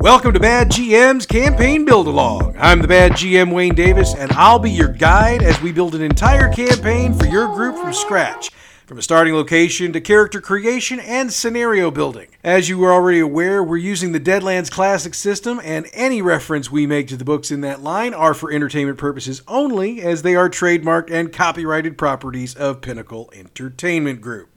Welcome 0.00 0.32
to 0.32 0.40
Bad 0.40 0.70
GM's 0.70 1.26
Campaign 1.26 1.84
Build 1.84 2.06
Along. 2.06 2.56
I'm 2.58 2.80
the 2.80 2.88
Bad 2.88 3.12
GM 3.12 3.52
Wayne 3.52 3.74
Davis, 3.74 4.14
and 4.14 4.32
I'll 4.32 4.58
be 4.58 4.70
your 4.70 4.88
guide 4.88 5.42
as 5.42 5.60
we 5.60 5.72
build 5.72 5.94
an 5.94 6.00
entire 6.00 6.50
campaign 6.50 7.12
for 7.12 7.26
your 7.26 7.48
group 7.48 7.76
from 7.76 7.92
scratch, 7.92 8.48
from 8.86 8.96
a 8.96 9.02
starting 9.02 9.34
location 9.34 9.92
to 9.92 10.00
character 10.00 10.40
creation 10.40 11.00
and 11.00 11.30
scenario 11.30 11.90
building. 11.90 12.28
As 12.42 12.70
you 12.70 12.82
are 12.84 12.94
already 12.94 13.20
aware, 13.20 13.62
we're 13.62 13.76
using 13.76 14.12
the 14.12 14.20
Deadlands 14.20 14.70
Classic 14.70 15.12
system, 15.12 15.60
and 15.62 15.86
any 15.92 16.22
reference 16.22 16.70
we 16.70 16.86
make 16.86 17.06
to 17.08 17.18
the 17.18 17.24
books 17.26 17.50
in 17.50 17.60
that 17.60 17.82
line 17.82 18.14
are 18.14 18.32
for 18.32 18.50
entertainment 18.50 18.96
purposes 18.96 19.42
only, 19.46 20.00
as 20.00 20.22
they 20.22 20.34
are 20.34 20.48
trademarked 20.48 21.10
and 21.10 21.30
copyrighted 21.30 21.98
properties 21.98 22.54
of 22.54 22.80
Pinnacle 22.80 23.30
Entertainment 23.34 24.22
Group. 24.22 24.48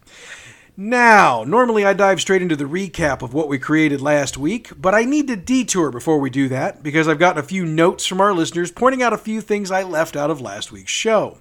Now, 0.76 1.44
normally 1.44 1.86
I 1.86 1.94
dive 1.94 2.20
straight 2.20 2.42
into 2.42 2.56
the 2.56 2.64
recap 2.64 3.22
of 3.22 3.32
what 3.32 3.48
we 3.48 3.60
created 3.60 4.02
last 4.02 4.40
week, 4.40 4.72
but 4.76 4.96
I 4.96 5.04
need 5.04 5.28
to 5.28 5.36
detour 5.36 5.92
before 5.92 6.18
we 6.18 6.32
do 6.32 6.50
that 6.50 6.82
because 6.82 7.08
I've 7.08 7.20
gotten 7.20 7.38
a 7.38 7.46
few 7.46 7.64
notes 7.64 8.08
from 8.08 8.20
our 8.20 8.34
listeners 8.34 8.72
pointing 8.72 9.04
out 9.04 9.14
a 9.14 9.20
few 9.20 9.40
things 9.40 9.70
I 9.70 9.84
left 9.84 10.16
out 10.16 10.32
of 10.32 10.42
last 10.42 10.72
week's 10.72 10.92
show. 10.92 11.38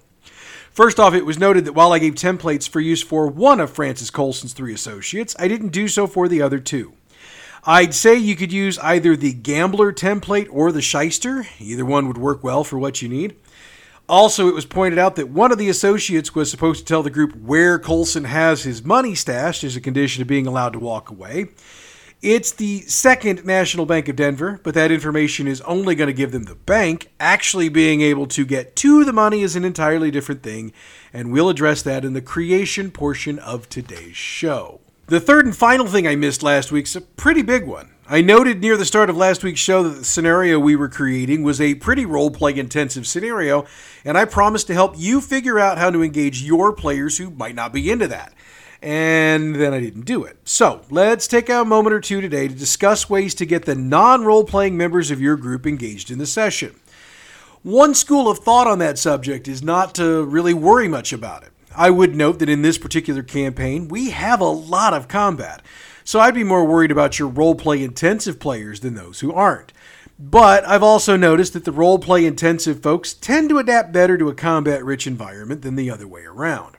First 0.69 0.99
off, 0.99 1.15
it 1.15 1.25
was 1.25 1.39
noted 1.39 1.65
that 1.65 1.73
while 1.73 1.93
I 1.93 1.97
gave 1.97 2.13
templates 2.13 2.69
for 2.69 2.79
use 2.79 3.01
for 3.01 3.25
one 3.25 3.59
of 3.59 3.71
Francis 3.71 4.11
Colson's 4.11 4.53
three 4.53 4.73
associates, 4.73 5.35
I 5.39 5.47
didn't 5.47 5.69
do 5.69 5.87
so 5.87 6.05
for 6.05 6.27
the 6.27 6.43
other 6.43 6.59
two. 6.59 6.93
I'd 7.63 7.95
say 7.95 8.15
you 8.15 8.35
could 8.35 8.53
use 8.53 8.77
either 8.79 9.15
the 9.15 9.33
Gambler 9.33 9.93
template 9.93 10.47
or 10.51 10.71
the 10.71 10.81
Shyster. 10.81 11.47
Either 11.59 11.85
one 11.85 12.07
would 12.07 12.19
work 12.19 12.43
well 12.43 12.63
for 12.63 12.77
what 12.77 13.01
you 13.01 13.09
need. 13.09 13.35
Also, 14.09 14.47
it 14.47 14.53
was 14.53 14.65
pointed 14.65 14.99
out 14.99 15.15
that 15.15 15.29
one 15.29 15.51
of 15.51 15.57
the 15.57 15.69
associates 15.69 16.35
was 16.35 16.51
supposed 16.51 16.79
to 16.79 16.85
tell 16.85 17.03
the 17.03 17.09
group 17.09 17.35
where 17.35 17.79
Colson 17.79 18.25
has 18.25 18.63
his 18.63 18.83
money 18.83 19.15
stashed 19.15 19.63
as 19.63 19.75
a 19.75 19.81
condition 19.81 20.21
of 20.21 20.27
being 20.27 20.45
allowed 20.45 20.73
to 20.73 20.79
walk 20.79 21.09
away. 21.09 21.47
It's 22.21 22.51
the 22.51 22.81
second 22.81 23.45
National 23.45 23.85
Bank 23.85 24.07
of 24.07 24.15
Denver, 24.15 24.59
but 24.63 24.73
that 24.75 24.91
information 24.91 25.45
is 25.47 25.59
only 25.61 25.93
going 25.93 26.07
to 26.07 26.13
give 26.13 26.31
them 26.31 26.43
the 26.43 26.55
bank. 26.55 27.11
Actually, 27.19 27.67
being 27.67 27.99
able 27.99 28.27
to 28.27 28.45
get 28.45 28.77
to 28.77 29.03
the 29.03 29.11
money 29.11 29.41
is 29.41 29.57
an 29.57 29.65
entirely 29.65 30.09
different 30.09 30.41
thing, 30.41 30.71
and 31.11 31.31
we'll 31.31 31.49
address 31.49 31.81
that 31.81 32.05
in 32.05 32.13
the 32.13 32.21
creation 32.21 32.91
portion 32.91 33.39
of 33.39 33.67
today's 33.67 34.15
show. 34.15 34.79
The 35.07 35.19
third 35.19 35.45
and 35.45 35.55
final 35.55 35.85
thing 35.85 36.07
I 36.07 36.15
missed 36.15 36.43
last 36.43 36.71
week's 36.71 36.95
a 36.95 37.01
pretty 37.01 37.41
big 37.41 37.67
one. 37.67 37.92
I 38.05 38.19
noted 38.21 38.59
near 38.59 38.75
the 38.75 38.83
start 38.83 39.09
of 39.09 39.15
last 39.15 39.45
week's 39.45 39.61
show 39.61 39.83
that 39.83 39.99
the 39.99 40.03
scenario 40.03 40.59
we 40.59 40.75
were 40.75 40.89
creating 40.89 41.41
was 41.41 41.61
a 41.61 41.75
pretty 41.75 42.05
role 42.05 42.29
play 42.29 42.53
intensive 42.53 43.07
scenario, 43.07 43.65
and 44.03 44.17
I 44.17 44.25
promised 44.25 44.67
to 44.67 44.73
help 44.73 44.95
you 44.97 45.21
figure 45.21 45.57
out 45.57 45.77
how 45.77 45.89
to 45.89 46.03
engage 46.03 46.43
your 46.43 46.73
players 46.73 47.17
who 47.17 47.29
might 47.29 47.55
not 47.55 47.71
be 47.71 47.89
into 47.89 48.09
that. 48.09 48.33
And 48.81 49.55
then 49.55 49.73
I 49.73 49.79
didn't 49.79 50.03
do 50.03 50.25
it. 50.25 50.37
So 50.43 50.81
let's 50.89 51.29
take 51.29 51.47
a 51.47 51.63
moment 51.63 51.93
or 51.93 52.01
two 52.01 52.19
today 52.19 52.49
to 52.49 52.53
discuss 52.53 53.09
ways 53.09 53.33
to 53.35 53.45
get 53.45 53.63
the 53.63 53.75
non 53.75 54.25
role 54.25 54.43
playing 54.43 54.75
members 54.75 55.09
of 55.09 55.21
your 55.21 55.37
group 55.37 55.65
engaged 55.65 56.11
in 56.11 56.17
the 56.17 56.25
session. 56.25 56.75
One 57.61 57.95
school 57.95 58.29
of 58.29 58.39
thought 58.39 58.67
on 58.67 58.79
that 58.79 58.99
subject 58.99 59.47
is 59.47 59.63
not 59.63 59.95
to 59.95 60.25
really 60.25 60.53
worry 60.53 60.89
much 60.89 61.13
about 61.13 61.43
it. 61.43 61.53
I 61.73 61.89
would 61.89 62.13
note 62.13 62.39
that 62.39 62.49
in 62.49 62.63
this 62.63 62.77
particular 62.77 63.23
campaign, 63.23 63.87
we 63.87 64.09
have 64.09 64.41
a 64.41 64.45
lot 64.45 64.93
of 64.93 65.07
combat. 65.07 65.61
So 66.03 66.19
I'd 66.19 66.35
be 66.35 66.43
more 66.43 66.65
worried 66.65 66.91
about 66.91 67.19
your 67.19 67.27
role 67.27 67.55
play 67.55 67.83
intensive 67.83 68.39
players 68.39 68.81
than 68.81 68.95
those 68.95 69.21
who 69.21 69.31
aren't. 69.31 69.73
But 70.19 70.65
I've 70.67 70.83
also 70.83 71.17
noticed 71.17 71.53
that 71.53 71.65
the 71.65 71.71
role 71.71 71.99
play 71.99 72.25
intensive 72.25 72.81
folks 72.81 73.13
tend 73.13 73.49
to 73.49 73.57
adapt 73.57 73.91
better 73.91 74.17
to 74.17 74.29
a 74.29 74.35
combat 74.35 74.85
rich 74.85 75.07
environment 75.07 75.61
than 75.63 75.75
the 75.75 75.89
other 75.89 76.07
way 76.07 76.23
around. 76.23 76.77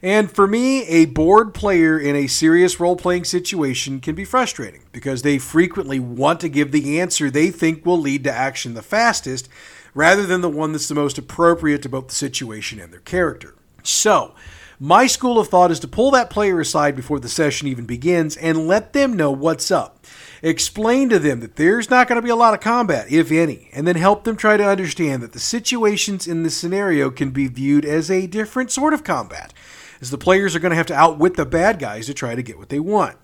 And 0.00 0.30
for 0.30 0.46
me, 0.46 0.86
a 0.86 1.06
bored 1.06 1.54
player 1.54 1.98
in 1.98 2.14
a 2.14 2.28
serious 2.28 2.78
role 2.78 2.94
playing 2.94 3.24
situation 3.24 4.00
can 4.00 4.14
be 4.14 4.24
frustrating 4.24 4.84
because 4.92 5.22
they 5.22 5.38
frequently 5.38 5.98
want 5.98 6.40
to 6.40 6.48
give 6.48 6.70
the 6.70 7.00
answer 7.00 7.30
they 7.30 7.50
think 7.50 7.84
will 7.84 7.98
lead 7.98 8.22
to 8.24 8.32
action 8.32 8.74
the 8.74 8.82
fastest 8.82 9.48
rather 9.94 10.24
than 10.24 10.40
the 10.40 10.48
one 10.48 10.70
that's 10.70 10.88
the 10.88 10.94
most 10.94 11.18
appropriate 11.18 11.82
to 11.82 11.88
both 11.88 12.08
the 12.08 12.14
situation 12.14 12.78
and 12.78 12.92
their 12.92 13.00
character. 13.00 13.56
So, 13.82 14.34
my 14.80 15.06
school 15.06 15.38
of 15.38 15.48
thought 15.48 15.70
is 15.70 15.80
to 15.80 15.88
pull 15.88 16.12
that 16.12 16.30
player 16.30 16.60
aside 16.60 16.94
before 16.94 17.18
the 17.18 17.28
session 17.28 17.66
even 17.66 17.84
begins 17.84 18.36
and 18.36 18.68
let 18.68 18.92
them 18.92 19.14
know 19.16 19.30
what's 19.30 19.70
up. 19.70 20.06
Explain 20.40 21.08
to 21.08 21.18
them 21.18 21.40
that 21.40 21.56
there's 21.56 21.90
not 21.90 22.06
going 22.06 22.16
to 22.16 22.24
be 22.24 22.30
a 22.30 22.36
lot 22.36 22.54
of 22.54 22.60
combat, 22.60 23.10
if 23.10 23.32
any, 23.32 23.70
and 23.72 23.88
then 23.88 23.96
help 23.96 24.22
them 24.22 24.36
try 24.36 24.56
to 24.56 24.68
understand 24.68 25.20
that 25.22 25.32
the 25.32 25.40
situations 25.40 26.28
in 26.28 26.44
the 26.44 26.50
scenario 26.50 27.10
can 27.10 27.30
be 27.30 27.48
viewed 27.48 27.84
as 27.84 28.08
a 28.08 28.28
different 28.28 28.70
sort 28.70 28.94
of 28.94 29.02
combat, 29.02 29.52
as 30.00 30.10
the 30.10 30.18
players 30.18 30.54
are 30.54 30.60
going 30.60 30.70
to 30.70 30.76
have 30.76 30.86
to 30.86 30.94
outwit 30.94 31.34
the 31.34 31.44
bad 31.44 31.80
guys 31.80 32.06
to 32.06 32.14
try 32.14 32.36
to 32.36 32.42
get 32.42 32.56
what 32.58 32.68
they 32.68 32.78
want. 32.78 33.16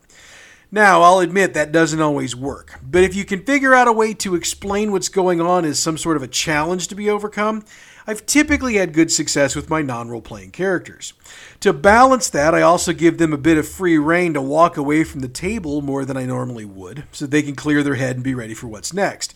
Now, 0.72 1.02
I'll 1.02 1.20
admit 1.20 1.54
that 1.54 1.70
doesn't 1.70 2.00
always 2.00 2.34
work, 2.34 2.80
but 2.82 3.04
if 3.04 3.14
you 3.14 3.24
can 3.24 3.44
figure 3.44 3.74
out 3.74 3.86
a 3.86 3.92
way 3.92 4.12
to 4.14 4.34
explain 4.34 4.90
what's 4.90 5.08
going 5.08 5.40
on 5.40 5.64
as 5.64 5.78
some 5.78 5.96
sort 5.96 6.16
of 6.16 6.24
a 6.24 6.26
challenge 6.26 6.88
to 6.88 6.96
be 6.96 7.08
overcome, 7.08 7.64
I've 8.06 8.26
typically 8.26 8.74
had 8.74 8.92
good 8.92 9.10
success 9.10 9.56
with 9.56 9.70
my 9.70 9.80
non 9.80 10.08
role 10.08 10.20
playing 10.20 10.50
characters. 10.50 11.14
To 11.60 11.72
balance 11.72 12.28
that, 12.30 12.54
I 12.54 12.60
also 12.60 12.92
give 12.92 13.18
them 13.18 13.32
a 13.32 13.38
bit 13.38 13.56
of 13.56 13.66
free 13.66 13.96
rein 13.96 14.34
to 14.34 14.42
walk 14.42 14.76
away 14.76 15.04
from 15.04 15.20
the 15.20 15.28
table 15.28 15.80
more 15.80 16.04
than 16.04 16.16
I 16.16 16.26
normally 16.26 16.66
would, 16.66 17.04
so 17.12 17.26
they 17.26 17.42
can 17.42 17.54
clear 17.54 17.82
their 17.82 17.94
head 17.94 18.16
and 18.16 18.24
be 18.24 18.34
ready 18.34 18.54
for 18.54 18.66
what's 18.66 18.92
next. 18.92 19.34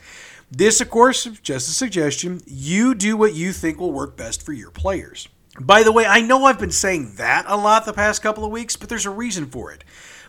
This, 0.51 0.81
of 0.81 0.91
course, 0.91 1.27
is 1.27 1.41
just 1.41 1.69
a 1.69 1.73
suggestion. 1.73 2.43
You 2.47 2.95
do 2.95 3.17
what 3.17 3.35
you 3.35 3.53
think 3.53 3.79
will 3.79 3.93
work 3.93 4.17
best 4.17 4.43
for 4.43 4.53
your 4.53 4.71
players. 4.71 5.29
By 5.61 5.83
the 5.83 5.93
way, 5.93 6.07
I 6.07 6.21
know 6.21 6.45
I've 6.45 6.59
been 6.59 6.71
saying 6.71 7.15
that 7.17 7.45
a 7.49 7.57
lot 7.57 7.85
the 7.85 7.93
past 7.93 8.23
couple 8.23 8.45
of 8.45 8.51
weeks, 8.51 8.77
but 8.77 8.89
there's 8.89 9.07
a 9.07 9.11
reason 9.11 9.47
for 9.47 9.73
it. 9.73 9.83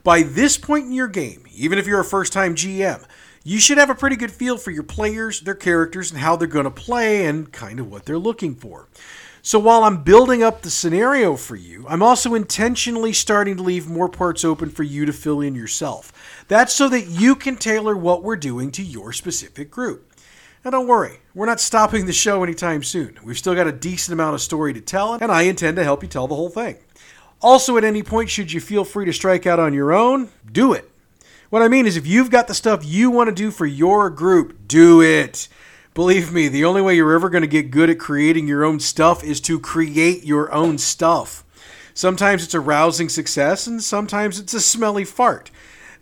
By 0.04 0.24
this 0.24 0.58
point 0.58 0.86
in 0.86 0.92
your 0.92 1.08
game, 1.08 1.46
even 1.54 1.78
if 1.78 1.86
you're 1.86 2.00
a 2.00 2.06
first 2.06 2.34
time 2.34 2.56
GM, 2.56 3.04
you 3.44 3.60
should 3.60 3.78
have 3.78 3.90
a 3.90 3.96
pretty 3.96 4.16
good 4.16 4.32
feel 4.32 4.58
for 4.58 4.72
your 4.72 4.84
players, 4.84 5.42
their 5.42 5.56
characters, 5.56 6.12
and 6.12 6.20
how 6.20 6.36
they're 6.36 6.48
going 6.48 6.66
to 6.66 6.72
play 6.72 7.26
and 7.26 7.52
kind 7.52 7.80
of 7.80 7.92
what 7.92 8.06
they're 8.06 8.18
looking 8.18 8.56
for. 8.56 8.88
So 9.42 9.58
while 9.58 9.86
I'm 9.86 10.04
building 10.04 10.44
up 10.44 10.62
the 10.62 10.70
scenario 10.70 11.36
for 11.36 11.56
you, 11.56 11.86
I'm 11.88 12.04
also 12.04 12.36
intentionally 12.36 13.14
starting 13.14 13.56
to 13.58 13.64
leave 13.64 13.88
more 13.88 14.10
parts 14.10 14.44
open 14.44 14.70
for 14.70 14.84
you 14.84 15.06
to 15.06 15.14
fill 15.14 15.40
in 15.40 15.56
yourself. 15.56 16.44
That's 16.50 16.74
so 16.74 16.90
that 16.90 17.08
you 17.08 17.36
can 17.36 17.56
tailor 17.56 17.96
what 17.96 18.22
we're 18.22 18.36
doing 18.36 18.72
to 18.72 18.84
your 18.84 19.14
specific 19.14 19.72
group. 19.72 20.12
Now, 20.66 20.72
don't 20.72 20.88
worry, 20.88 21.22
we're 21.34 21.46
not 21.46 21.62
stopping 21.62 22.06
the 22.06 22.12
show 22.12 22.44
anytime 22.44 22.84
soon. 22.84 23.18
We've 23.24 23.38
still 23.38 23.56
got 23.56 23.68
a 23.68 23.72
decent 23.72 24.12
amount 24.12 24.36
of 24.36 24.42
story 24.42 24.74
to 24.74 24.82
tell, 24.82 25.14
and 25.14 25.32
I 25.32 25.44
intend 25.44 25.78
to 25.78 25.86
help 25.86 26.04
you 26.04 26.10
tell 26.10 26.28
the 26.28 26.36
whole 26.36 26.50
thing. 26.50 26.76
Also, 27.42 27.78
at 27.78 27.86
any 27.86 28.04
point, 28.04 28.30
should 28.30 28.52
you 28.52 28.60
feel 28.60 28.84
free 28.84 29.06
to 29.06 29.14
strike 29.14 29.48
out 29.48 29.60
on 29.60 29.74
your 29.74 29.94
own, 29.94 30.28
do 30.52 30.74
it. 30.74 30.92
What 31.50 31.64
I 31.64 31.68
mean 31.68 31.88
is, 31.88 31.98
if 31.98 32.06
you've 32.06 32.30
got 32.30 32.48
the 32.48 32.54
stuff 32.54 32.86
you 32.86 33.10
want 33.10 33.28
to 33.28 33.36
do 33.36 33.50
for 33.50 33.66
your 33.66 34.12
group, 34.12 34.68
do 34.68 35.02
it. 35.02 35.48
Believe 35.96 36.32
me, 36.32 36.48
the 36.48 36.64
only 36.64 36.80
way 36.80 36.96
you're 36.96 37.16
ever 37.16 37.28
going 37.28 37.42
to 37.42 37.48
get 37.48 37.72
good 37.72 37.90
at 37.90 37.98
creating 37.98 38.48
your 38.48 38.64
own 38.64 38.80
stuff 38.80 39.24
is 39.24 39.42
to 39.42 39.60
create 39.60 40.24
your 40.24 40.54
own 40.54 40.78
stuff. 40.78 41.44
Sometimes 41.96 42.44
it's 42.44 42.54
a 42.54 42.60
rousing 42.60 43.10
success, 43.10 43.66
and 43.66 43.82
sometimes 43.82 44.38
it's 44.38 44.54
a 44.54 44.62
smelly 44.62 45.04
fart. 45.04 45.50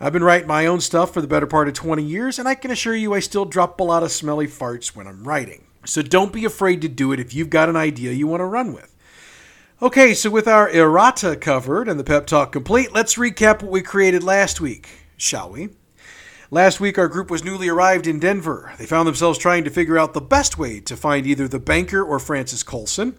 I've 0.01 0.11
been 0.11 0.23
writing 0.23 0.49
my 0.49 0.65
own 0.65 0.81
stuff 0.81 1.13
for 1.13 1.21
the 1.21 1.27
better 1.27 1.47
part 1.47 1.69
of 1.69 1.73
20 1.73 2.03
years, 2.03 2.37
and 2.37 2.47
I 2.47 2.53
can 2.53 2.69
assure 2.69 2.93
you 2.93 3.13
I 3.13 3.21
still 3.21 3.45
drop 3.45 3.79
a 3.79 3.85
lot 3.85 4.03
of 4.03 4.11
smelly 4.11 4.47
farts 4.47 4.97
when 4.97 5.07
I'm 5.07 5.23
writing. 5.23 5.63
So 5.85 6.01
don't 6.01 6.33
be 6.33 6.43
afraid 6.43 6.81
to 6.81 6.89
do 6.89 7.13
it 7.13 7.21
if 7.21 7.33
you've 7.33 7.49
got 7.49 7.69
an 7.69 7.77
idea 7.77 8.11
you 8.11 8.27
want 8.27 8.41
to 8.41 8.45
run 8.45 8.73
with. 8.73 8.93
Okay, 9.81 10.13
so 10.13 10.29
with 10.29 10.49
our 10.49 10.69
errata 10.69 11.37
covered 11.37 11.87
and 11.87 11.97
the 11.97 12.03
pep 12.03 12.27
talk 12.27 12.51
complete, 12.51 12.93
let's 12.93 13.15
recap 13.15 13.61
what 13.61 13.71
we 13.71 13.81
created 13.81 14.25
last 14.25 14.59
week 14.59 15.06
shall 15.17 15.49
we? 15.49 15.69
Last 16.49 16.79
week, 16.79 16.97
our 16.97 17.09
group 17.09 17.29
was 17.29 17.43
newly 17.43 17.67
arrived 17.67 18.07
in 18.07 18.19
Denver. 18.19 18.71
They 18.77 18.85
found 18.85 19.05
themselves 19.05 19.37
trying 19.37 19.65
to 19.65 19.69
figure 19.69 19.99
out 19.99 20.13
the 20.13 20.21
best 20.21 20.57
way 20.57 20.79
to 20.79 20.95
find 20.95 21.27
either 21.27 21.45
the 21.45 21.59
banker 21.59 22.01
or 22.01 22.19
Francis 22.19 22.63
Colson. 22.63 23.17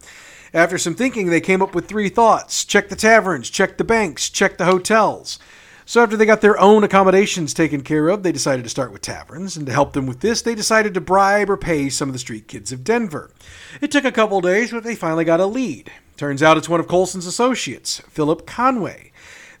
After 0.51 0.79
some 0.79 0.95
thinking, 0.95 1.27
they 1.27 1.41
came 1.41 1.61
up 1.61 1.75
with 1.75 1.87
three 1.87 2.09
thoughts 2.09 2.65
check 2.65 2.89
the 2.89 2.95
taverns, 2.95 3.51
check 3.51 3.77
the 3.77 3.83
banks, 3.83 4.29
check 4.29 4.57
the 4.57 4.65
hotels. 4.65 5.37
So, 5.85 6.01
after 6.03 6.17
they 6.17 6.25
got 6.25 6.41
their 6.41 6.59
own 6.59 6.83
accommodations 6.83 7.53
taken 7.53 7.81
care 7.81 8.09
of, 8.09 8.21
they 8.23 8.31
decided 8.31 8.63
to 8.63 8.69
start 8.69 8.91
with 8.91 9.01
taverns, 9.01 9.57
and 9.57 9.65
to 9.65 9.73
help 9.73 9.93
them 9.93 10.05
with 10.05 10.19
this, 10.19 10.41
they 10.41 10.53
decided 10.53 10.93
to 10.93 11.01
bribe 11.01 11.49
or 11.49 11.57
pay 11.57 11.89
some 11.89 12.09
of 12.09 12.13
the 12.13 12.19
street 12.19 12.47
kids 12.47 12.71
of 12.71 12.83
Denver. 12.83 13.31
It 13.81 13.91
took 13.91 14.05
a 14.05 14.11
couple 14.11 14.41
days, 14.41 14.71
but 14.71 14.83
they 14.83 14.95
finally 14.95 15.25
got 15.25 15.39
a 15.39 15.47
lead. 15.47 15.91
Turns 16.15 16.43
out 16.43 16.57
it's 16.57 16.69
one 16.69 16.79
of 16.79 16.87
Colson's 16.87 17.25
associates, 17.25 18.01
Philip 18.09 18.45
Conway. 18.45 19.08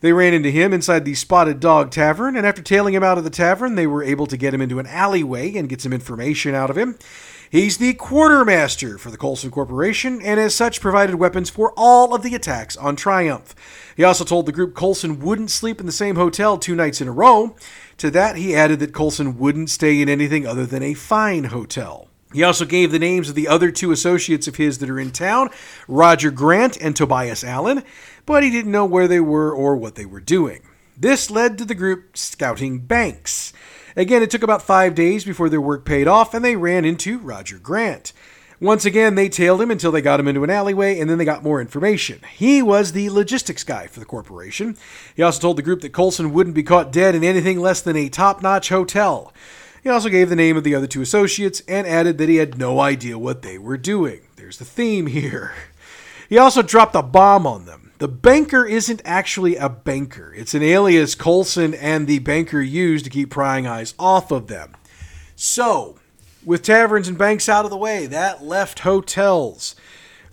They 0.01 0.13
ran 0.13 0.33
into 0.33 0.49
him 0.49 0.73
inside 0.73 1.03
the 1.03 1.13
Spotted 1.13 1.59
Dog 1.59 1.91
Tavern, 1.91 2.37
and 2.37 2.45
after 2.45 2.61
tailing 2.61 2.93
him 2.93 3.03
out 3.03 3.17
of 3.17 3.25
the 3.25 3.29
tavern, 3.29 3.75
they 3.75 3.87
were 3.87 4.01
able 4.01 4.27
to 4.27 4.37
get 4.37 4.53
him 4.53 4.61
into 4.61 4.79
an 4.79 4.87
alleyway 4.87 5.55
and 5.55 5.67
get 5.67 5.81
some 5.81 5.91
information 5.91 6.55
out 6.55 6.69
of 6.69 6.77
him. 6.77 6.97
He's 7.51 7.77
the 7.77 7.95
quartermaster 7.95 8.97
for 8.97 9.11
the 9.11 9.17
Colson 9.17 9.51
Corporation, 9.51 10.21
and 10.21 10.39
as 10.39 10.55
such 10.55 10.79
provided 10.79 11.15
weapons 11.15 11.49
for 11.49 11.73
all 11.75 12.13
of 12.13 12.21
the 12.21 12.35
attacks 12.35 12.77
on 12.77 12.95
Triumph. 12.95 13.55
He 13.97 14.03
also 14.03 14.23
told 14.23 14.45
the 14.45 14.51
group 14.53 14.73
Colson 14.73 15.19
wouldn't 15.19 15.51
sleep 15.51 15.81
in 15.81 15.85
the 15.85 15.91
same 15.91 16.15
hotel 16.15 16.57
two 16.57 16.75
nights 16.75 17.01
in 17.01 17.07
a 17.07 17.11
row. 17.11 17.55
To 17.97 18.09
that, 18.11 18.37
he 18.37 18.55
added 18.55 18.79
that 18.79 18.93
Colson 18.93 19.37
wouldn't 19.37 19.69
stay 19.69 20.01
in 20.01 20.07
anything 20.07 20.47
other 20.47 20.65
than 20.65 20.83
a 20.83 20.93
fine 20.93 21.45
hotel. 21.45 22.07
He 22.31 22.43
also 22.43 22.63
gave 22.63 22.91
the 22.91 22.99
names 22.99 23.27
of 23.27 23.35
the 23.35 23.47
other 23.47 23.71
two 23.71 23.91
associates 23.91 24.47
of 24.47 24.57
his 24.57 24.77
that 24.77 24.89
are 24.89 24.99
in 24.99 25.09
town, 25.09 25.49
Roger 25.87 26.29
Grant 26.29 26.77
and 26.77 26.95
Tobias 26.95 27.43
Allen 27.43 27.83
but 28.29 28.43
he 28.43 28.51
didn't 28.51 28.71
know 28.71 28.85
where 28.85 29.07
they 29.07 29.19
were 29.19 29.51
or 29.51 29.75
what 29.75 29.95
they 29.95 30.05
were 30.05 30.19
doing. 30.19 30.61
This 30.95 31.31
led 31.31 31.57
to 31.57 31.65
the 31.65 31.73
group 31.73 32.15
scouting 32.15 32.77
banks. 32.77 33.53
Again, 33.95 34.21
it 34.21 34.29
took 34.29 34.43
about 34.43 34.61
five 34.61 34.93
days 34.93 35.25
before 35.25 35.49
their 35.49 35.59
work 35.59 35.83
paid 35.83 36.07
off, 36.07 36.35
and 36.35 36.45
they 36.45 36.55
ran 36.55 36.85
into 36.85 37.17
Roger 37.17 37.57
Grant. 37.57 38.13
Once 38.61 38.85
again, 38.85 39.15
they 39.15 39.29
tailed 39.29 39.59
him 39.59 39.71
until 39.71 39.91
they 39.91 40.03
got 40.03 40.19
him 40.19 40.27
into 40.27 40.43
an 40.43 40.51
alleyway, 40.51 40.99
and 40.99 41.09
then 41.09 41.17
they 41.17 41.25
got 41.25 41.41
more 41.41 41.59
information. 41.59 42.21
He 42.37 42.61
was 42.61 42.91
the 42.91 43.09
logistics 43.09 43.63
guy 43.63 43.87
for 43.87 43.99
the 43.99 44.05
corporation. 44.05 44.77
He 45.15 45.23
also 45.23 45.41
told 45.41 45.57
the 45.57 45.63
group 45.63 45.81
that 45.81 45.89
Colson 45.89 46.31
wouldn't 46.31 46.55
be 46.55 46.61
caught 46.61 46.91
dead 46.91 47.15
in 47.15 47.23
anything 47.23 47.59
less 47.59 47.81
than 47.81 47.95
a 47.95 48.09
top 48.09 48.43
notch 48.43 48.69
hotel. 48.69 49.33
He 49.81 49.89
also 49.89 50.07
gave 50.07 50.29
the 50.29 50.35
name 50.35 50.55
of 50.55 50.63
the 50.63 50.75
other 50.75 50.85
two 50.85 51.01
associates 51.01 51.63
and 51.67 51.87
added 51.87 52.19
that 52.19 52.29
he 52.29 52.35
had 52.35 52.59
no 52.59 52.79
idea 52.79 53.17
what 53.17 53.41
they 53.41 53.57
were 53.57 53.77
doing. 53.77 54.21
There's 54.35 54.59
the 54.59 54.65
theme 54.65 55.07
here. 55.07 55.55
He 56.29 56.37
also 56.37 56.61
dropped 56.61 56.93
a 56.93 57.01
bomb 57.01 57.47
on 57.47 57.65
them. 57.65 57.88
The 57.99 58.07
banker 58.07 58.65
isn't 58.65 59.01
actually 59.03 59.57
a 59.57 59.67
banker. 59.67 60.33
It's 60.33 60.53
an 60.53 60.63
alias 60.63 61.15
Colson 61.15 61.73
and 61.73 62.07
the 62.07 62.19
banker 62.19 62.61
used 62.61 63.03
to 63.03 63.11
keep 63.11 63.29
prying 63.29 63.67
eyes 63.67 63.93
off 63.99 64.31
of 64.31 64.47
them. 64.47 64.77
So, 65.35 65.99
with 66.45 66.63
taverns 66.63 67.09
and 67.09 67.17
banks 67.17 67.49
out 67.49 67.65
of 67.65 67.71
the 67.71 67.77
way, 67.77 68.05
that 68.05 68.41
left 68.41 68.79
hotels. 68.79 69.75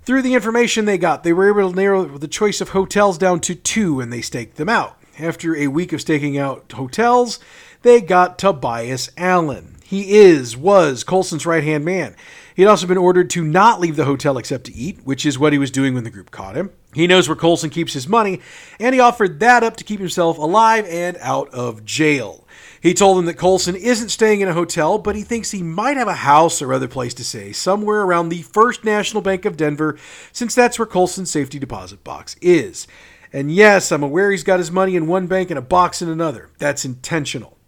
Through 0.05 0.23
the 0.23 0.35
information 0.35 0.85
they 0.85 0.97
got, 0.97 1.25
they 1.25 1.33
were 1.33 1.49
able 1.49 1.71
to 1.71 1.77
narrow 1.77 2.05
the 2.05 2.29
choice 2.29 2.61
of 2.61 2.69
hotels 2.69 3.19
down 3.19 3.41
to 3.41 3.57
two 3.57 3.99
and 3.99 4.13
they 4.13 4.21
staked 4.21 4.59
them 4.59 4.69
out. 4.69 4.97
After 5.19 5.57
a 5.57 5.67
week 5.67 5.93
of 5.93 6.01
staking 6.01 6.39
out 6.39 6.71
hotels, 6.71 7.41
they 7.83 8.01
got 8.01 8.39
Tobias 8.39 9.11
Allen. 9.17 9.75
He 9.83 10.15
is, 10.15 10.57
was 10.57 11.03
Colson's 11.03 11.47
right 11.47 11.65
hand 11.65 11.85
man. 11.85 12.15
He 12.57 12.63
had 12.63 12.71
also 12.71 12.87
been 12.87 12.97
ordered 12.97 13.29
to 13.31 13.45
not 13.45 13.81
leave 13.81 13.97
the 13.97 14.07
hotel 14.07 14.39
except 14.39 14.65
to 14.65 14.75
eat, 14.75 15.01
which 15.05 15.27
is 15.27 15.39
what 15.39 15.53
he 15.53 15.59
was 15.59 15.71
doing 15.71 15.93
when 15.93 16.05
the 16.05 16.11
group 16.11 16.31
caught 16.31 16.57
him. 16.57 16.71
He 16.95 17.07
knows 17.07 17.29
where 17.29 17.37
Colson 17.37 17.69
keeps 17.69 17.93
his 17.93 18.09
money, 18.09 18.41
and 18.81 18.95
he 18.95 19.01
offered 19.01 19.41
that 19.41 19.63
up 19.63 19.77
to 19.77 19.85
keep 19.85 20.01
himself 20.01 20.39
alive 20.39 20.87
and 20.89 21.19
out 21.21 21.51
of 21.51 21.85
jail. 21.85 22.49
He 22.81 22.95
told 22.95 23.19
them 23.19 23.27
that 23.27 23.35
Colson 23.35 23.77
isn't 23.77 24.09
staying 24.09 24.41
in 24.41 24.49
a 24.49 24.55
hotel, 24.55 24.97
but 24.97 25.15
he 25.15 25.23
thinks 25.23 25.51
he 25.51 25.63
might 25.63 25.99
have 25.99 26.09
a 26.09 26.15
house 26.15 26.63
or 26.63 26.73
other 26.73 26.89
place 26.89 27.13
to 27.15 27.25
stay 27.25 27.53
somewhere 27.53 28.01
around 28.01 28.31
the 28.31 28.41
First 28.41 28.87
National 28.87 29.21
Bank 29.21 29.45
of 29.45 29.59
Denver, 29.59 29.99
since 30.33 30.55
that's 30.55 30.79
where 30.79 30.87
Colson's 30.87 31.31
safety 31.31 31.59
deposit 31.59 32.03
box 32.05 32.37
is. 32.41 32.87
And 33.35 33.53
yes, 33.53 33.93
I'm 33.93 34.03
aware 34.03 34.31
he's 34.31 34.45
got 34.45 34.61
his 34.61 34.73
money 34.73 34.97
in 34.97 35.07
one 35.07 35.27
bank 35.27 35.51
and 35.51 35.59
a 35.59 35.63
box 35.63 36.01
in 36.01 36.09
another. 36.09 36.49
That's 36.57 36.87
intentional. 36.87 37.59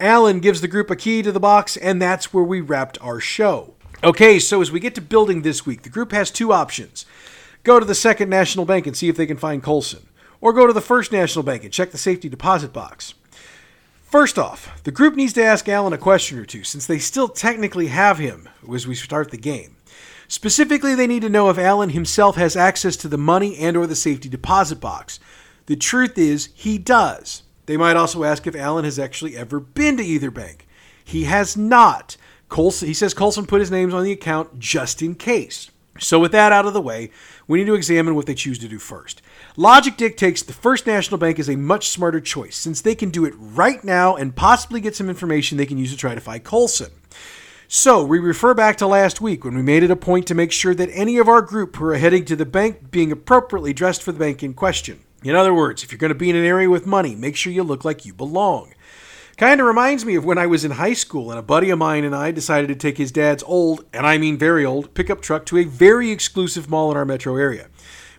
Allen 0.00 0.40
gives 0.40 0.62
the 0.62 0.68
group 0.68 0.90
a 0.90 0.96
key 0.96 1.20
to 1.20 1.30
the 1.30 1.38
box, 1.38 1.76
and 1.76 2.00
that's 2.00 2.32
where 2.32 2.42
we 2.42 2.62
wrapped 2.62 2.96
our 3.02 3.20
show. 3.20 3.74
Okay, 4.04 4.38
so 4.38 4.60
as 4.60 4.70
we 4.70 4.80
get 4.80 4.94
to 4.96 5.00
building 5.00 5.40
this 5.40 5.64
week, 5.64 5.80
the 5.80 5.88
group 5.88 6.12
has 6.12 6.30
two 6.30 6.52
options 6.52 7.06
go 7.62 7.80
to 7.80 7.86
the 7.86 7.94
Second 7.94 8.28
National 8.28 8.66
Bank 8.66 8.86
and 8.86 8.94
see 8.94 9.08
if 9.08 9.16
they 9.16 9.24
can 9.24 9.38
find 9.38 9.62
Colson, 9.62 10.06
or 10.42 10.52
go 10.52 10.66
to 10.66 10.74
the 10.74 10.82
First 10.82 11.10
National 11.10 11.42
Bank 11.42 11.64
and 11.64 11.72
check 11.72 11.90
the 11.90 11.96
safety 11.96 12.28
deposit 12.28 12.74
box. 12.74 13.14
First 14.04 14.38
off, 14.38 14.82
the 14.84 14.92
group 14.92 15.14
needs 15.14 15.32
to 15.32 15.42
ask 15.42 15.66
Allen 15.70 15.94
a 15.94 15.98
question 15.98 16.38
or 16.38 16.44
two, 16.44 16.64
since 16.64 16.86
they 16.86 16.98
still 16.98 17.28
technically 17.28 17.86
have 17.86 18.18
him 18.18 18.46
as 18.70 18.86
we 18.86 18.94
start 18.94 19.30
the 19.30 19.38
game. 19.38 19.76
Specifically, 20.28 20.94
they 20.94 21.06
need 21.06 21.22
to 21.22 21.30
know 21.30 21.48
if 21.48 21.56
Allen 21.56 21.88
himself 21.88 22.36
has 22.36 22.56
access 22.56 22.96
to 22.98 23.08
the 23.08 23.16
money 23.16 23.56
and 23.56 23.74
or 23.74 23.86
the 23.86 23.96
safety 23.96 24.28
deposit 24.28 24.80
box. 24.80 25.18
The 25.64 25.76
truth 25.76 26.18
is, 26.18 26.50
he 26.54 26.76
does. 26.76 27.42
They 27.64 27.78
might 27.78 27.96
also 27.96 28.22
ask 28.22 28.46
if 28.46 28.54
Allen 28.54 28.84
has 28.84 28.98
actually 28.98 29.34
ever 29.34 29.60
been 29.60 29.96
to 29.96 30.04
either 30.04 30.30
bank. 30.30 30.66
He 31.02 31.24
has 31.24 31.56
not. 31.56 32.18
Colson, 32.54 32.86
he 32.86 32.94
says 32.94 33.14
Colson 33.14 33.46
put 33.46 33.58
his 33.58 33.72
names 33.72 33.92
on 33.92 34.04
the 34.04 34.12
account 34.12 34.60
just 34.60 35.02
in 35.02 35.16
case. 35.16 35.72
So, 35.98 36.20
with 36.20 36.30
that 36.30 36.52
out 36.52 36.66
of 36.66 36.72
the 36.72 36.80
way, 36.80 37.10
we 37.48 37.58
need 37.58 37.64
to 37.64 37.74
examine 37.74 38.14
what 38.14 38.26
they 38.26 38.34
choose 38.36 38.60
to 38.60 38.68
do 38.68 38.78
first. 38.78 39.22
Logic 39.56 39.96
dictates 39.96 40.40
the 40.40 40.52
First 40.52 40.86
National 40.86 41.18
Bank 41.18 41.40
is 41.40 41.50
a 41.50 41.56
much 41.56 41.88
smarter 41.88 42.20
choice 42.20 42.54
since 42.54 42.80
they 42.80 42.94
can 42.94 43.10
do 43.10 43.24
it 43.24 43.34
right 43.36 43.82
now 43.82 44.14
and 44.14 44.36
possibly 44.36 44.80
get 44.80 44.94
some 44.94 45.08
information 45.08 45.58
they 45.58 45.66
can 45.66 45.78
use 45.78 45.90
to 45.90 45.96
try 45.96 46.14
to 46.14 46.20
find 46.20 46.44
Colson. 46.44 46.92
So, 47.66 48.04
we 48.04 48.20
refer 48.20 48.54
back 48.54 48.76
to 48.76 48.86
last 48.86 49.20
week 49.20 49.44
when 49.44 49.56
we 49.56 49.62
made 49.62 49.82
it 49.82 49.90
a 49.90 49.96
point 49.96 50.28
to 50.28 50.34
make 50.36 50.52
sure 50.52 50.76
that 50.76 50.90
any 50.92 51.18
of 51.18 51.26
our 51.26 51.42
group 51.42 51.74
who 51.74 51.86
are 51.86 51.96
heading 51.96 52.24
to 52.26 52.36
the 52.36 52.46
bank 52.46 52.88
being 52.92 53.10
appropriately 53.10 53.72
dressed 53.72 54.04
for 54.04 54.12
the 54.12 54.20
bank 54.20 54.44
in 54.44 54.54
question. 54.54 55.00
In 55.24 55.34
other 55.34 55.52
words, 55.52 55.82
if 55.82 55.90
you're 55.90 55.98
going 55.98 56.12
to 56.12 56.14
be 56.14 56.30
in 56.30 56.36
an 56.36 56.44
area 56.44 56.70
with 56.70 56.86
money, 56.86 57.16
make 57.16 57.34
sure 57.34 57.52
you 57.52 57.64
look 57.64 57.84
like 57.84 58.06
you 58.06 58.14
belong. 58.14 58.74
Kind 59.36 59.60
of 59.60 59.66
reminds 59.66 60.04
me 60.04 60.14
of 60.14 60.24
when 60.24 60.38
I 60.38 60.46
was 60.46 60.64
in 60.64 60.70
high 60.70 60.92
school 60.92 61.30
and 61.30 61.38
a 61.40 61.42
buddy 61.42 61.70
of 61.70 61.78
mine 61.78 62.04
and 62.04 62.14
I 62.14 62.30
decided 62.30 62.68
to 62.68 62.76
take 62.76 62.98
his 62.98 63.10
dad's 63.10 63.42
old, 63.42 63.84
and 63.92 64.06
I 64.06 64.16
mean 64.16 64.38
very 64.38 64.64
old, 64.64 64.94
pickup 64.94 65.20
truck 65.20 65.44
to 65.46 65.58
a 65.58 65.64
very 65.64 66.12
exclusive 66.12 66.70
mall 66.70 66.92
in 66.92 66.96
our 66.96 67.04
metro 67.04 67.36
area. 67.36 67.66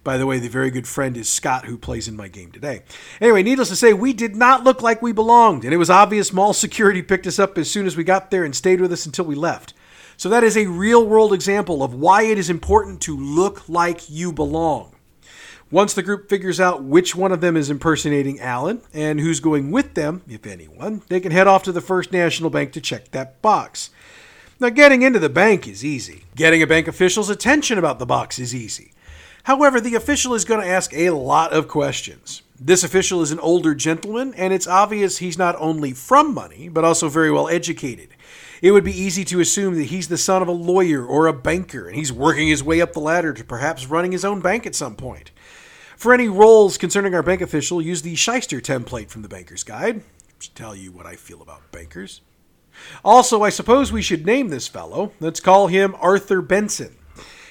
By 0.04 0.18
the 0.18 0.26
way, 0.26 0.40
the 0.40 0.50
very 0.50 0.70
good 0.70 0.86
friend 0.86 1.16
is 1.16 1.30
Scott, 1.30 1.66
who 1.66 1.78
plays 1.78 2.10
in 2.10 2.18
my 2.18 2.28
game 2.28 2.52
today. 2.52 2.84
Anyway, 3.22 3.44
needless 3.44 3.70
to 3.70 3.78
say, 3.78 3.94
we 3.94 4.12
did 4.12 4.36
not 4.36 4.66
look 4.66 4.82
like 4.82 5.02
we 5.02 5.14
belonged, 5.14 5.64
and 5.64 5.74
it 5.74 5.78
was 5.78 5.90
obvious 5.90 6.34
mall 6.34 6.52
security 6.52 7.02
picked 7.02 7.28
us 7.28 7.40
up 7.40 7.58
as 7.58 7.72
soon 7.72 7.86
as 7.86 7.96
we 7.96 8.04
got 8.04 8.30
there 8.30 8.44
and 8.44 8.54
stayed 8.54 8.82
with 8.82 8.92
us 8.92 9.06
until 9.06 9.26
we 9.26 9.36
left. 9.36 9.74
So, 10.18 10.28
that 10.28 10.44
is 10.44 10.58
a 10.58 10.68
real 10.68 11.08
world 11.08 11.34
example 11.34 11.82
of 11.82 11.94
why 11.94 12.24
it 12.24 12.38
is 12.38 12.50
important 12.50 13.02
to 13.02 13.18
look 13.18 13.68
like 13.70 14.10
you 14.10 14.34
belong. 14.34 14.95
Once 15.76 15.94
the 15.94 16.02
group 16.02 16.30
figures 16.30 16.62
out 16.62 16.86
which 16.86 17.18
one 17.18 17.34
of 17.34 17.42
them 17.42 17.58
is 17.58 17.70
impersonating 17.70 18.40
Allen 18.40 18.80
and 18.94 19.20
who's 19.20 19.42
going 19.42 19.72
with 19.72 19.94
them, 19.94 20.22
if 20.26 20.46
anyone, 20.46 21.02
they 21.10 21.20
can 21.20 21.34
head 21.34 21.48
off 21.48 21.64
to 21.64 21.72
the 21.74 21.82
First 21.82 22.14
National 22.14 22.50
Bank 22.50 22.72
to 22.72 22.80
check 22.80 23.12
that 23.12 23.42
box. 23.42 23.90
Now, 24.58 24.70
getting 24.70 25.02
into 25.02 25.20
the 25.20 25.28
bank 25.28 25.68
is 25.68 25.84
easy. 25.84 26.24
Getting 26.34 26.62
a 26.62 26.66
bank 26.66 26.88
official's 26.88 27.30
attention 27.30 27.78
about 27.78 28.00
the 28.00 28.06
box 28.06 28.40
is 28.40 28.56
easy. 28.56 28.94
However, 29.44 29.82
the 29.82 29.96
official 29.96 30.34
is 30.34 30.46
going 30.46 30.62
to 30.62 30.66
ask 30.66 30.94
a 30.94 31.10
lot 31.10 31.52
of 31.52 31.68
questions. 31.68 32.42
This 32.58 32.86
official 32.86 33.22
is 33.22 33.34
an 33.34 33.40
older 33.40 33.76
gentleman, 33.76 34.34
and 34.36 34.54
it's 34.54 34.68
obvious 34.68 35.18
he's 35.18 35.38
not 35.38 35.58
only 35.60 35.92
from 35.92 36.34
money, 36.34 36.70
but 36.70 36.86
also 36.86 37.10
very 37.10 37.34
well 37.34 37.50
educated. 37.50 38.08
It 38.62 38.72
would 38.72 38.86
be 38.86 38.98
easy 38.98 39.26
to 39.26 39.42
assume 39.42 39.76
that 39.76 39.88
he's 39.88 40.08
the 40.08 40.18
son 40.18 40.42
of 40.42 40.48
a 40.48 40.54
lawyer 40.54 41.06
or 41.06 41.28
a 41.28 41.34
banker, 41.34 41.90
and 41.90 41.98
he's 41.98 42.14
working 42.14 42.48
his 42.48 42.64
way 42.64 42.80
up 42.80 42.94
the 42.94 43.02
ladder 43.02 43.34
to 43.34 43.44
perhaps 43.44 43.88
running 43.88 44.14
his 44.14 44.24
own 44.24 44.40
bank 44.40 44.66
at 44.66 44.74
some 44.74 44.96
point. 44.96 45.32
For 45.96 46.14
any 46.14 46.28
rolls 46.28 46.78
concerning 46.78 47.16
our 47.16 47.24
bank 47.24 47.42
official, 47.42 47.82
use 47.82 48.02
the 48.02 48.16
Shyster 48.16 48.62
template 48.62 49.10
from 49.10 49.22
the 49.22 49.30
Banker's 49.30 49.64
Guide, 49.64 50.04
to 50.40 50.54
tell 50.54 50.76
you 50.76 50.92
what 50.92 51.06
I 51.06 51.16
feel 51.16 51.42
about 51.42 51.72
bankers. 51.72 52.22
Also, 53.04 53.44
I 53.44 53.50
suppose 53.50 53.92
we 53.92 54.02
should 54.02 54.26
name 54.26 54.50
this 54.50 54.68
fellow. 54.68 55.14
Let's 55.22 55.40
call 55.40 55.68
him 55.68 55.96
Arthur 56.00 56.42
Benson. 56.42 56.98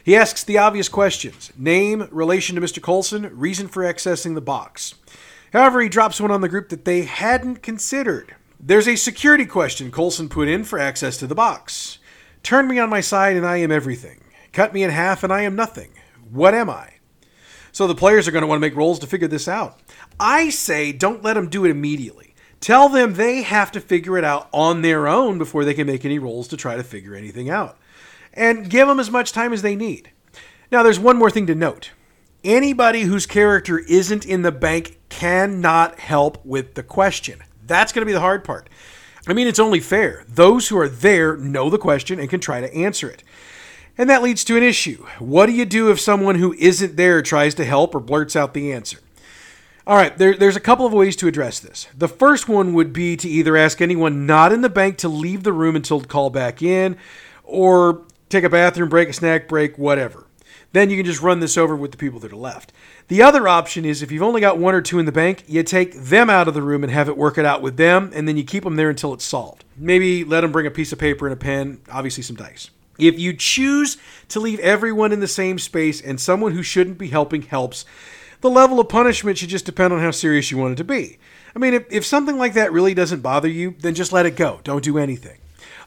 He 0.05 0.14
asks 0.14 0.44
the 0.44 0.58
obvious 0.58 0.91
questions 0.91 1.50
name, 1.56 2.06
relation 2.11 2.55
to 2.56 2.61
Mr. 2.61 2.82
Colson, 2.82 3.31
reason 3.35 3.69
for 3.69 3.82
accessing 3.82 4.35
the 4.35 4.43
box. 4.43 4.94
However, 5.55 5.81
he 5.81 5.88
drops 5.88 6.20
one 6.20 6.31
on 6.31 6.43
the 6.43 6.49
group 6.49 6.69
that 6.69 6.85
they 6.85 7.02
hadn't 7.02 7.62
considered. 7.62 8.35
There's 8.61 8.88
a 8.88 8.96
security 8.96 9.46
question 9.46 9.91
Colson 9.91 10.29
put 10.29 10.49
in 10.49 10.64
for 10.64 10.79
access 10.79 11.17
to 11.19 11.26
the 11.26 11.35
box. 11.35 11.98
Turn 12.43 12.69
me 12.69 12.79
on 12.79 12.91
my 12.91 13.01
side 13.01 13.36
and 13.36 13.46
I 13.46 13.56
am 13.58 13.72
everything. 13.72 14.20
Cut 14.53 14.74
me 14.74 14.82
in 14.82 14.91
half 14.91 15.24
and 15.24 15.32
I 15.32 15.43
am 15.43 15.56
nothing. 15.56 15.93
What 16.31 16.55
am 16.55 16.69
I? 16.69 16.94
So 17.75 17.89
the 17.89 17.95
players 17.97 18.29
are 18.29 18.31
going 18.31 18.43
to 18.43 18.47
want 18.47 18.59
to 18.59 18.67
make 18.67 18.77
rolls 18.77 19.01
to 19.01 19.07
figure 19.09 19.27
this 19.27 19.49
out. 19.49 19.81
I 20.21 20.49
say 20.51 20.93
don't 20.93 21.25
let 21.25 21.35
them 21.35 21.49
do 21.49 21.65
it 21.65 21.73
immediately. 21.73 22.33
Tell 22.61 22.89
them 22.89 23.15
they 23.15 23.43
have 23.43 23.73
to 23.73 23.81
figure 23.81 24.17
it 24.17 24.23
out 24.23 24.49
on 24.53 24.83
their 24.83 25.09
own 25.09 25.39
before 25.39 25.65
they 25.65 25.75
can 25.75 25.89
make 25.89 26.05
any 26.05 26.21
rolls 26.21 26.47
to 26.49 26.57
try 26.57 26.77
to 26.77 26.85
figure 26.85 27.17
anything 27.17 27.51
out. 27.51 27.77
And 28.33 28.71
give 28.71 28.87
them 28.87 29.01
as 29.01 29.11
much 29.11 29.33
time 29.33 29.53
as 29.53 29.63
they 29.63 29.75
need. 29.75 30.13
Now, 30.71 30.85
there's 30.85 31.01
one 31.01 31.19
more 31.19 31.33
thing 31.33 31.49
to 31.49 31.55
note. 31.57 31.91
Anybody 32.45 33.03
whose 33.03 33.27
character 33.27 33.81
isn't 33.81 34.25
in 34.25 34.43
the 34.43 34.53
bank 34.53 35.01
cannot 35.09 35.99
help 35.99 36.47
with 36.47 36.75
the 36.75 36.85
question. 36.85 37.41
That's 37.67 37.93
going 37.93 38.03
to 38.03 38.07
be 38.07 38.13
the 38.13 38.21
hard 38.21 38.45
part. 38.45 38.69
I 39.27 39.33
mean, 39.33 39.49
it's 39.49 39.59
only 39.59 39.81
fair. 39.81 40.25
Those 40.29 40.69
who 40.69 40.79
are 40.79 40.89
there 40.89 41.37
know 41.37 41.71
the 41.71 41.79
question 41.79 42.21
and 42.21 42.31
can 42.31 42.39
try 42.39 42.61
to 42.61 42.73
answer 42.73 43.11
it. 43.11 43.25
And 43.96 44.10
that 44.10 44.22
leads 44.22 44.43
to 44.44 44.56
an 44.56 44.63
issue. 44.63 45.06
What 45.19 45.46
do 45.46 45.53
you 45.53 45.65
do 45.65 45.91
if 45.91 46.01
someone 46.01 46.36
who 46.36 46.53
isn't 46.55 46.96
there 46.96 47.22
tries 47.22 47.55
to 47.55 47.65
help 47.65 47.94
or 47.94 48.01
blurts 48.01 48.34
out 48.34 48.53
the 48.53 48.72
answer? 48.72 48.98
All 49.86 49.96
right, 49.96 50.17
there, 50.17 50.34
there's 50.34 50.56
a 50.56 50.60
couple 50.60 50.86
of 50.86 50.93
ways 50.93 51.15
to 51.17 51.29
address 51.29 51.60
this. 51.60 51.86
The 51.96 52.08
first 52.08 52.48
one 52.48 52.72
would 52.72 52.93
be 52.93 53.17
to 53.19 53.29
either 53.29 53.56
ask 53.56 53.81
anyone 53.82 54.27
not 54.27 54.51
in 54.51 54.63
the 54.63 54.70
bank 54.70 54.96
to 54.98 55.08
leave 55.08 55.43
the 55.43 55.53
room 55.53 55.77
until 55.77 56.01
call 56.01 56.31
back 56.31 56.63
in, 56.63 56.96
or 57.44 58.03
take 58.31 58.44
a 58.44 58.48
bathroom 58.48 58.89
break, 58.89 59.10
a 59.10 59.13
snack 59.13 59.46
break, 59.46 59.77
whatever. 59.77 60.27
Then 60.72 60.91
you 60.91 60.96
can 60.96 61.06
just 61.06 61.20
run 61.20 61.39
this 61.39 61.56
over 61.56 61.77
with 61.77 61.93
the 61.93 61.98
people 61.98 62.19
that 62.20 62.32
are 62.32 62.36
left. 62.36 62.72
The 63.08 63.22
other 63.22 63.46
option 63.46 63.84
is 63.84 64.03
if 64.03 64.10
you've 64.10 64.22
only 64.22 64.41
got 64.41 64.58
one 64.58 64.74
or 64.74 64.81
two 64.81 64.98
in 64.98 65.05
the 65.05 65.13
bank, 65.13 65.44
you 65.46 65.63
take 65.63 65.94
them 65.94 66.29
out 66.29 66.48
of 66.48 66.55
the 66.55 66.63
room 66.63 66.82
and 66.82 66.93
have 66.93 67.08
it 67.08 67.17
work 67.17 67.36
it 67.36 67.44
out 67.44 67.63
with 67.63 67.77
them, 67.77 68.10
and 68.15 68.27
then 68.27 68.36
you 68.36 68.43
keep 68.43 68.65
them 68.65 68.77
there 68.77 68.91
until 68.91 69.13
it's 69.13 69.24
solved. 69.24 69.65
Maybe 69.77 70.24
let 70.24 70.41
them 70.41 70.51
bring 70.51 70.67
a 70.67 70.70
piece 70.70 70.93
of 70.93 70.98
paper 70.98 71.27
and 71.27 71.32
a 71.34 71.36
pen, 71.36 71.82
obviously 71.93 72.22
some 72.22 72.36
dice. 72.36 72.70
If 72.98 73.19
you 73.19 73.32
choose 73.32 73.96
to 74.29 74.41
leave 74.41 74.60
everyone 74.60 75.13
in 75.13 75.20
the 75.20 75.29
same 75.29 75.58
space 75.58 76.01
and 76.01 76.20
someone 76.20 76.53
who 76.53 76.63
shouldn't 76.63 76.98
be 76.98 77.08
helping 77.08 77.43
helps, 77.43 77.84
the 78.41 78.51
level 78.51 78.79
of 78.79 78.89
punishment 78.89 79.39
should 79.39 79.48
just 79.48 79.67
depend 79.67 79.93
on 79.93 80.01
how 80.01 80.10
serious 80.10 80.51
you 80.51 80.58
want 80.58 80.72
it 80.72 80.77
to 80.77 80.84
be. 80.84 81.19
I 81.56 81.58
mean, 81.58 81.74
if, 81.74 81.86
if 81.91 82.05
something 82.05 82.36
like 82.36 82.55
that 82.55 82.72
really 82.72 82.94
doesn't 82.94 83.20
bother 83.20 83.48
you, 83.48 83.74
then 83.79 83.94
just 83.94 84.13
let 84.13 84.27
it 84.27 84.36
go. 84.36 84.60
Don't 84.65 84.84
do 84.84 84.98
anything. 84.98 85.39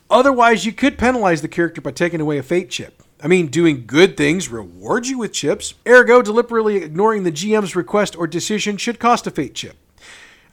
Otherwise, 0.10 0.66
you 0.66 0.72
could 0.72 0.98
penalize 0.98 1.42
the 1.42 1.48
character 1.48 1.82
by 1.82 1.92
taking 1.92 2.22
away 2.22 2.38
a 2.38 2.44
fate 2.44 2.70
chip. 2.70 3.04
I 3.22 3.28
mean, 3.28 3.48
doing 3.48 3.86
good 3.86 4.16
things 4.16 4.50
rewards 4.50 5.10
you 5.10 5.18
with 5.18 5.34
chips. 5.34 5.74
Ergo, 5.88 6.22
deliberately 6.22 6.78
ignoring 6.78 7.24
the 7.24 7.32
GM's 7.32 7.76
request 7.76 8.16
or 8.16 8.28
decision 8.28 8.78
should 8.78 9.00
cost 9.00 9.28
a 9.28 9.32
fate 9.32 9.56
chip. 9.56 9.76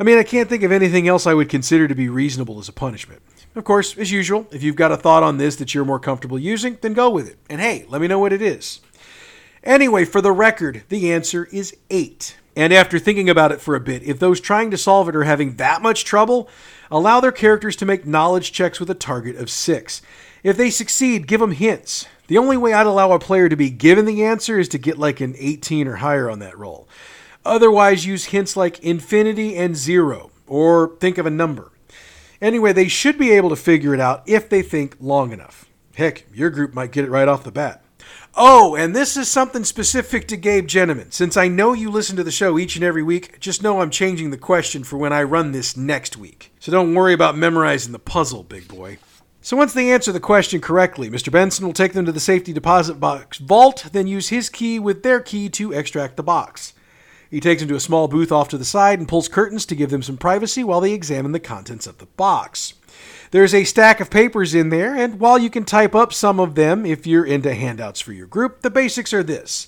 I 0.01 0.03
mean, 0.03 0.19
I 0.19 0.25
can't 0.25 0.49
think 0.49 0.63
of 0.63 0.73
anything 0.73 1.07
else 1.07 1.27
I 1.27 1.35
would 1.35 1.49
consider 1.49 1.87
to 1.87 1.95
be 1.95 2.09
reasonable 2.09 2.59
as 2.59 2.69
a 2.69 2.73
punishment. 2.73 3.23
Of 3.57 3.63
course, 3.65 3.97
as 3.97 4.11
usual, 4.11 4.47
if 4.51 4.63
you've 4.63 4.75
got 4.75 4.91
a 4.91 4.97
thought 4.97 5.23
on 5.23 5.39
this 5.39 5.57
that 5.57 5.75
you're 5.75 5.85
more 5.85 6.01
comfortable 6.01 6.39
using, 6.39 6.77
then 6.81 6.93
go 6.93 7.09
with 7.09 7.29
it. 7.29 7.39
And 7.49 7.61
hey, 7.61 7.87
let 7.89 8.01
me 8.01 8.09
know 8.09 8.19
what 8.19 8.33
it 8.33 8.43
is. 8.43 8.81
Anyway, 9.63 10.05
for 10.05 10.21
the 10.21 10.33
record, 10.33 10.83
the 10.89 11.13
answer 11.13 11.49
is 11.53 11.77
8. 11.89 12.37
And 12.57 12.73
after 12.73 12.99
thinking 12.99 13.31
about 13.31 13.53
it 13.53 13.61
for 13.61 13.75
a 13.75 13.81
bit, 13.81 14.03
if 14.03 14.19
those 14.19 14.41
trying 14.41 14.71
to 14.73 14.77
solve 14.77 15.09
it 15.09 15.17
are 15.17 15.25
having 15.25 15.57
that 15.57 15.83
much 15.83 16.05
trouble, 16.05 16.49
allow 16.91 17.21
their 17.21 17.33
characters 17.33 17.77
to 17.77 17.87
make 17.87 18.07
knowledge 18.07 18.53
checks 18.53 18.81
with 18.81 18.91
a 18.91 18.95
target 18.95 19.37
of 19.37 19.51
6. 19.51 20.03
If 20.43 20.57
they 20.57 20.71
succeed, 20.71 21.27
give 21.27 21.41
them 21.41 21.53
hints. 21.53 22.07
The 22.27 22.39
only 22.39 22.57
way 22.57 22.73
I'd 22.73 22.87
allow 22.87 23.13
a 23.13 23.19
player 23.19 23.49
to 23.49 23.57
be 23.57 23.71
given 23.71 24.05
the 24.05 24.25
answer 24.25 24.59
is 24.59 24.69
to 24.71 24.79
get 24.79 24.99
like 24.99 25.21
an 25.21 25.35
18 25.39 25.87
or 25.87 25.97
higher 25.97 26.29
on 26.29 26.41
that 26.41 26.59
roll. 26.59 26.89
Otherwise, 27.45 28.07
use 28.07 28.27
hints 28.27 28.57
like 28.57 28.81
infinity 28.81 29.57
and 29.57 29.77
zero, 29.77 30.31
or 30.47 30.97
think 31.01 31.19
of 31.19 31.27
a 31.27 31.31
number. 31.31 31.71
Anyway, 32.41 32.73
they 32.73 32.89
should 32.89 33.19
be 33.19 33.33
able 33.33 33.51
to 33.51 33.57
figure 33.57 33.95
it 33.95 34.01
out 34.01 34.23
if 34.27 34.49
they 34.49 34.63
think 34.63 34.97
long 35.01 35.33
enough. 35.33 35.67
Heck, 35.95 36.25
your 36.33 36.51
group 36.51 36.75
might 36.75 36.93
get 36.93 37.05
it 37.05 37.11
right 37.11 37.29
off 37.29 37.45
the 37.45 37.53
bat. 37.53 37.85
Oh, 38.37 38.75
and 38.75 38.97
this 38.97 39.17
is 39.17 39.31
something 39.31 39.63
specific 39.63 40.27
to 40.29 40.37
Gabe 40.37 40.67
Gentleman. 40.67 41.13
Since 41.13 41.37
I 41.37 41.47
know 41.47 41.73
you 41.73 41.89
listen 41.89 42.17
to 42.17 42.25
the 42.25 42.33
show 42.33 42.59
each 42.59 42.75
and 42.75 42.85
every 42.85 43.03
week, 43.03 43.39
just 43.39 43.63
know 43.63 43.81
I'm 43.81 43.91
changing 43.91 44.31
the 44.31 44.37
question 44.37 44.83
for 44.83 44.97
when 44.97 45.13
I 45.13 45.23
run 45.23 45.53
this 45.53 45.77
next 45.77 46.17
week. 46.17 46.53
So 46.59 46.73
don't 46.73 46.95
worry 46.95 47.13
about 47.13 47.37
memorizing 47.37 47.93
the 47.93 48.01
puzzle, 48.01 48.43
big 48.43 48.67
boy. 48.67 48.99
So 49.41 49.57
once 49.57 49.73
they 49.73 49.93
answer 49.93 50.11
the 50.11 50.21
question 50.21 50.61
correctly, 50.61 51.09
Mr. 51.09 51.31
Benson 51.31 51.65
will 51.65 51.73
take 51.73 51.93
them 51.93 52.07
to 52.07 52.13
the 52.13 52.19
safety 52.19 52.53
deposit 52.53 52.95
box 52.95 53.39
vault, 53.39 53.87
then 53.93 54.09
use 54.09 54.31
his 54.31 54.49
key 54.49 54.81
with 54.81 55.05
their 55.05 55.21
key 55.21 55.49
to 55.51 55.73
extract 55.73 56.17
the 56.17 56.23
box. 56.23 56.74
He 57.31 57.41
takes 57.41 57.61
them 57.61 57.69
to 57.69 57.75
a 57.75 57.81
small 57.81 58.09
booth 58.09 58.31
off 58.31 58.49
to 58.51 58.59
the 58.59 58.65
side 58.65 58.99
and 58.99 59.09
pulls 59.09 59.29
curtains 59.29 59.67
to 59.67 59.75
give 59.75 59.91
them 59.91 60.03
some 60.03 60.17
privacy 60.17 60.63
while 60.63 60.81
they 60.81 60.93
examine 60.93 61.33
the 61.33 61.41
contents 61.41 61.87
of 61.87 61.99
the 61.99 62.07
box. 62.07 62.75
There's 63.31 63.55
a 63.55 63.65
stack 63.65 64.01
of 64.01 64.11
papers 64.11 64.55
in 64.55 64.69
there, 64.69 64.95
and 64.95 65.19
while 65.19 65.39
you 65.39 65.51
can 65.51 65.65
type 65.65 65.95
up 65.95 66.13
some 66.13 66.39
of 66.39 66.55
them 66.55 66.87
if 66.87 67.07
you're 67.07 67.25
into 67.25 67.55
handouts 67.55 68.01
for 68.01 68.13
your 68.13 68.27
group, 68.27 68.63
the 68.63 68.71
basics 68.71 69.13
are 69.13 69.25
this. 69.25 69.67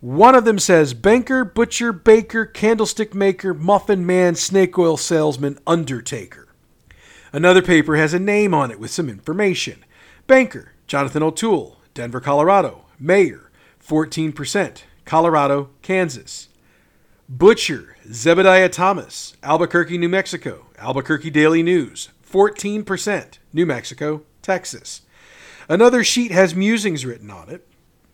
One 0.00 0.34
of 0.34 0.44
them 0.44 0.58
says 0.58 0.92
banker, 0.92 1.44
butcher, 1.44 1.92
baker, 1.92 2.44
candlestick 2.44 3.14
maker, 3.14 3.54
muffin 3.54 4.04
man, 4.04 4.34
snake 4.34 4.76
oil 4.78 4.96
salesman, 4.96 5.58
undertaker. 5.66 6.48
Another 7.32 7.62
paper 7.62 7.96
has 7.96 8.12
a 8.12 8.18
name 8.18 8.52
on 8.52 8.70
it 8.70 8.78
with 8.78 8.90
some 8.90 9.08
information. 9.08 9.84
Banker, 10.26 10.72
Jonathan 10.86 11.22
O'Toole, 11.22 11.78
Denver, 11.94 12.20
Colorado. 12.20 12.84
Mayor, 12.98 13.50
14%, 13.86 14.82
Colorado, 15.04 15.70
Kansas. 15.82 16.48
Butcher, 17.28 17.96
Zebediah 18.06 18.70
Thomas, 18.70 19.34
Albuquerque, 19.42 19.96
New 19.96 20.10
Mexico. 20.10 20.66
Albuquerque 20.78 21.30
Daily 21.30 21.62
News, 21.62 22.10
14%, 22.30 23.38
New 23.50 23.64
Mexico, 23.64 24.22
Texas. 24.42 25.00
Another 25.66 26.04
sheet 26.04 26.32
has 26.32 26.54
musings 26.54 27.06
written 27.06 27.30
on 27.30 27.48
it. 27.48 27.66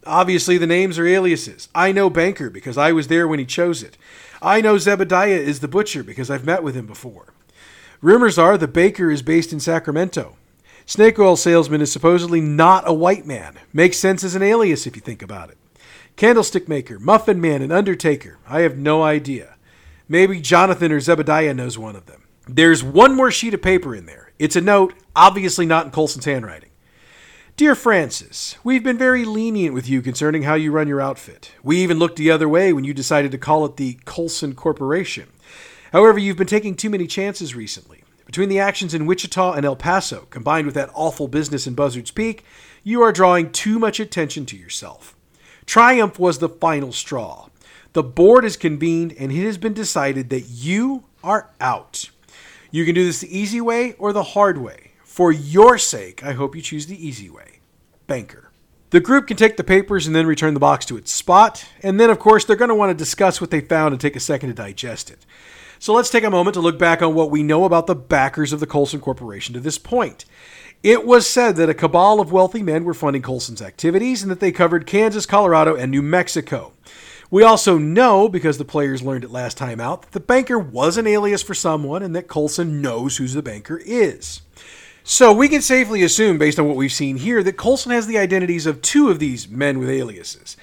Obviously, 0.07 0.59
the 0.59 0.67
names 0.67 0.97
are 0.97 1.07
aliases. 1.07 1.69
I 1.75 1.91
know 1.91 2.09
Banker 2.09 2.51
because 2.51 2.79
I 2.79 2.93
was 2.93 3.09
there 3.09 3.27
when 3.27 3.41
he 3.41 3.45
chose 3.45 3.83
it. 3.83 3.99
I 4.41 4.61
know 4.61 4.77
Zebediah 4.77 5.39
is 5.39 5.59
the 5.59 5.67
butcher 5.67 6.05
because 6.05 6.31
I've 6.31 6.47
met 6.47 6.63
with 6.63 6.77
him 6.77 6.87
before. 6.87 7.35
Rumors 8.01 8.39
are 8.39 8.57
the 8.57 8.69
baker 8.69 9.11
is 9.11 9.23
based 9.23 9.53
in 9.53 9.59
Sacramento. 9.59 10.37
Snake 10.87 11.19
oil 11.19 11.35
salesman 11.35 11.81
is 11.81 11.93
supposedly 11.93 12.41
not 12.41 12.89
a 12.89 12.95
white 12.95 13.27
man. 13.27 13.59
Makes 13.73 13.99
sense 13.99 14.23
as 14.23 14.37
an 14.37 14.43
alias 14.43 14.87
if 14.87 14.95
you 14.95 15.03
think 15.03 15.21
about 15.21 15.51
it. 15.51 15.59
Candlestick 16.21 16.69
maker, 16.69 16.99
muffin 16.99 17.41
man, 17.41 17.63
and 17.63 17.73
undertaker. 17.73 18.37
I 18.47 18.61
have 18.61 18.77
no 18.77 19.03
idea. 19.03 19.57
Maybe 20.07 20.39
Jonathan 20.39 20.93
or 20.93 20.99
Zebediah 20.99 21.57
knows 21.57 21.79
one 21.79 21.97
of 21.97 22.05
them. 22.05 22.25
There's 22.47 22.85
one 22.85 23.17
more 23.17 23.31
sheet 23.31 23.55
of 23.55 23.63
paper 23.63 23.95
in 23.95 24.05
there. 24.05 24.31
It's 24.39 24.55
a 24.55 24.61
note, 24.61 24.93
obviously 25.17 25.65
not 25.65 25.87
in 25.87 25.93
Colson's 25.93 26.27
handwriting. 26.27 26.69
Dear 27.57 27.75
Francis, 27.75 28.59
we've 28.63 28.85
been 28.85 28.99
very 28.99 29.25
lenient 29.25 29.73
with 29.73 29.89
you 29.89 30.03
concerning 30.03 30.43
how 30.43 30.57
you 30.57 30.73
run 30.73 30.89
your 30.89 31.01
outfit. 31.01 31.53
We 31.63 31.79
even 31.79 31.99
looked 31.99 32.17
the 32.17 32.31
other 32.31 32.51
way 32.51 32.75
when 32.75 32.85
you 32.85 32.93
decided 32.93 33.31
to 33.31 33.39
call 33.39 33.65
it 33.65 33.79
the 33.79 33.95
Colson 34.05 34.55
Corporation. 34.55 35.29
However, 35.91 36.19
you've 36.19 36.37
been 36.37 36.47
taking 36.47 36.77
too 36.77 36.91
many 36.91 37.07
chances 37.07 37.55
recently. 37.55 38.05
Between 38.27 38.51
the 38.51 38.61
actions 38.61 38.93
in 38.93 39.07
Wichita 39.07 39.55
and 39.55 39.65
El 39.65 39.75
Paso, 39.75 40.27
combined 40.29 40.67
with 40.67 40.75
that 40.75 40.91
awful 40.93 41.29
business 41.29 41.67
in 41.67 41.73
Buzzard's 41.73 42.11
Peak, 42.11 42.45
you 42.85 43.01
are 43.01 43.11
drawing 43.11 43.51
too 43.51 43.79
much 43.79 43.99
attention 43.99 44.45
to 44.45 44.57
yourself. 44.59 45.17
Triumph 45.71 46.19
was 46.19 46.41
the 46.41 46.49
final 46.49 46.91
straw. 46.91 47.47
The 47.93 48.03
board 48.03 48.43
has 48.43 48.57
convened 48.57 49.15
and 49.17 49.31
it 49.31 49.45
has 49.45 49.57
been 49.57 49.73
decided 49.73 50.29
that 50.31 50.49
you 50.49 51.05
are 51.23 51.51
out. 51.61 52.11
You 52.73 52.85
can 52.85 52.97
do 52.97 53.05
this 53.05 53.21
the 53.21 53.39
easy 53.39 53.61
way 53.61 53.93
or 53.93 54.13
the 54.13 54.25
hard 54.35 54.59
way. 54.59 54.91
For 55.05 55.31
your 55.31 55.79
sake, 55.79 56.25
I 56.25 56.33
hope 56.33 56.57
you 56.57 56.61
choose 56.61 56.87
the 56.87 57.07
easy 57.07 57.31
way. 57.31 57.61
Banker. 58.09 58.51
The 58.91 58.99
group 58.99 59.29
can 59.29 59.37
take 59.37 59.57
the 59.57 59.63
papers 59.63 60.09
and 60.09 60.17
then 60.17 60.27
return 60.27 60.55
the 60.55 60.59
box 60.59 60.85
to 60.87 60.97
its 60.97 61.13
spot, 61.13 61.65
and 61.85 62.01
then, 62.01 62.11
of 62.11 62.19
course, 62.19 62.45
they're 62.45 62.57
going 62.57 62.71
to 62.71 62.75
want 62.75 62.91
to 62.91 63.05
discuss 63.05 63.41
what 63.41 63.53
they 63.53 63.61
found 63.61 63.93
and 63.93 64.01
take 64.01 64.17
a 64.17 64.21
second 64.21 64.49
to 64.49 64.55
digest 64.57 65.09
it. 65.09 65.25
So 65.79 65.95
let's 65.95 66.11
take 66.11 66.25
a 66.25 66.31
moment 66.31 66.55
to 66.55 66.61
look 66.61 66.81
back 66.81 67.01
on 67.01 67.15
what 67.15 67.31
we 67.31 67.45
know 67.45 67.65
about 67.65 67.87
the 67.87 67.95
backers 67.95 68.53
of 68.53 68.59
the 68.59 68.67
Colson 68.67 69.01
Corporation 69.01 69.55
to 69.55 69.61
this 69.61 69.79
point. 69.79 70.25
It 70.83 71.05
was 71.05 71.29
said 71.29 71.57
that 71.57 71.69
a 71.69 71.75
cabal 71.75 72.21
of 72.21 72.33
wealthy 72.33 72.63
men 72.63 72.85
were 72.85 72.95
funding 72.95 73.21
Colson's 73.21 73.61
activities 73.61 74.23
and 74.23 74.31
that 74.31 74.41
they 74.41 74.51
covered 74.51 74.87
Kansas, 74.87 75.27
Colorado, 75.27 75.75
and 75.77 75.91
New 75.91 76.01
Mexico. 76.01 76.73
We 77.31 77.43
also 77.43 77.77
know, 77.77 78.31
because 78.31 78.57
the 78.57 78.65
players 78.65 79.03
learned 79.03 79.25
it 79.25 79.31
last 79.31 79.59
time 79.59 79.79
out, 79.79 80.03
that 80.03 80.13
the 80.13 80.21
banker 80.21 80.59
was 80.59 80.97
an 80.97 81.07
alias 81.07 81.43
for 81.43 81.53
someone 81.53 82.03
and 82.03 82.17
that 82.17 82.29
Colson 82.29 82.81
knows 82.81 83.19
who 83.19 83.29
the 83.29 83.43
banker 83.43 83.83
is. 83.85 84.41
So 85.05 85.35
we 85.35 85.51
can 85.51 85.61
safely 85.61 86.03
assume, 86.03 86.39
based 86.39 86.59
on 86.59 86.67
what 86.67 86.77
we've 86.77 86.91
seen 86.91 87.19
here, 87.19 87.43
that 87.43 87.59
Colson 87.59 87.93
has 87.93 88.07
the 88.07 88.19
identities 88.19 88.65
of 88.65 88.81
two 88.81 89.11
of 89.11 89.19
these 89.19 89.49
men 89.49 89.79
with 89.79 89.91
aliases. 89.91 90.57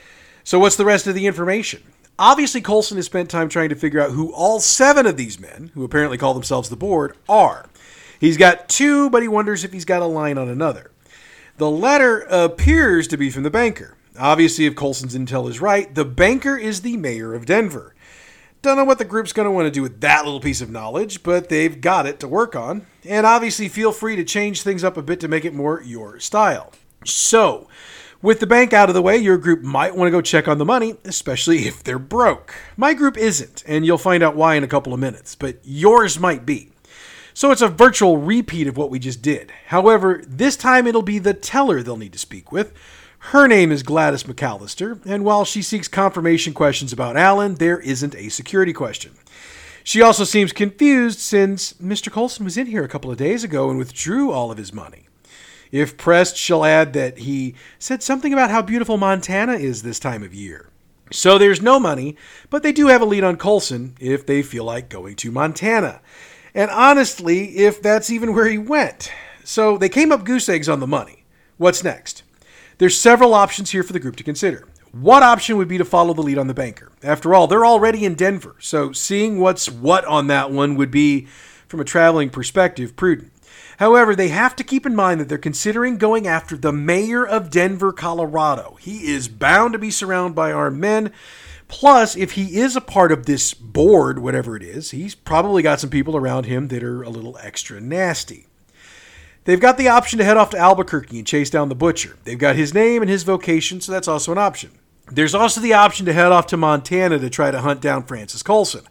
So 0.44 0.58
what's 0.58 0.78
the 0.78 0.86
rest 0.86 1.06
of 1.06 1.14
the 1.14 1.28
information? 1.28 1.84
Obviously, 2.18 2.62
Colson 2.62 2.98
has 2.98 3.06
spent 3.06 3.30
time 3.30 3.50
trying 3.50 3.70
to 3.70 3.76
figure 3.76 4.02
out 4.02 4.12
who 4.12 4.34
all 4.34 4.60
seven 4.60 5.06
of 5.06 5.16
these 5.16 5.40
men, 5.40 5.70
who 5.76 5.84
apparently 5.84 6.18
call 6.18 6.34
themselves 6.34 6.70
the 6.70 6.76
board, 6.76 7.16
are. 7.30 7.70
He's 8.20 8.38
got 8.38 8.70
two, 8.70 9.10
but 9.10 9.22
he 9.22 9.28
wonders 9.28 9.64
if 9.64 9.74
he's 9.74 9.86
got 9.86 10.02
a 10.02 10.06
line 10.06 10.38
on 10.38 10.50
another. 10.50 10.92
The 11.58 11.70
letter 11.70 12.20
appears 12.30 13.08
to 13.08 13.18
be 13.18 13.30
from 13.30 13.44
the 13.44 13.50
banker. 13.50 13.98
Obviously, 14.20 14.66
if 14.66 14.76
Colson's 14.76 15.16
intel 15.16 15.50
is 15.50 15.62
right, 15.62 15.94
the 15.94 16.06
banker 16.06 16.58
is 16.58 16.82
the 16.82 16.98
mayor 16.98 17.34
of 17.34 17.46
Denver. 17.46 17.96
Don't 18.62 18.78
know 18.78 18.84
what 18.84 18.98
the 18.98 19.06
group's 19.06 19.34
going 19.34 19.46
to 19.46 19.52
want 19.52 19.68
to 19.68 19.72
do 19.72 19.84
with 19.84 20.02
that 20.02 20.26
little 20.26 20.40
piece 20.40 20.62
of 20.62 20.70
knowledge, 20.70 21.22
but 21.22 21.50
they've 21.50 21.80
got 21.80 22.08
it 22.08 22.20
to 22.20 22.28
work 22.28 22.56
on. 22.56 22.88
And 23.06 23.26
obviously, 23.26 23.70
feel 23.70 23.92
free 23.92 24.16
to 24.16 24.24
change 24.24 24.64
things 24.64 24.84
up 24.84 24.98
a 24.98 25.04
bit 25.04 25.20
to 25.20 25.28
make 25.28 25.46
it 25.46 25.54
more 25.54 25.82
your 25.84 26.20
style. 26.20 26.72
So, 27.06 27.68
with 28.22 28.40
the 28.40 28.48
bank 28.48 28.74
out 28.74 28.90
of 28.90 28.96
the 28.96 29.02
way, 29.02 29.18
your 29.18 29.38
group 29.38 29.62
might 29.62 29.96
want 29.96 30.08
to 30.08 30.12
go 30.12 30.22
check 30.22 30.48
on 30.48 30.58
the 30.58 30.66
money, 30.66 30.96
especially 31.06 31.68
if 31.68 31.84
they're 31.84 32.00
broke. 32.00 32.56
My 32.76 32.96
group 32.96 33.16
isn't, 33.16 33.64
and 33.68 33.86
you'll 33.86 34.00
find 34.00 34.24
out 34.24 34.36
why 34.36 34.56
in 34.56 34.64
a 34.64 34.68
couple 34.68 34.94
of 34.94 35.00
minutes, 35.00 35.36
but 35.36 35.60
yours 35.64 36.20
might 36.20 36.46
be. 36.46 36.72
So 37.38 37.52
it's 37.52 37.62
a 37.62 37.68
virtual 37.68 38.18
repeat 38.18 38.66
of 38.66 38.78
what 38.78 38.90
we 38.90 38.98
just 38.98 39.22
did. 39.22 39.54
However, 39.68 40.24
this 40.28 40.58
time 40.58 40.88
it'll 40.88 41.04
be 41.04 41.20
the 41.20 41.36
teller 41.36 41.84
they'll 41.84 41.96
need 41.96 42.14
to 42.14 42.18
speak 42.18 42.52
with, 42.52 42.74
her 43.20 43.48
name 43.48 43.72
is 43.72 43.84
Gladys 43.84 44.24
McAllister, 44.24 45.06
and 45.06 45.24
while 45.24 45.46
she 45.46 45.62
seeks 45.62 45.88
confirmation 45.88 46.56
questions 46.56 46.92
about 46.92 47.16
Allen, 47.16 47.54
there 47.54 47.80
isn't 47.82 48.16
a 48.16 48.30
security 48.30 48.74
question. 48.74 49.12
She 49.84 50.02
also 50.02 50.24
seems 50.24 50.52
confused 50.52 51.20
since 51.20 51.74
Mr. 51.74 52.12
Colson 52.12 52.44
was 52.44 52.58
in 52.58 52.66
here 52.66 52.84
a 52.84 52.90
couple 52.90 53.12
of 53.12 53.20
days 53.20 53.44
ago 53.44 53.70
and 53.70 53.78
withdrew 53.78 54.32
all 54.32 54.50
of 54.50 54.58
his 54.58 54.74
money. 54.74 55.06
If 55.72 55.96
pressed, 55.96 56.38
she'll 56.38 56.66
add 56.66 56.94
that 56.94 57.20
he 57.20 57.54
said 57.78 58.02
something 58.02 58.34
about 58.34 58.50
how 58.50 58.64
beautiful 58.64 58.98
Montana 58.98 59.54
is 59.54 59.84
this 59.84 60.00
time 60.00 60.24
of 60.24 60.34
year. 60.34 60.72
So 61.12 61.38
there's 61.38 61.62
no 61.62 61.80
money, 61.80 62.18
but 62.50 62.64
they 62.64 62.72
do 62.72 62.88
have 62.88 63.04
a 63.04 63.06
lead 63.06 63.24
on 63.24 63.38
Colson 63.38 63.96
if 64.00 64.26
they 64.26 64.42
feel 64.42 64.64
like 64.64 64.90
going 64.90 65.16
to 65.18 65.32
Montana. 65.32 66.02
And 66.58 66.72
honestly, 66.72 67.60
if 67.60 67.84
that's 67.84 68.10
even 68.10 68.34
where 68.34 68.48
he 68.48 68.58
went. 68.58 69.12
So 69.44 69.78
they 69.78 69.90
came 69.90 70.12
up 70.12 70.26
goose 70.26 70.50
eggs 70.50 70.68
on 70.68 70.80
the 70.80 70.88
money. 70.88 71.24
What's 71.58 71.84
next? 71.84 72.24
There's 72.80 72.98
several 72.98 73.36
options 73.36 73.70
here 73.70 73.84
for 73.84 73.94
the 73.94 74.00
group 74.00 74.16
to 74.16 74.24
consider. 74.24 74.68
What 74.92 75.22
option 75.22 75.58
would 75.58 75.68
be 75.68 75.78
to 75.78 75.86
follow 75.86 76.16
the 76.16 76.24
lead 76.24 76.40
on 76.40 76.48
the 76.48 76.56
banker? 76.56 76.92
After 77.04 77.36
all, 77.36 77.46
they're 77.46 77.66
already 77.66 78.06
in 78.06 78.16
Denver, 78.16 78.56
so 78.60 78.92
seeing 78.92 79.40
what's 79.40 79.70
what 79.70 80.04
on 80.06 80.26
that 80.28 80.50
one 80.50 80.74
would 80.76 80.90
be, 80.90 81.28
from 81.68 81.80
a 81.80 81.86
traveling 81.86 82.32
perspective, 82.32 82.96
prudent. 82.96 83.32
However, 83.78 84.16
they 84.16 84.30
have 84.30 84.56
to 84.56 84.64
keep 84.64 84.88
in 84.88 84.96
mind 84.96 85.22
that 85.22 85.30
they're 85.30 85.38
considering 85.38 85.98
going 85.98 86.26
after 86.26 86.58
the 86.58 86.74
mayor 86.74 87.24
of 87.24 87.52
Denver, 87.52 87.94
Colorado. 87.94 88.78
He 88.80 89.12
is 89.12 89.28
bound 89.28 89.74
to 89.74 89.80
be 89.80 89.92
surrounded 89.92 90.34
by 90.36 90.52
armed 90.52 90.80
men. 90.80 91.14
Plus, 91.68 92.16
if 92.16 92.34
he 92.34 92.58
is 92.58 92.76
a 92.76 92.82
part 92.82 93.12
of 93.12 93.26
this 93.26 93.54
board, 93.54 94.20
whatever 94.20 94.56
it 94.56 94.64
is, 94.64 94.92
he's 94.92 95.16
probably 95.16 95.62
got 95.62 95.80
some 95.80 95.90
people 95.90 96.16
around 96.16 96.46
him 96.46 96.70
that 96.70 96.84
are 96.84 97.04
a 97.04 97.10
little 97.10 97.38
extra 97.42 97.82
nasty. 97.82 98.48
They've 99.44 99.60
got 99.60 99.78
the 99.78 99.88
option 99.88 100.18
to 100.20 100.26
head 100.26 100.38
off 100.38 100.50
to 100.52 100.58
Albuquerque 100.58 101.18
and 101.18 101.28
chase 101.28 101.50
down 101.50 101.70
the 101.70 101.76
butcher. 101.76 102.18
They've 102.24 102.38
got 102.38 102.56
his 102.56 102.74
name 102.74 103.02
and 103.02 103.10
his 103.10 103.24
vocation, 103.24 103.80
so 103.82 103.92
that's 103.92 104.08
also 104.08 104.32
an 104.32 104.38
option. 104.38 104.72
There's 105.10 105.36
also 105.36 105.62
the 105.62 105.74
option 105.74 106.06
to 106.06 106.14
head 106.14 106.32
off 106.32 106.48
to 106.48 106.58
Montana 106.58 107.18
to 107.20 107.30
try 107.30 107.52
to 107.52 107.62
hunt 107.62 107.82
down 107.82 108.04
Francis 108.04 108.44
Colson. 108.44 108.86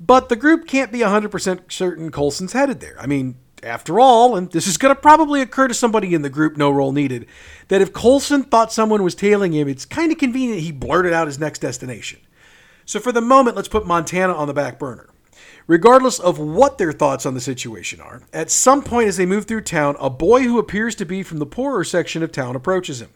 But 0.00 0.28
the 0.28 0.36
group 0.36 0.66
can't 0.66 0.90
be 0.90 1.00
100% 1.00 1.70
certain 1.70 2.10
Colson's 2.10 2.54
headed 2.54 2.80
there. 2.80 2.96
I 2.98 3.06
mean, 3.06 3.36
after 3.62 4.00
all, 4.00 4.36
and 4.36 4.50
this 4.50 4.66
is 4.66 4.76
going 4.76 4.94
to 4.94 5.00
probably 5.00 5.40
occur 5.40 5.68
to 5.68 5.74
somebody 5.74 6.14
in 6.14 6.22
the 6.22 6.30
group, 6.30 6.56
no 6.56 6.70
roll 6.70 6.92
needed, 6.92 7.26
that 7.68 7.80
if 7.80 7.92
Colson 7.92 8.42
thought 8.42 8.72
someone 8.72 9.02
was 9.02 9.14
tailing 9.14 9.52
him, 9.52 9.68
it's 9.68 9.84
kind 9.84 10.12
of 10.12 10.18
convenient 10.18 10.60
he 10.60 10.72
blurted 10.72 11.12
out 11.12 11.26
his 11.26 11.38
next 11.38 11.60
destination. 11.60 12.20
So 12.84 13.00
for 13.00 13.12
the 13.12 13.20
moment, 13.20 13.56
let's 13.56 13.68
put 13.68 13.86
Montana 13.86 14.34
on 14.34 14.48
the 14.48 14.54
back 14.54 14.78
burner. 14.78 15.08
Regardless 15.66 16.18
of 16.18 16.38
what 16.38 16.78
their 16.78 16.92
thoughts 16.92 17.24
on 17.24 17.34
the 17.34 17.40
situation 17.40 18.00
are, 18.00 18.22
at 18.32 18.50
some 18.50 18.82
point 18.82 19.08
as 19.08 19.16
they 19.16 19.26
move 19.26 19.44
through 19.44 19.60
town, 19.62 19.96
a 20.00 20.10
boy 20.10 20.42
who 20.42 20.58
appears 20.58 20.94
to 20.96 21.04
be 21.04 21.22
from 21.22 21.38
the 21.38 21.46
poorer 21.46 21.84
section 21.84 22.22
of 22.22 22.32
town 22.32 22.56
approaches 22.56 23.00
him. 23.00 23.10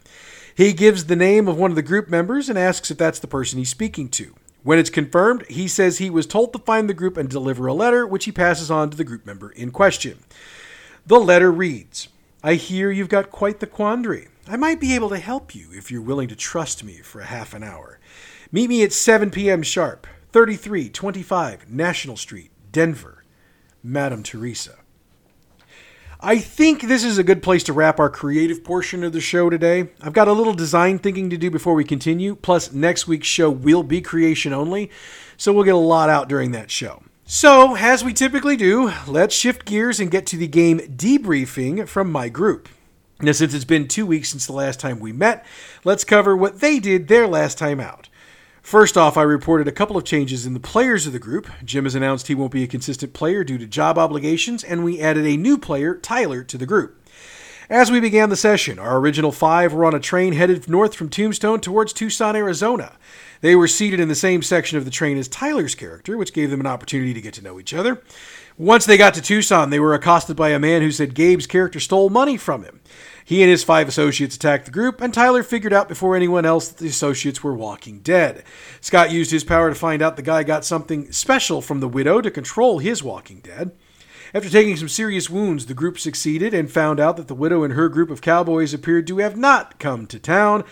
He 0.54 0.72
gives 0.72 1.06
the 1.06 1.16
name 1.16 1.48
of 1.48 1.58
one 1.58 1.70
of 1.70 1.76
the 1.76 1.82
group 1.82 2.08
members 2.08 2.48
and 2.48 2.58
asks 2.58 2.90
if 2.90 2.96
that's 2.96 3.18
the 3.18 3.26
person 3.26 3.58
he's 3.58 3.68
speaking 3.68 4.08
to. 4.10 4.34
When 4.66 4.80
it's 4.80 4.90
confirmed, 4.90 5.46
he 5.48 5.68
says 5.68 5.98
he 5.98 6.10
was 6.10 6.26
told 6.26 6.52
to 6.52 6.58
find 6.58 6.88
the 6.88 6.92
group 6.92 7.16
and 7.16 7.28
deliver 7.28 7.68
a 7.68 7.72
letter, 7.72 8.04
which 8.04 8.24
he 8.24 8.32
passes 8.32 8.68
on 8.68 8.90
to 8.90 8.96
the 8.96 9.04
group 9.04 9.24
member 9.24 9.50
in 9.50 9.70
question. 9.70 10.18
The 11.06 11.20
letter 11.20 11.52
reads 11.52 12.08
I 12.42 12.54
hear 12.54 12.90
you've 12.90 13.08
got 13.08 13.30
quite 13.30 13.60
the 13.60 13.68
quandary. 13.68 14.26
I 14.48 14.56
might 14.56 14.80
be 14.80 14.96
able 14.96 15.08
to 15.10 15.18
help 15.18 15.54
you 15.54 15.68
if 15.72 15.92
you're 15.92 16.02
willing 16.02 16.26
to 16.30 16.34
trust 16.34 16.82
me 16.82 16.94
for 16.94 17.20
a 17.20 17.26
half 17.26 17.54
an 17.54 17.62
hour. 17.62 18.00
Meet 18.50 18.68
me 18.68 18.82
at 18.82 18.92
7 18.92 19.30
p.m. 19.30 19.62
sharp, 19.62 20.04
3325 20.32 21.70
National 21.70 22.16
Street, 22.16 22.50
Denver. 22.72 23.22
Madam 23.84 24.24
Teresa. 24.24 24.78
I 26.20 26.38
think 26.38 26.82
this 26.82 27.04
is 27.04 27.18
a 27.18 27.24
good 27.24 27.42
place 27.42 27.62
to 27.64 27.74
wrap 27.74 28.00
our 28.00 28.08
creative 28.08 28.64
portion 28.64 29.04
of 29.04 29.12
the 29.12 29.20
show 29.20 29.50
today. 29.50 29.90
I've 30.00 30.14
got 30.14 30.28
a 30.28 30.32
little 30.32 30.54
design 30.54 30.98
thinking 30.98 31.28
to 31.28 31.36
do 31.36 31.50
before 31.50 31.74
we 31.74 31.84
continue, 31.84 32.36
plus, 32.36 32.72
next 32.72 33.06
week's 33.06 33.26
show 33.26 33.50
will 33.50 33.82
be 33.82 34.00
creation 34.00 34.54
only, 34.54 34.90
so 35.36 35.52
we'll 35.52 35.64
get 35.64 35.74
a 35.74 35.78
lot 35.78 36.08
out 36.08 36.28
during 36.28 36.52
that 36.52 36.70
show. 36.70 37.02
So, 37.26 37.76
as 37.76 38.02
we 38.02 38.14
typically 38.14 38.56
do, 38.56 38.92
let's 39.06 39.34
shift 39.34 39.66
gears 39.66 40.00
and 40.00 40.10
get 40.10 40.26
to 40.28 40.38
the 40.38 40.46
game 40.46 40.78
debriefing 40.78 41.86
from 41.86 42.10
my 42.10 42.30
group. 42.30 42.70
Now, 43.20 43.32
since 43.32 43.52
it's 43.52 43.64
been 43.64 43.86
two 43.86 44.06
weeks 44.06 44.30
since 44.30 44.46
the 44.46 44.52
last 44.52 44.80
time 44.80 45.00
we 45.00 45.12
met, 45.12 45.44
let's 45.84 46.04
cover 46.04 46.34
what 46.34 46.60
they 46.60 46.78
did 46.78 47.08
their 47.08 47.26
last 47.26 47.58
time 47.58 47.80
out. 47.80 48.08
First 48.66 48.96
off, 48.96 49.16
I 49.16 49.22
reported 49.22 49.68
a 49.68 49.72
couple 49.72 49.96
of 49.96 50.02
changes 50.02 50.44
in 50.44 50.52
the 50.52 50.58
players 50.58 51.06
of 51.06 51.12
the 51.12 51.20
group. 51.20 51.48
Jim 51.64 51.84
has 51.84 51.94
announced 51.94 52.26
he 52.26 52.34
won't 52.34 52.50
be 52.50 52.64
a 52.64 52.66
consistent 52.66 53.12
player 53.12 53.44
due 53.44 53.58
to 53.58 53.66
job 53.68 53.96
obligations, 53.96 54.64
and 54.64 54.82
we 54.82 55.00
added 55.00 55.24
a 55.24 55.36
new 55.36 55.56
player, 55.56 55.94
Tyler, 55.94 56.42
to 56.42 56.58
the 56.58 56.66
group. 56.66 57.00
As 57.70 57.92
we 57.92 58.00
began 58.00 58.28
the 58.28 58.34
session, 58.34 58.80
our 58.80 58.98
original 58.98 59.30
five 59.30 59.72
were 59.72 59.84
on 59.84 59.94
a 59.94 60.00
train 60.00 60.32
headed 60.32 60.68
north 60.68 60.96
from 60.96 61.10
Tombstone 61.10 61.60
towards 61.60 61.92
Tucson, 61.92 62.34
Arizona. 62.34 62.96
They 63.40 63.54
were 63.54 63.68
seated 63.68 64.00
in 64.00 64.08
the 64.08 64.16
same 64.16 64.42
section 64.42 64.76
of 64.78 64.84
the 64.84 64.90
train 64.90 65.16
as 65.16 65.28
Tyler's 65.28 65.76
character, 65.76 66.16
which 66.16 66.32
gave 66.32 66.50
them 66.50 66.58
an 66.58 66.66
opportunity 66.66 67.14
to 67.14 67.20
get 67.20 67.34
to 67.34 67.44
know 67.44 67.60
each 67.60 67.72
other. 67.72 68.02
Once 68.58 68.84
they 68.84 68.96
got 68.96 69.14
to 69.14 69.22
Tucson, 69.22 69.70
they 69.70 69.78
were 69.78 69.94
accosted 69.94 70.34
by 70.34 70.48
a 70.48 70.58
man 70.58 70.82
who 70.82 70.90
said 70.90 71.14
Gabe's 71.14 71.46
character 71.46 71.78
stole 71.78 72.10
money 72.10 72.36
from 72.36 72.64
him. 72.64 72.80
He 73.26 73.42
and 73.42 73.50
his 73.50 73.64
five 73.64 73.88
associates 73.88 74.36
attacked 74.36 74.66
the 74.66 74.70
group, 74.70 75.00
and 75.00 75.12
Tyler 75.12 75.42
figured 75.42 75.72
out 75.72 75.88
before 75.88 76.14
anyone 76.14 76.46
else 76.46 76.68
that 76.68 76.78
the 76.78 76.86
associates 76.86 77.42
were 77.42 77.52
walking 77.52 77.98
dead. 77.98 78.44
Scott 78.80 79.10
used 79.10 79.32
his 79.32 79.42
power 79.42 79.68
to 79.68 79.74
find 79.74 80.00
out 80.00 80.14
the 80.14 80.22
guy 80.22 80.44
got 80.44 80.64
something 80.64 81.10
special 81.10 81.60
from 81.60 81.80
the 81.80 81.88
widow 81.88 82.20
to 82.20 82.30
control 82.30 82.78
his 82.78 83.02
walking 83.02 83.40
dead. 83.40 83.72
After 84.32 84.48
taking 84.48 84.76
some 84.76 84.88
serious 84.88 85.28
wounds, 85.28 85.66
the 85.66 85.74
group 85.74 85.98
succeeded 85.98 86.54
and 86.54 86.70
found 86.70 87.00
out 87.00 87.16
that 87.16 87.26
the 87.26 87.34
widow 87.34 87.64
and 87.64 87.74
her 87.74 87.88
group 87.88 88.10
of 88.10 88.20
cowboys 88.20 88.72
appeared 88.72 89.08
to 89.08 89.18
have 89.18 89.36
not 89.36 89.80
come 89.80 90.06
to 90.06 90.20
town. 90.20 90.62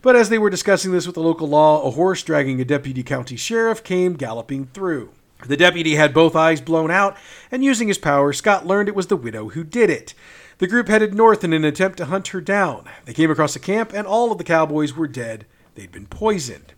But 0.00 0.14
as 0.14 0.28
they 0.28 0.38
were 0.38 0.50
discussing 0.50 0.92
this 0.92 1.06
with 1.06 1.16
the 1.16 1.20
local 1.20 1.48
law, 1.48 1.82
a 1.82 1.90
horse 1.90 2.22
dragging 2.22 2.60
a 2.60 2.64
deputy 2.64 3.02
county 3.02 3.34
sheriff 3.34 3.82
came 3.82 4.14
galloping 4.14 4.66
through. 4.66 5.10
The 5.46 5.56
deputy 5.56 5.96
had 5.96 6.14
both 6.14 6.36
eyes 6.36 6.60
blown 6.60 6.92
out, 6.92 7.16
and 7.50 7.64
using 7.64 7.88
his 7.88 7.98
power, 7.98 8.32
Scott 8.32 8.68
learned 8.68 8.88
it 8.88 8.94
was 8.94 9.08
the 9.08 9.16
widow 9.16 9.48
who 9.48 9.64
did 9.64 9.90
it. 9.90 10.14
The 10.58 10.66
group 10.68 10.88
headed 10.88 11.14
north 11.14 11.42
in 11.42 11.52
an 11.52 11.64
attempt 11.64 11.98
to 11.98 12.06
hunt 12.06 12.28
her 12.28 12.40
down. 12.40 12.88
They 13.04 13.12
came 13.12 13.30
across 13.30 13.56
a 13.56 13.60
camp, 13.60 13.92
and 13.92 14.06
all 14.06 14.30
of 14.30 14.38
the 14.38 14.44
cowboys 14.44 14.94
were 14.94 15.08
dead. 15.08 15.46
They'd 15.74 15.90
been 15.90 16.06
poisoned. 16.06 16.72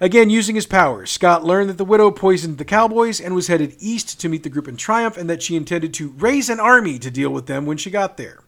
Again, 0.00 0.30
using 0.30 0.54
his 0.54 0.66
powers, 0.66 1.10
Scott 1.10 1.44
learned 1.44 1.68
that 1.68 1.76
the 1.76 1.84
widow 1.84 2.10
poisoned 2.10 2.56
the 2.56 2.64
cowboys 2.64 3.20
and 3.20 3.34
was 3.34 3.48
headed 3.48 3.76
east 3.80 4.18
to 4.20 4.28
meet 4.28 4.44
the 4.44 4.48
group 4.48 4.66
in 4.66 4.76
triumph, 4.76 5.18
and 5.18 5.28
that 5.28 5.42
she 5.42 5.56
intended 5.56 5.92
to 5.94 6.14
raise 6.16 6.48
an 6.48 6.58
army 6.58 6.98
to 6.98 7.10
deal 7.10 7.30
with 7.30 7.46
them 7.46 7.66
when 7.66 7.76
she 7.76 7.90
got 7.90 8.16
there. 8.16 8.40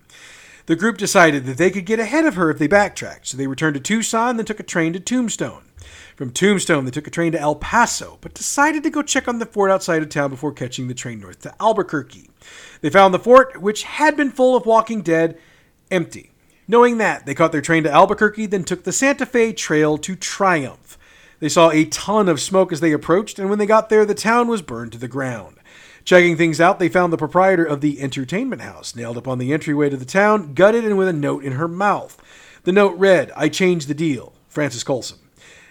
The 0.64 0.76
group 0.76 0.96
decided 0.96 1.44
that 1.44 1.58
they 1.58 1.70
could 1.70 1.84
get 1.84 1.98
ahead 1.98 2.24
of 2.24 2.36
her 2.36 2.50
if 2.50 2.58
they 2.58 2.66
backtracked, 2.66 3.26
so 3.26 3.36
they 3.36 3.46
returned 3.46 3.74
to 3.74 3.80
Tucson, 3.80 4.30
and 4.30 4.38
then 4.38 4.46
took 4.46 4.60
a 4.60 4.62
train 4.62 4.92
to 4.94 5.00
Tombstone. 5.00 5.62
From 6.20 6.32
Tombstone, 6.32 6.84
they 6.84 6.90
took 6.90 7.06
a 7.06 7.10
train 7.10 7.32
to 7.32 7.40
El 7.40 7.54
Paso, 7.54 8.18
but 8.20 8.34
decided 8.34 8.82
to 8.82 8.90
go 8.90 9.00
check 9.00 9.26
on 9.26 9.38
the 9.38 9.46
fort 9.46 9.70
outside 9.70 10.02
of 10.02 10.10
town 10.10 10.28
before 10.28 10.52
catching 10.52 10.86
the 10.86 10.92
train 10.92 11.18
north 11.18 11.40
to 11.40 11.54
Albuquerque. 11.58 12.28
They 12.82 12.90
found 12.90 13.14
the 13.14 13.18
fort, 13.18 13.62
which 13.62 13.84
had 13.84 14.18
been 14.18 14.30
full 14.30 14.54
of 14.54 14.66
walking 14.66 15.00
dead, 15.00 15.38
empty. 15.90 16.32
Knowing 16.68 16.98
that, 16.98 17.24
they 17.24 17.34
caught 17.34 17.52
their 17.52 17.62
train 17.62 17.84
to 17.84 17.90
Albuquerque, 17.90 18.44
then 18.44 18.64
took 18.64 18.84
the 18.84 18.92
Santa 18.92 19.24
Fe 19.24 19.54
Trail 19.54 19.96
to 19.96 20.14
Triumph. 20.14 20.98
They 21.38 21.48
saw 21.48 21.70
a 21.70 21.86
ton 21.86 22.28
of 22.28 22.38
smoke 22.38 22.70
as 22.70 22.80
they 22.80 22.92
approached, 22.92 23.38
and 23.38 23.48
when 23.48 23.58
they 23.58 23.64
got 23.64 23.88
there, 23.88 24.04
the 24.04 24.14
town 24.14 24.46
was 24.46 24.60
burned 24.60 24.92
to 24.92 24.98
the 24.98 25.08
ground. 25.08 25.56
Checking 26.04 26.36
things 26.36 26.60
out, 26.60 26.78
they 26.78 26.90
found 26.90 27.14
the 27.14 27.16
proprietor 27.16 27.64
of 27.64 27.80
the 27.80 27.98
entertainment 27.98 28.60
house 28.60 28.94
nailed 28.94 29.16
up 29.16 29.26
on 29.26 29.38
the 29.38 29.54
entryway 29.54 29.88
to 29.88 29.96
the 29.96 30.04
town, 30.04 30.52
gutted 30.52 30.84
and 30.84 30.98
with 30.98 31.08
a 31.08 31.14
note 31.14 31.44
in 31.44 31.52
her 31.52 31.66
mouth. 31.66 32.22
The 32.64 32.72
note 32.72 32.98
read, 32.98 33.32
I 33.34 33.48
changed 33.48 33.88
the 33.88 33.94
deal. 33.94 34.34
Francis 34.50 34.84
Colson. 34.84 35.16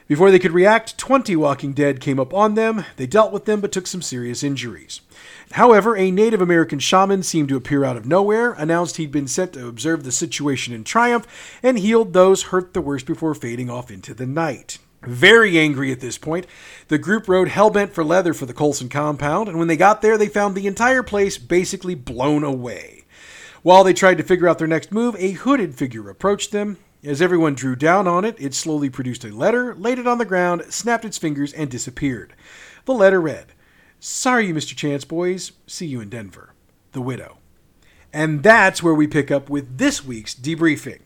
Before 0.10 0.32
they 0.32 0.39
could 0.39 0.54
react, 0.54 0.98
20 0.98 1.36
Walking 1.36 1.72
Dead 1.72 2.02
came 2.02 2.19
up 2.19 2.34
on 2.34 2.56
them. 2.56 2.84
They 2.98 3.06
dealt 3.06 3.32
with 3.32 3.45
them 3.45 3.62
but 3.62 3.72
took 3.72 3.86
some 3.86 4.02
serious 4.02 4.41
injuries. 4.41 5.02
However, 5.52 5.95
a 5.95 6.10
Native 6.10 6.41
American 6.41 6.80
shaman 6.80 7.22
seemed 7.22 7.50
to 7.50 7.56
appear 7.56 7.84
out 7.84 7.95
of 7.95 8.08
nowhere, 8.08 8.54
announced 8.54 8.98
he'd 8.98 9.12
been 9.12 9.28
sent 9.28 9.54
to 9.54 9.67
observe 9.67 10.04
the 10.04 10.12
situation 10.12 10.74
in 10.74 10.84
triumph, 10.84 11.28
and 11.62 11.78
healed 11.78 12.13
those 12.13 12.45
hurt 12.45 12.74
the 12.74 12.82
worst 12.82 13.06
before 13.06 13.36
fading 13.36 13.69
off 13.69 13.91
into 13.91 14.15
the 14.15 14.26
night. 14.26 14.80
Very 15.04 15.60
angry 15.60 15.91
at 15.91 16.00
this 16.00 16.17
point, 16.17 16.48
the 16.88 16.98
group 16.98 17.28
rode 17.28 17.50
hellbent 17.50 17.91
for 17.91 18.04
leather 18.04 18.34
for 18.34 18.48
the 18.48 18.54
Colson 18.54 18.89
compound, 18.89 19.48
and 19.48 19.60
when 19.60 19.67
they 19.67 19.78
got 19.78 20.02
there, 20.02 20.17
they 20.17 20.28
found 20.28 20.56
the 20.56 20.65
entire 20.65 21.04
place 21.04 21.38
basically 21.38 21.93
blown 21.93 22.43
away. 22.43 23.04
While 23.62 23.84
they 23.84 23.93
tried 23.93 24.17
to 24.17 24.24
figure 24.24 24.48
out 24.48 24.58
their 24.58 24.67
next 24.67 24.91
move, 24.91 25.15
a 25.19 25.34
hooded 25.34 25.76
figure 25.76 26.10
approached 26.10 26.52
them. 26.52 26.78
As 27.01 27.21
everyone 27.21 27.55
drew 27.55 27.77
down 27.77 28.09
on 28.09 28.25
it, 28.25 28.35
it 28.39 28.53
slowly 28.53 28.89
produced 28.89 29.23
a 29.23 29.33
letter, 29.33 29.73
laid 29.73 29.99
it 29.99 30.07
on 30.07 30.17
the 30.17 30.25
ground, 30.25 30.65
snapped 30.69 31.05
its 31.05 31.17
fingers, 31.17 31.53
and 31.53 31.69
disappeared. 31.69 32.33
The 32.83 32.93
letter 32.93 33.21
read, 33.21 33.53
Sorry, 34.01 34.47
Mr. 34.49 34.75
Chance 34.75 35.05
boys. 35.05 35.53
See 35.65 35.85
you 35.85 36.01
in 36.01 36.09
Denver. 36.09 36.53
The 36.91 37.01
Widow. 37.01 37.38
And 38.12 38.43
that's 38.43 38.83
where 38.83 38.93
we 38.93 39.07
pick 39.07 39.31
up 39.31 39.49
with 39.49 39.77
this 39.77 40.03
week's 40.03 40.35
debriefing. 40.35 40.99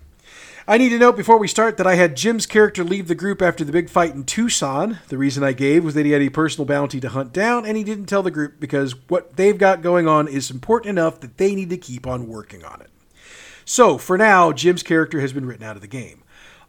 I 0.67 0.79
need 0.79 0.89
to 0.89 0.97
note 0.97 1.17
before 1.17 1.37
we 1.37 1.47
start 1.47 1.77
that 1.77 1.85
I 1.85 1.95
had 1.95 2.15
Jim's 2.15 2.45
character 2.47 2.83
leave 2.83 3.07
the 3.07 3.15
group 3.15 3.41
after 3.41 3.63
the 3.63 3.73
big 3.73 3.89
fight 3.89 4.15
in 4.15 4.23
Tucson. 4.23 4.97
The 5.09 5.17
reason 5.17 5.43
I 5.43 5.51
gave 5.51 5.83
was 5.83 5.93
that 5.93 6.05
he 6.05 6.13
had 6.13 6.21
a 6.21 6.29
personal 6.29 6.65
bounty 6.65 7.01
to 7.01 7.09
hunt 7.09 7.33
down, 7.33 7.65
and 7.65 7.77
he 7.77 7.83
didn't 7.83 8.05
tell 8.05 8.23
the 8.23 8.31
group 8.31 8.59
because 8.59 8.95
what 9.09 9.35
they've 9.35 9.57
got 9.57 9.81
going 9.81 10.07
on 10.07 10.27
is 10.27 10.49
important 10.49 10.91
enough 10.97 11.19
that 11.19 11.37
they 11.37 11.53
need 11.53 11.69
to 11.69 11.77
keep 11.77 12.07
on 12.07 12.27
working 12.27 12.63
on 12.63 12.81
it. 12.81 12.89
So, 13.65 13.97
for 13.97 14.17
now, 14.17 14.51
Jim's 14.51 14.83
character 14.83 15.19
has 15.19 15.33
been 15.33 15.45
written 15.45 15.65
out 15.65 15.75
of 15.75 15.81
the 15.81 15.87
game. 15.87 16.23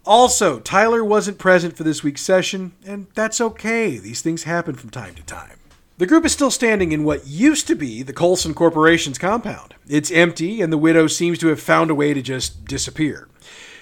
Also, 0.06 0.60
Tyler 0.60 1.02
wasn't 1.02 1.38
present 1.38 1.76
for 1.76 1.82
this 1.82 2.02
week's 2.02 2.20
session, 2.20 2.72
and 2.86 3.06
that's 3.14 3.40
okay. 3.40 3.96
These 3.96 4.20
things 4.20 4.42
happen 4.42 4.74
from 4.74 4.90
time 4.90 5.14
to 5.14 5.22
time. 5.22 5.58
The 5.96 6.06
group 6.06 6.24
is 6.24 6.32
still 6.32 6.50
standing 6.50 6.92
in 6.92 7.04
what 7.04 7.26
used 7.26 7.66
to 7.68 7.74
be 7.74 8.02
the 8.02 8.12
Colson 8.12 8.52
Corporation's 8.52 9.16
compound. 9.16 9.74
It's 9.88 10.10
empty, 10.10 10.60
and 10.60 10.72
the 10.72 10.78
widow 10.78 11.06
seems 11.06 11.38
to 11.38 11.46
have 11.48 11.60
found 11.60 11.90
a 11.90 11.94
way 11.94 12.12
to 12.12 12.20
just 12.20 12.64
disappear. 12.64 13.28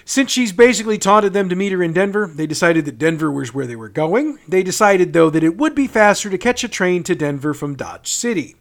Since 0.05 0.31
she's 0.31 0.51
basically 0.51 0.97
taunted 0.97 1.33
them 1.33 1.49
to 1.49 1.55
meet 1.55 1.71
her 1.71 1.81
in 1.81 1.93
Denver, 1.93 2.29
they 2.33 2.45
decided 2.45 2.85
that 2.85 2.99
Denver 2.99 3.31
was 3.31 3.53
where 3.53 3.65
they 3.65 3.75
were 3.75 3.89
going. 3.89 4.37
They 4.47 4.61
decided, 4.61 5.13
though, 5.13 5.29
that 5.29 5.43
it 5.43 5.57
would 5.57 5.73
be 5.73 5.87
faster 5.87 6.29
to 6.29 6.37
catch 6.37 6.63
a 6.63 6.67
train 6.67 7.03
to 7.03 7.15
Denver 7.15 7.53
from 7.53 7.75
Dodge 7.75 8.09
City. 8.09 8.55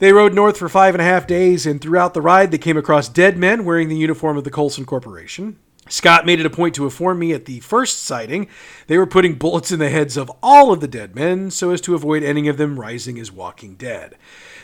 They 0.00 0.14
rode 0.14 0.32
north 0.32 0.56
for 0.56 0.70
five 0.70 0.94
and 0.94 1.02
a 1.02 1.04
half 1.04 1.26
days, 1.26 1.66
and 1.66 1.78
throughout 1.78 2.14
the 2.14 2.22
ride, 2.22 2.50
they 2.50 2.58
came 2.58 2.78
across 2.78 3.06
dead 3.06 3.36
men 3.36 3.66
wearing 3.66 3.88
the 3.88 3.98
uniform 3.98 4.38
of 4.38 4.44
the 4.44 4.50
Colson 4.50 4.86
Corporation. 4.86 5.58
Scott 5.90 6.24
made 6.24 6.40
it 6.40 6.46
a 6.46 6.50
point 6.50 6.74
to 6.76 6.84
inform 6.84 7.18
me 7.18 7.34
at 7.34 7.44
the 7.44 7.60
first 7.60 8.02
sighting 8.02 8.48
they 8.86 8.96
were 8.96 9.06
putting 9.06 9.34
bullets 9.34 9.70
in 9.70 9.78
the 9.78 9.90
heads 9.90 10.16
of 10.16 10.30
all 10.42 10.72
of 10.72 10.80
the 10.80 10.88
dead 10.88 11.14
men 11.14 11.50
so 11.50 11.70
as 11.70 11.82
to 11.82 11.94
avoid 11.94 12.22
any 12.22 12.48
of 12.48 12.56
them 12.56 12.80
rising 12.80 13.18
as 13.18 13.30
walking 13.30 13.74
dead. 13.74 14.16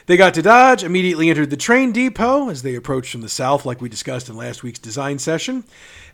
They 0.06 0.16
got 0.16 0.32
to 0.34 0.42
Dodge, 0.42 0.82
immediately 0.82 1.28
entered 1.28 1.50
the 1.50 1.56
train 1.56 1.92
depot 1.92 2.48
as 2.48 2.62
they 2.62 2.74
approached 2.74 3.12
from 3.12 3.20
the 3.20 3.28
south, 3.28 3.66
like 3.66 3.82
we 3.82 3.90
discussed 3.90 4.30
in 4.30 4.36
last 4.36 4.62
week's 4.62 4.78
design 4.78 5.18
session. 5.18 5.64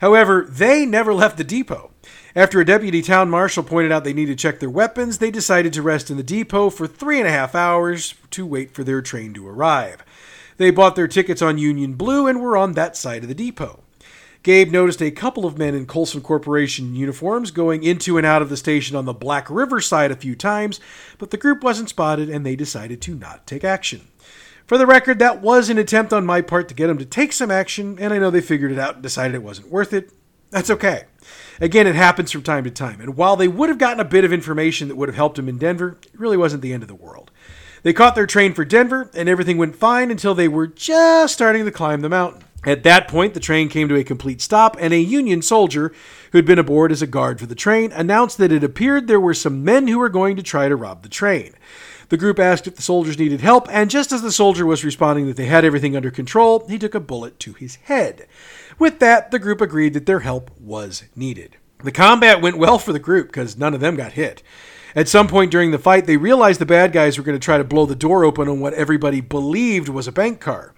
However, 0.00 0.46
they 0.48 0.84
never 0.84 1.14
left 1.14 1.36
the 1.36 1.44
depot. 1.44 1.92
After 2.34 2.60
a 2.60 2.64
deputy 2.64 3.02
town 3.02 3.28
marshal 3.28 3.62
pointed 3.62 3.92
out 3.92 4.04
they 4.04 4.14
needed 4.14 4.38
to 4.38 4.42
check 4.42 4.58
their 4.58 4.70
weapons, 4.70 5.18
they 5.18 5.30
decided 5.30 5.74
to 5.74 5.82
rest 5.82 6.10
in 6.10 6.16
the 6.16 6.22
depot 6.22 6.70
for 6.70 6.86
three 6.86 7.18
and 7.18 7.28
a 7.28 7.32
half 7.32 7.54
hours 7.54 8.14
to 8.30 8.46
wait 8.46 8.70
for 8.70 8.82
their 8.82 9.02
train 9.02 9.34
to 9.34 9.46
arrive. 9.46 10.02
They 10.56 10.70
bought 10.70 10.96
their 10.96 11.08
tickets 11.08 11.42
on 11.42 11.58
Union 11.58 11.92
Blue 11.92 12.26
and 12.26 12.40
were 12.40 12.56
on 12.56 12.72
that 12.72 12.96
side 12.96 13.22
of 13.22 13.28
the 13.28 13.34
depot. 13.34 13.80
Gabe 14.42 14.70
noticed 14.70 15.02
a 15.02 15.10
couple 15.10 15.44
of 15.44 15.58
men 15.58 15.74
in 15.74 15.84
Colson 15.84 16.22
Corporation 16.22 16.96
uniforms 16.96 17.50
going 17.50 17.84
into 17.84 18.16
and 18.16 18.26
out 18.26 18.40
of 18.40 18.48
the 18.48 18.56
station 18.56 18.96
on 18.96 19.04
the 19.04 19.12
Black 19.12 19.50
River 19.50 19.80
side 19.82 20.10
a 20.10 20.16
few 20.16 20.34
times, 20.34 20.80
but 21.18 21.30
the 21.30 21.36
group 21.36 21.62
wasn't 21.62 21.90
spotted 21.90 22.30
and 22.30 22.46
they 22.46 22.56
decided 22.56 23.02
to 23.02 23.14
not 23.14 23.46
take 23.46 23.62
action. 23.62 24.08
For 24.66 24.78
the 24.78 24.86
record, 24.86 25.18
that 25.18 25.42
was 25.42 25.68
an 25.68 25.76
attempt 25.76 26.14
on 26.14 26.24
my 26.24 26.40
part 26.40 26.68
to 26.68 26.74
get 26.74 26.86
them 26.86 26.98
to 26.98 27.04
take 27.04 27.34
some 27.34 27.50
action, 27.50 27.98
and 28.00 28.12
I 28.12 28.18
know 28.18 28.30
they 28.30 28.40
figured 28.40 28.72
it 28.72 28.78
out 28.78 28.94
and 28.94 29.02
decided 29.02 29.34
it 29.34 29.42
wasn't 29.42 29.68
worth 29.68 29.92
it. 29.92 30.10
That's 30.52 30.70
okay. 30.70 31.04
Again, 31.60 31.86
it 31.86 31.94
happens 31.94 32.30
from 32.30 32.42
time 32.42 32.64
to 32.64 32.70
time, 32.70 33.00
and 33.00 33.16
while 33.16 33.36
they 33.36 33.48
would 33.48 33.70
have 33.70 33.78
gotten 33.78 34.00
a 34.00 34.04
bit 34.04 34.22
of 34.22 34.34
information 34.34 34.88
that 34.88 34.96
would 34.96 35.08
have 35.08 35.16
helped 35.16 35.36
them 35.36 35.48
in 35.48 35.56
Denver, 35.56 35.98
it 36.02 36.20
really 36.20 36.36
wasn't 36.36 36.62
the 36.62 36.74
end 36.74 36.82
of 36.82 36.88
the 36.88 36.94
world. 36.94 37.30
They 37.82 37.94
caught 37.94 38.14
their 38.14 38.26
train 38.26 38.52
for 38.52 38.64
Denver, 38.64 39.10
and 39.14 39.30
everything 39.30 39.56
went 39.56 39.76
fine 39.76 40.10
until 40.10 40.34
they 40.34 40.48
were 40.48 40.66
just 40.66 41.32
starting 41.32 41.64
to 41.64 41.70
climb 41.70 42.02
the 42.02 42.10
mountain. 42.10 42.44
At 42.64 42.82
that 42.82 43.08
point, 43.08 43.32
the 43.32 43.40
train 43.40 43.70
came 43.70 43.88
to 43.88 43.96
a 43.96 44.04
complete 44.04 44.42
stop, 44.42 44.76
and 44.78 44.92
a 44.92 45.00
Union 45.00 45.40
soldier 45.40 45.92
who 46.32 46.38
had 46.38 46.44
been 46.44 46.58
aboard 46.58 46.92
as 46.92 47.00
a 47.00 47.06
guard 47.06 47.40
for 47.40 47.46
the 47.46 47.54
train 47.54 47.90
announced 47.92 48.36
that 48.36 48.52
it 48.52 48.62
appeared 48.62 49.06
there 49.06 49.18
were 49.18 49.34
some 49.34 49.64
men 49.64 49.88
who 49.88 49.98
were 49.98 50.10
going 50.10 50.36
to 50.36 50.42
try 50.42 50.68
to 50.68 50.76
rob 50.76 51.02
the 51.02 51.08
train. 51.08 51.54
The 52.10 52.18
group 52.18 52.38
asked 52.38 52.66
if 52.66 52.76
the 52.76 52.82
soldiers 52.82 53.18
needed 53.18 53.40
help, 53.40 53.66
and 53.70 53.88
just 53.88 54.12
as 54.12 54.20
the 54.20 54.30
soldier 54.30 54.66
was 54.66 54.84
responding 54.84 55.26
that 55.28 55.36
they 55.38 55.46
had 55.46 55.64
everything 55.64 55.96
under 55.96 56.10
control, 56.10 56.66
he 56.68 56.78
took 56.78 56.94
a 56.94 57.00
bullet 57.00 57.40
to 57.40 57.54
his 57.54 57.76
head. 57.76 58.26
With 58.82 58.98
that, 58.98 59.30
the 59.30 59.38
group 59.38 59.60
agreed 59.60 59.94
that 59.94 60.06
their 60.06 60.18
help 60.18 60.50
was 60.58 61.04
needed. 61.14 61.56
The 61.84 61.92
combat 61.92 62.42
went 62.42 62.58
well 62.58 62.80
for 62.80 62.92
the 62.92 62.98
group 62.98 63.28
because 63.28 63.56
none 63.56 63.74
of 63.74 63.80
them 63.80 63.94
got 63.94 64.14
hit. 64.14 64.42
At 64.96 65.06
some 65.06 65.28
point 65.28 65.52
during 65.52 65.70
the 65.70 65.78
fight, 65.78 66.06
they 66.06 66.16
realized 66.16 66.60
the 66.60 66.66
bad 66.66 66.90
guys 66.92 67.16
were 67.16 67.22
going 67.22 67.38
to 67.38 67.44
try 67.44 67.58
to 67.58 67.62
blow 67.62 67.86
the 67.86 67.94
door 67.94 68.24
open 68.24 68.48
on 68.48 68.58
what 68.58 68.74
everybody 68.74 69.20
believed 69.20 69.88
was 69.88 70.08
a 70.08 70.12
bank 70.12 70.40
car. 70.40 70.74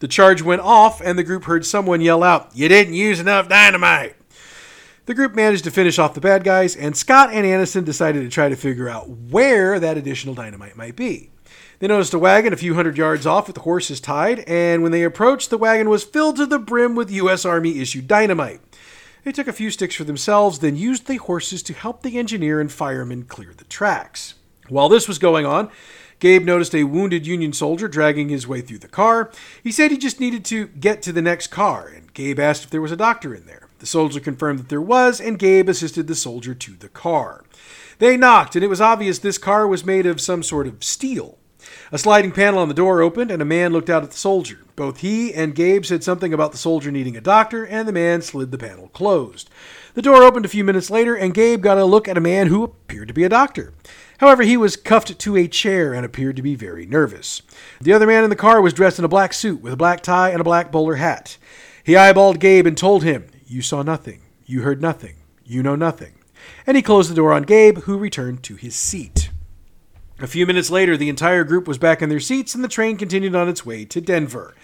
The 0.00 0.06
charge 0.06 0.42
went 0.42 0.60
off, 0.60 1.00
and 1.00 1.18
the 1.18 1.24
group 1.24 1.44
heard 1.44 1.64
someone 1.64 2.02
yell 2.02 2.22
out, 2.22 2.50
You 2.54 2.68
didn't 2.68 2.92
use 2.92 3.20
enough 3.20 3.48
dynamite! 3.48 4.16
The 5.06 5.14
group 5.14 5.34
managed 5.34 5.64
to 5.64 5.70
finish 5.70 5.98
off 5.98 6.12
the 6.12 6.20
bad 6.20 6.44
guys, 6.44 6.76
and 6.76 6.94
Scott 6.94 7.30
and 7.32 7.46
Aniston 7.46 7.86
decided 7.86 8.20
to 8.20 8.28
try 8.28 8.50
to 8.50 8.56
figure 8.56 8.90
out 8.90 9.08
where 9.08 9.80
that 9.80 9.96
additional 9.96 10.34
dynamite 10.34 10.76
might 10.76 10.94
be. 10.94 11.30
They 11.78 11.88
noticed 11.88 12.14
a 12.14 12.18
wagon 12.18 12.54
a 12.54 12.56
few 12.56 12.74
hundred 12.74 12.96
yards 12.96 13.26
off 13.26 13.46
with 13.46 13.54
the 13.54 13.62
horses 13.62 14.00
tied, 14.00 14.40
and 14.48 14.82
when 14.82 14.92
they 14.92 15.02
approached, 15.02 15.50
the 15.50 15.58
wagon 15.58 15.90
was 15.90 16.04
filled 16.04 16.36
to 16.36 16.46
the 16.46 16.58
brim 16.58 16.94
with 16.94 17.10
U.S. 17.10 17.44
Army 17.44 17.80
issued 17.80 18.08
dynamite. 18.08 18.60
They 19.24 19.32
took 19.32 19.46
a 19.46 19.52
few 19.52 19.70
sticks 19.70 19.94
for 19.94 20.04
themselves, 20.04 20.60
then 20.60 20.76
used 20.76 21.06
the 21.06 21.16
horses 21.16 21.62
to 21.64 21.74
help 21.74 22.02
the 22.02 22.16
engineer 22.16 22.60
and 22.60 22.72
firemen 22.72 23.24
clear 23.24 23.52
the 23.54 23.64
tracks. 23.64 24.34
While 24.68 24.88
this 24.88 25.06
was 25.06 25.18
going 25.18 25.44
on, 25.44 25.70
Gabe 26.18 26.46
noticed 26.46 26.74
a 26.74 26.84
wounded 26.84 27.26
Union 27.26 27.52
soldier 27.52 27.88
dragging 27.88 28.30
his 28.30 28.48
way 28.48 28.62
through 28.62 28.78
the 28.78 28.88
car. 28.88 29.30
He 29.62 29.70
said 29.70 29.90
he 29.90 29.98
just 29.98 30.18
needed 30.18 30.46
to 30.46 30.68
get 30.68 31.02
to 31.02 31.12
the 31.12 31.20
next 31.20 31.48
car, 31.48 31.88
and 31.88 32.12
Gabe 32.14 32.38
asked 32.38 32.64
if 32.64 32.70
there 32.70 32.80
was 32.80 32.92
a 32.92 32.96
doctor 32.96 33.34
in 33.34 33.44
there. 33.44 33.68
The 33.80 33.86
soldier 33.86 34.20
confirmed 34.20 34.60
that 34.60 34.68
there 34.70 34.80
was, 34.80 35.20
and 35.20 35.38
Gabe 35.38 35.68
assisted 35.68 36.06
the 36.06 36.14
soldier 36.14 36.54
to 36.54 36.72
the 36.72 36.88
car. 36.88 37.44
They 37.98 38.16
knocked, 38.16 38.56
and 38.56 38.64
it 38.64 38.68
was 38.68 38.80
obvious 38.80 39.18
this 39.18 39.36
car 39.36 39.66
was 39.66 39.84
made 39.84 40.06
of 40.06 40.22
some 40.22 40.42
sort 40.42 40.66
of 40.66 40.82
steel. 40.82 41.36
A 41.92 41.98
sliding 41.98 42.32
panel 42.32 42.58
on 42.60 42.68
the 42.68 42.74
door 42.74 43.00
opened, 43.00 43.30
and 43.30 43.40
a 43.40 43.46
man 43.46 43.72
looked 43.72 43.90
out 43.90 44.02
at 44.02 44.10
the 44.10 44.16
soldier. 44.16 44.60
Both 44.74 44.98
he 44.98 45.32
and 45.32 45.54
Gabe 45.54 45.84
said 45.84 46.02
something 46.02 46.32
about 46.32 46.52
the 46.52 46.58
soldier 46.58 46.90
needing 46.90 47.16
a 47.16 47.20
doctor, 47.20 47.64
and 47.64 47.86
the 47.86 47.92
man 47.92 48.22
slid 48.22 48.50
the 48.50 48.58
panel 48.58 48.88
closed. 48.88 49.48
The 49.94 50.02
door 50.02 50.22
opened 50.22 50.44
a 50.44 50.50
few 50.50 50.64
minutes 50.64 50.90
later, 50.90 51.14
and 51.14 51.32
Gabe 51.32 51.62
got 51.62 51.78
a 51.78 51.84
look 51.84 52.08
at 52.08 52.18
a 52.18 52.20
man 52.20 52.48
who 52.48 52.64
appeared 52.64 53.08
to 53.08 53.14
be 53.14 53.24
a 53.24 53.28
doctor. 53.28 53.72
However, 54.18 54.42
he 54.42 54.56
was 54.56 54.76
cuffed 54.76 55.18
to 55.18 55.36
a 55.36 55.48
chair 55.48 55.94
and 55.94 56.04
appeared 56.04 56.36
to 56.36 56.42
be 56.42 56.54
very 56.54 56.86
nervous. 56.86 57.42
The 57.80 57.92
other 57.92 58.06
man 58.06 58.24
in 58.24 58.30
the 58.30 58.36
car 58.36 58.60
was 58.60 58.72
dressed 58.72 58.98
in 58.98 59.04
a 59.04 59.08
black 59.08 59.32
suit 59.32 59.60
with 59.60 59.72
a 59.72 59.76
black 59.76 60.02
tie 60.02 60.30
and 60.30 60.40
a 60.40 60.44
black 60.44 60.72
bowler 60.72 60.96
hat. 60.96 61.38
He 61.84 61.92
eyeballed 61.92 62.40
Gabe 62.40 62.66
and 62.66 62.76
told 62.76 63.04
him, 63.04 63.26
You 63.46 63.62
saw 63.62 63.82
nothing. 63.82 64.22
You 64.44 64.62
heard 64.62 64.82
nothing. 64.82 65.16
You 65.44 65.62
know 65.62 65.76
nothing. 65.76 66.14
And 66.66 66.76
he 66.76 66.82
closed 66.82 67.10
the 67.10 67.14
door 67.14 67.32
on 67.32 67.42
Gabe, 67.42 67.78
who 67.80 67.96
returned 67.96 68.42
to 68.44 68.56
his 68.56 68.74
seat. 68.74 69.25
A 70.18 70.26
few 70.26 70.46
minutes 70.46 70.70
later, 70.70 70.96
the 70.96 71.10
entire 71.10 71.44
group 71.44 71.68
was 71.68 71.76
back 71.76 72.00
in 72.00 72.08
their 72.08 72.20
seats 72.20 72.54
and 72.54 72.64
the 72.64 72.68
train 72.68 72.96
continued 72.96 73.34
on 73.34 73.50
its 73.50 73.66
way 73.66 73.84
to 73.84 74.00
Denver. 74.00 74.54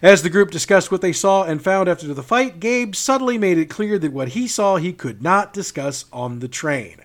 As 0.00 0.22
the 0.22 0.30
group 0.30 0.52
discussed 0.52 0.92
what 0.92 1.00
they 1.00 1.12
saw 1.12 1.42
and 1.42 1.62
found 1.62 1.88
after 1.88 2.12
the 2.14 2.22
fight, 2.22 2.60
Gabe 2.60 2.94
subtly 2.94 3.36
made 3.36 3.58
it 3.58 3.70
clear 3.70 3.98
that 3.98 4.12
what 4.12 4.28
he 4.28 4.46
saw 4.46 4.76
he 4.76 4.92
could 4.92 5.20
not 5.20 5.52
discuss 5.52 6.04
on 6.12 6.38
the 6.38 6.48
train. 6.48 6.98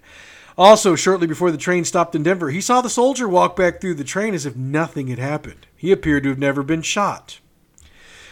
Also, 0.59 0.95
shortly 0.95 1.27
before 1.27 1.51
the 1.51 1.57
train 1.57 1.85
stopped 1.85 2.15
in 2.15 2.23
Denver, 2.23 2.49
he 2.49 2.61
saw 2.61 2.81
the 2.81 2.89
soldier 2.89 3.27
walk 3.27 3.55
back 3.55 3.81
through 3.81 3.95
the 3.95 4.03
train 4.03 4.33
as 4.33 4.45
if 4.45 4.55
nothing 4.55 5.07
had 5.07 5.19
happened. 5.19 5.65
He 5.75 5.91
appeared 5.91 6.23
to 6.23 6.29
have 6.29 6.39
never 6.39 6.63
been 6.63 6.81
shot. 6.83 7.39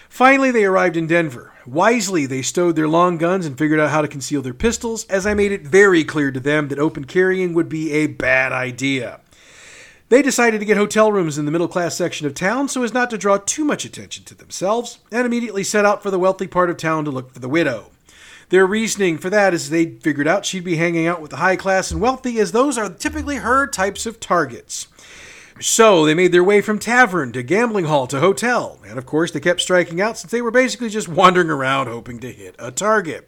Finally, 0.10 0.49
they 0.49 0.65
arrived 0.65 0.95
in 0.95 1.08
Denver. 1.08 1.54
Wisely, 1.65 2.25
they 2.25 2.41
stowed 2.41 2.75
their 2.75 2.88
long 2.88 3.17
guns 3.17 3.45
and 3.45 3.58
figured 3.58 3.80
out 3.80 3.89
how 3.89 4.01
to 4.01 4.08
conceal 4.08 4.41
their 4.41 4.54
pistols, 4.54 5.06
as 5.06 5.28
I 5.28 5.34
made 5.34 5.51
it 5.51 5.63
very 5.63 6.04
clear 6.04 6.32
to 6.32 6.39
them 6.39 6.69
that 6.69 6.80
open 6.80 7.06
carrying 7.06 7.54
would 7.54 7.69
be 7.69 7.91
a 7.91 8.08
bad 8.08 8.51
idea. 8.51 9.21
They 10.10 10.22
decided 10.22 10.60
to 10.60 10.65
get 10.65 10.78
hotel 10.78 11.12
rooms 11.12 11.39
in 11.39 11.46
the 11.46 11.52
middle 11.52 11.68
class 11.68 11.96
section 11.96 12.28
of 12.28 12.36
town 12.36 12.68
so 12.68 12.84
as 12.84 12.94
not 12.94 13.10
to 13.10 13.18
draw 13.18 13.38
too 13.38 13.65
much 13.65 13.86
attention 13.86 14.24
to 14.26 14.36
themselves, 14.36 15.00
and 15.12 15.26
immediately 15.26 15.63
set 15.63 15.84
out 15.84 16.04
for 16.04 16.12
the 16.12 16.20
wealthy 16.20 16.46
part 16.46 16.70
of 16.70 16.78
town 16.78 17.06
to 17.06 17.12
look 17.12 17.34
for 17.34 17.39
the 17.39 17.50
widow. 17.50 17.89
Their 18.50 18.68
reasoning 18.68 19.18
for 19.18 19.32
that 19.32 19.56
is 19.56 19.72
they 19.72 19.86
figured 19.86 20.28
out 20.28 20.46
she'd 20.46 20.63
be 20.63 20.76
hanging 20.76 21.08
out 21.08 21.22
with 21.22 21.32
the 21.32 21.38
high 21.38 21.56
class 21.56 21.89
and 21.89 22.00
wealthy, 22.00 22.39
as 22.39 22.52
those 22.52 22.78
are 22.78 22.88
typically 22.88 23.38
her 23.38 23.65
types 23.65 24.06
of 24.06 24.20
targets. 24.20 24.88
So 25.60 26.06
they 26.06 26.13
made 26.13 26.32
their 26.32 26.44
way 26.44 26.62
from 26.62 26.78
tavern 26.78 27.32
to 27.32 27.41
gambling 27.41 27.86
hall 27.86 28.06
to 28.08 28.20
hotel, 28.20 28.80
and 28.88 29.00
of 29.00 29.08
course 29.08 29.32
they 29.32 29.39
kept 29.39 29.62
striking 29.62 30.00
out 30.00 30.20
since 30.20 30.32
they 30.32 30.41
were 30.41 30.52
basically 30.52 30.89
just 30.89 31.08
wandering 31.08 31.50
around 31.50 31.88
hoping 31.88 32.20
to 32.20 32.32
hit 32.32 32.56
a 32.60 32.70
target. 32.70 33.28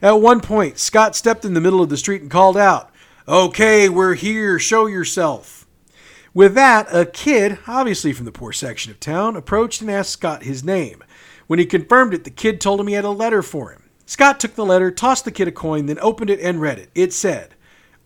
At 0.00 0.20
one 0.20 0.40
point, 0.40 0.78
Scott 0.78 1.16
stepped 1.16 1.44
in 1.44 1.54
the 1.54 1.60
middle 1.60 1.82
of 1.82 1.88
the 1.88 1.96
street 1.96 2.22
and 2.22 2.30
called 2.30 2.56
out, 2.56 2.90
Okay, 3.26 3.88
we're 3.88 4.14
here, 4.14 4.60
show 4.60 4.86
yourself. 4.86 5.63
With 6.34 6.54
that, 6.54 6.88
a 6.92 7.06
kid, 7.06 7.58
obviously 7.68 8.12
from 8.12 8.24
the 8.24 8.32
poor 8.32 8.52
section 8.52 8.90
of 8.90 8.98
town, 8.98 9.36
approached 9.36 9.80
and 9.80 9.90
asked 9.90 10.10
Scott 10.10 10.42
his 10.42 10.64
name. 10.64 11.04
When 11.46 11.60
he 11.60 11.64
confirmed 11.64 12.12
it, 12.12 12.24
the 12.24 12.30
kid 12.30 12.60
told 12.60 12.80
him 12.80 12.88
he 12.88 12.94
had 12.94 13.04
a 13.04 13.10
letter 13.10 13.40
for 13.40 13.70
him. 13.70 13.84
Scott 14.04 14.40
took 14.40 14.56
the 14.56 14.64
letter, 14.64 14.90
tossed 14.90 15.24
the 15.24 15.30
kid 15.30 15.46
a 15.46 15.52
coin, 15.52 15.86
then 15.86 15.98
opened 16.00 16.30
it 16.30 16.40
and 16.40 16.60
read 16.60 16.80
it. 16.80 16.90
It 16.92 17.12
said, 17.12 17.54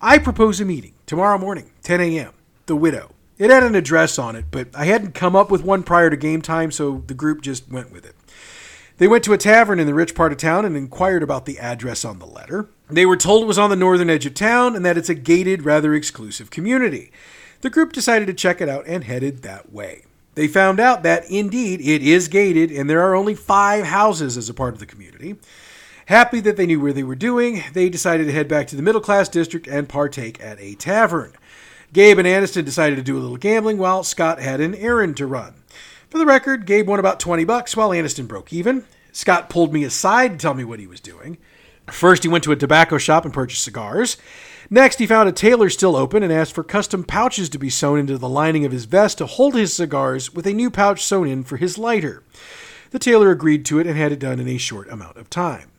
I 0.02 0.18
propose 0.18 0.60
a 0.60 0.66
meeting 0.66 0.92
tomorrow 1.06 1.38
morning, 1.38 1.70
10 1.82 2.02
a.m. 2.02 2.34
The 2.66 2.76
widow. 2.76 3.14
It 3.38 3.50
had 3.50 3.62
an 3.62 3.74
address 3.74 4.18
on 4.18 4.36
it, 4.36 4.46
but 4.50 4.68
I 4.74 4.84
hadn't 4.84 5.14
come 5.14 5.34
up 5.34 5.50
with 5.50 5.64
one 5.64 5.82
prior 5.82 6.10
to 6.10 6.16
game 6.16 6.42
time, 6.42 6.70
so 6.70 7.02
the 7.06 7.14
group 7.14 7.40
just 7.40 7.70
went 7.70 7.90
with 7.90 8.04
it. 8.04 8.14
They 8.98 9.08
went 9.08 9.24
to 9.24 9.32
a 9.32 9.38
tavern 9.38 9.78
in 9.78 9.86
the 9.86 9.94
rich 9.94 10.14
part 10.14 10.32
of 10.32 10.38
town 10.38 10.64
and 10.64 10.76
inquired 10.76 11.22
about 11.22 11.46
the 11.46 11.58
address 11.60 12.04
on 12.04 12.18
the 12.18 12.26
letter. 12.26 12.68
They 12.90 13.06
were 13.06 13.16
told 13.16 13.44
it 13.44 13.46
was 13.46 13.58
on 13.58 13.70
the 13.70 13.76
northern 13.76 14.10
edge 14.10 14.26
of 14.26 14.34
town 14.34 14.76
and 14.76 14.84
that 14.84 14.98
it's 14.98 15.08
a 15.08 15.14
gated, 15.14 15.64
rather 15.64 15.94
exclusive 15.94 16.50
community. 16.50 17.12
The 17.60 17.70
group 17.70 17.92
decided 17.92 18.26
to 18.26 18.34
check 18.34 18.60
it 18.60 18.68
out 18.68 18.86
and 18.86 19.04
headed 19.04 19.42
that 19.42 19.72
way. 19.72 20.04
They 20.34 20.46
found 20.46 20.78
out 20.78 21.02
that 21.02 21.28
indeed 21.28 21.80
it 21.80 22.02
is 22.02 22.28
gated 22.28 22.70
and 22.70 22.88
there 22.88 23.02
are 23.02 23.16
only 23.16 23.34
five 23.34 23.86
houses 23.86 24.36
as 24.36 24.48
a 24.48 24.54
part 24.54 24.74
of 24.74 24.80
the 24.80 24.86
community. 24.86 25.36
Happy 26.06 26.40
that 26.40 26.56
they 26.56 26.66
knew 26.66 26.80
where 26.80 26.92
they 26.92 27.02
were 27.02 27.16
doing, 27.16 27.64
they 27.72 27.88
decided 27.88 28.26
to 28.26 28.32
head 28.32 28.46
back 28.46 28.68
to 28.68 28.76
the 28.76 28.82
middle 28.82 29.00
class 29.00 29.28
district 29.28 29.66
and 29.66 29.88
partake 29.88 30.40
at 30.40 30.60
a 30.60 30.76
tavern. 30.76 31.32
Gabe 31.92 32.18
and 32.18 32.28
Aniston 32.28 32.64
decided 32.64 32.96
to 32.96 33.02
do 33.02 33.18
a 33.18 33.20
little 33.20 33.36
gambling 33.36 33.78
while 33.78 34.04
Scott 34.04 34.40
had 34.40 34.60
an 34.60 34.74
errand 34.76 35.16
to 35.16 35.26
run. 35.26 35.54
For 36.08 36.18
the 36.18 36.26
record, 36.26 36.64
Gabe 36.64 36.86
won 36.86 37.00
about 37.00 37.18
20 37.18 37.44
bucks 37.44 37.76
while 37.76 37.90
Aniston 37.90 38.28
broke 38.28 38.52
even. 38.52 38.84
Scott 39.10 39.50
pulled 39.50 39.72
me 39.72 39.84
aside 39.84 40.32
to 40.32 40.38
tell 40.38 40.54
me 40.54 40.64
what 40.64 40.80
he 40.80 40.86
was 40.86 41.00
doing. 41.00 41.38
First, 41.88 42.22
he 42.22 42.28
went 42.28 42.44
to 42.44 42.52
a 42.52 42.56
tobacco 42.56 42.98
shop 42.98 43.24
and 43.24 43.34
purchased 43.34 43.64
cigars. 43.64 44.16
Next, 44.70 44.98
he 44.98 45.06
found 45.06 45.30
a 45.30 45.32
tailor 45.32 45.70
still 45.70 45.96
open 45.96 46.22
and 46.22 46.30
asked 46.30 46.54
for 46.54 46.62
custom 46.62 47.02
pouches 47.02 47.48
to 47.50 47.58
be 47.58 47.70
sewn 47.70 47.98
into 47.98 48.18
the 48.18 48.28
lining 48.28 48.66
of 48.66 48.72
his 48.72 48.84
vest 48.84 49.16
to 49.18 49.26
hold 49.26 49.54
his 49.54 49.72
cigars 49.72 50.34
with 50.34 50.46
a 50.46 50.52
new 50.52 50.70
pouch 50.70 51.02
sewn 51.02 51.26
in 51.26 51.42
for 51.42 51.56
his 51.56 51.78
lighter. 51.78 52.22
The 52.90 52.98
tailor 52.98 53.30
agreed 53.30 53.64
to 53.66 53.78
it 53.78 53.86
and 53.86 53.96
had 53.96 54.12
it 54.12 54.18
done 54.18 54.38
in 54.38 54.48
a 54.48 54.58
short 54.58 54.88
amount 54.90 55.16
of 55.16 55.30
time. 55.30 55.70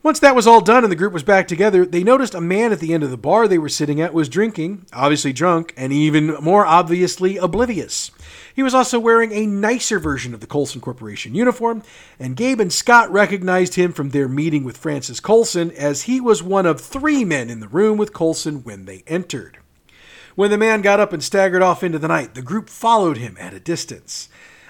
Once 0.00 0.20
that 0.20 0.36
was 0.36 0.46
all 0.46 0.60
done 0.60 0.84
and 0.84 0.92
the 0.92 0.96
group 0.96 1.12
was 1.12 1.24
back 1.24 1.48
together, 1.48 1.84
they 1.84 2.04
noticed 2.04 2.34
a 2.34 2.40
man 2.40 2.70
at 2.70 2.78
the 2.78 2.94
end 2.94 3.02
of 3.02 3.10
the 3.10 3.16
bar 3.16 3.48
they 3.48 3.58
were 3.58 3.68
sitting 3.68 4.00
at 4.00 4.14
was 4.14 4.28
drinking, 4.28 4.86
obviously 4.92 5.32
drunk, 5.32 5.74
and 5.76 5.92
even 5.92 6.34
more 6.40 6.64
obviously 6.64 7.36
oblivious. 7.36 8.12
He 8.54 8.62
was 8.62 8.74
also 8.74 9.00
wearing 9.00 9.32
a 9.32 9.46
nicer 9.46 9.98
version 9.98 10.34
of 10.34 10.40
the 10.40 10.46
Colson 10.46 10.80
Corporation 10.80 11.34
uniform, 11.34 11.82
and 12.18 12.36
Gabe 12.36 12.60
and 12.60 12.72
Scott 12.72 13.10
recognized 13.10 13.74
him 13.74 13.92
from 13.92 14.10
their 14.10 14.28
meeting 14.28 14.62
with 14.62 14.76
Francis 14.76 15.18
Colson 15.18 15.72
as 15.72 16.02
he 16.02 16.20
was 16.20 16.42
one 16.42 16.66
of 16.66 16.80
three 16.80 17.24
men 17.24 17.50
in 17.50 17.58
the 17.58 17.68
room 17.68 17.98
with 17.98 18.12
Colson 18.12 18.62
when 18.62 18.84
they 18.84 19.02
entered. 19.08 19.58
When 20.36 20.52
the 20.52 20.58
man 20.58 20.82
got 20.82 21.00
up 21.00 21.12
and 21.12 21.22
staggered 21.22 21.62
off 21.62 21.82
into 21.82 21.98
the 21.98 22.06
night, 22.06 22.34
the 22.34 22.42
group 22.42 22.70
followed 22.70 23.16
him 23.16 23.36
at 23.40 23.52
a 23.52 23.58
distance. 23.58 24.28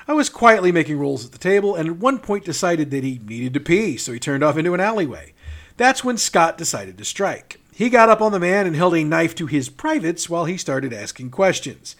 I 0.08 0.14
was 0.14 0.30
quietly 0.30 0.72
making 0.72 0.98
rolls 0.98 1.26
at 1.26 1.32
the 1.32 1.38
table 1.38 1.74
and 1.76 1.86
at 1.86 1.96
one 1.96 2.18
point 2.18 2.46
decided 2.46 2.90
that 2.90 3.04
he 3.04 3.20
needed 3.26 3.52
to 3.52 3.60
pee, 3.60 3.98
so 3.98 4.10
he 4.10 4.18
turned 4.18 4.42
off 4.42 4.56
into 4.56 4.72
an 4.72 4.80
alleyway. 4.80 5.34
That's 5.76 6.02
when 6.02 6.16
Scott 6.16 6.56
decided 6.56 6.96
to 6.96 7.04
strike. 7.04 7.60
He 7.74 7.90
got 7.90 8.08
up 8.08 8.22
on 8.22 8.32
the 8.32 8.40
man 8.40 8.66
and 8.66 8.74
held 8.74 8.94
a 8.94 9.04
knife 9.04 9.34
to 9.34 9.44
his 9.44 9.68
privates 9.68 10.30
while 10.30 10.46
he 10.46 10.56
started 10.56 10.94
asking 10.94 11.30
questions. 11.30 11.94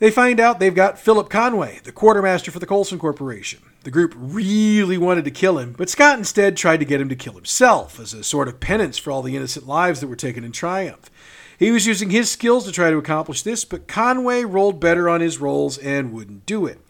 They 0.00 0.10
find 0.10 0.40
out 0.40 0.58
they've 0.58 0.74
got 0.74 0.98
Philip 0.98 1.30
Conway, 1.30 1.78
the 1.84 1.92
quartermaster 1.92 2.50
for 2.50 2.58
the 2.58 2.66
Colson 2.66 2.98
Corporation. 2.98 3.60
The 3.84 3.92
group 3.92 4.14
really 4.16 4.98
wanted 4.98 5.24
to 5.24 5.30
kill 5.30 5.58
him, 5.58 5.72
but 5.78 5.88
Scott 5.88 6.18
instead 6.18 6.56
tried 6.56 6.80
to 6.80 6.84
get 6.84 7.00
him 7.00 7.08
to 7.10 7.16
kill 7.16 7.34
himself 7.34 8.00
as 8.00 8.12
a 8.12 8.24
sort 8.24 8.48
of 8.48 8.58
penance 8.58 8.98
for 8.98 9.12
all 9.12 9.22
the 9.22 9.36
innocent 9.36 9.68
lives 9.68 10.00
that 10.00 10.08
were 10.08 10.16
taken 10.16 10.42
in 10.42 10.50
triumph. 10.50 11.12
He 11.60 11.70
was 11.70 11.86
using 11.86 12.10
his 12.10 12.28
skills 12.28 12.64
to 12.66 12.72
try 12.72 12.90
to 12.90 12.98
accomplish 12.98 13.42
this, 13.42 13.64
but 13.64 13.86
Conway 13.86 14.42
rolled 14.42 14.80
better 14.80 15.08
on 15.08 15.20
his 15.20 15.38
rolls 15.38 15.78
and 15.78 16.12
wouldn't 16.12 16.44
do 16.44 16.66
it. 16.66 16.80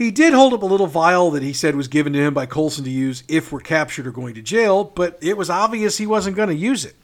He 0.00 0.10
did 0.10 0.32
hold 0.32 0.54
up 0.54 0.62
a 0.62 0.66
little 0.66 0.86
vial 0.86 1.30
that 1.32 1.42
he 1.42 1.52
said 1.52 1.76
was 1.76 1.86
given 1.86 2.14
to 2.14 2.18
him 2.18 2.32
by 2.32 2.46
Colson 2.46 2.84
to 2.84 2.90
use 2.90 3.22
if 3.28 3.52
we're 3.52 3.60
captured 3.60 4.06
or 4.06 4.12
going 4.12 4.32
to 4.32 4.40
jail, 4.40 4.82
but 4.82 5.18
it 5.20 5.36
was 5.36 5.50
obvious 5.50 5.98
he 5.98 6.06
wasn't 6.06 6.36
going 6.36 6.48
to 6.48 6.54
use 6.54 6.86
it. 6.86 6.96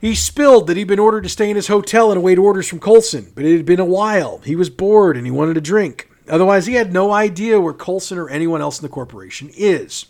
He 0.00 0.14
spilled 0.14 0.68
that 0.68 0.76
he'd 0.76 0.84
been 0.84 1.00
ordered 1.00 1.24
to 1.24 1.28
stay 1.28 1.50
in 1.50 1.56
his 1.56 1.66
hotel 1.66 2.12
and 2.12 2.18
await 2.18 2.38
orders 2.38 2.68
from 2.68 2.78
Colson, 2.78 3.32
but 3.34 3.44
it 3.44 3.56
had 3.56 3.66
been 3.66 3.80
a 3.80 3.84
while. 3.84 4.38
He 4.44 4.54
was 4.54 4.70
bored 4.70 5.16
and 5.16 5.26
he 5.26 5.32
wanted 5.32 5.56
a 5.56 5.60
drink. 5.60 6.08
Otherwise, 6.28 6.66
he 6.66 6.74
had 6.74 6.92
no 6.92 7.10
idea 7.10 7.60
where 7.60 7.72
Colson 7.72 8.16
or 8.16 8.28
anyone 8.28 8.60
else 8.60 8.78
in 8.78 8.84
the 8.84 8.88
corporation 8.88 9.50
is. 9.56 10.06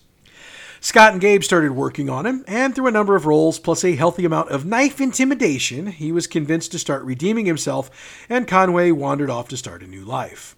Scott 0.82 1.12
and 1.12 1.22
Gabe 1.22 1.42
started 1.42 1.72
working 1.72 2.10
on 2.10 2.26
him, 2.26 2.44
and 2.46 2.74
through 2.74 2.88
a 2.88 2.90
number 2.90 3.16
of 3.16 3.24
rolls 3.24 3.58
plus 3.58 3.82
a 3.82 3.96
healthy 3.96 4.26
amount 4.26 4.50
of 4.50 4.66
knife 4.66 5.00
intimidation, 5.00 5.86
he 5.86 6.12
was 6.12 6.26
convinced 6.26 6.70
to 6.72 6.78
start 6.78 7.02
redeeming 7.02 7.46
himself, 7.46 8.26
and 8.28 8.46
Conway 8.46 8.90
wandered 8.90 9.30
off 9.30 9.48
to 9.48 9.56
start 9.56 9.82
a 9.82 9.86
new 9.86 10.04
life. 10.04 10.54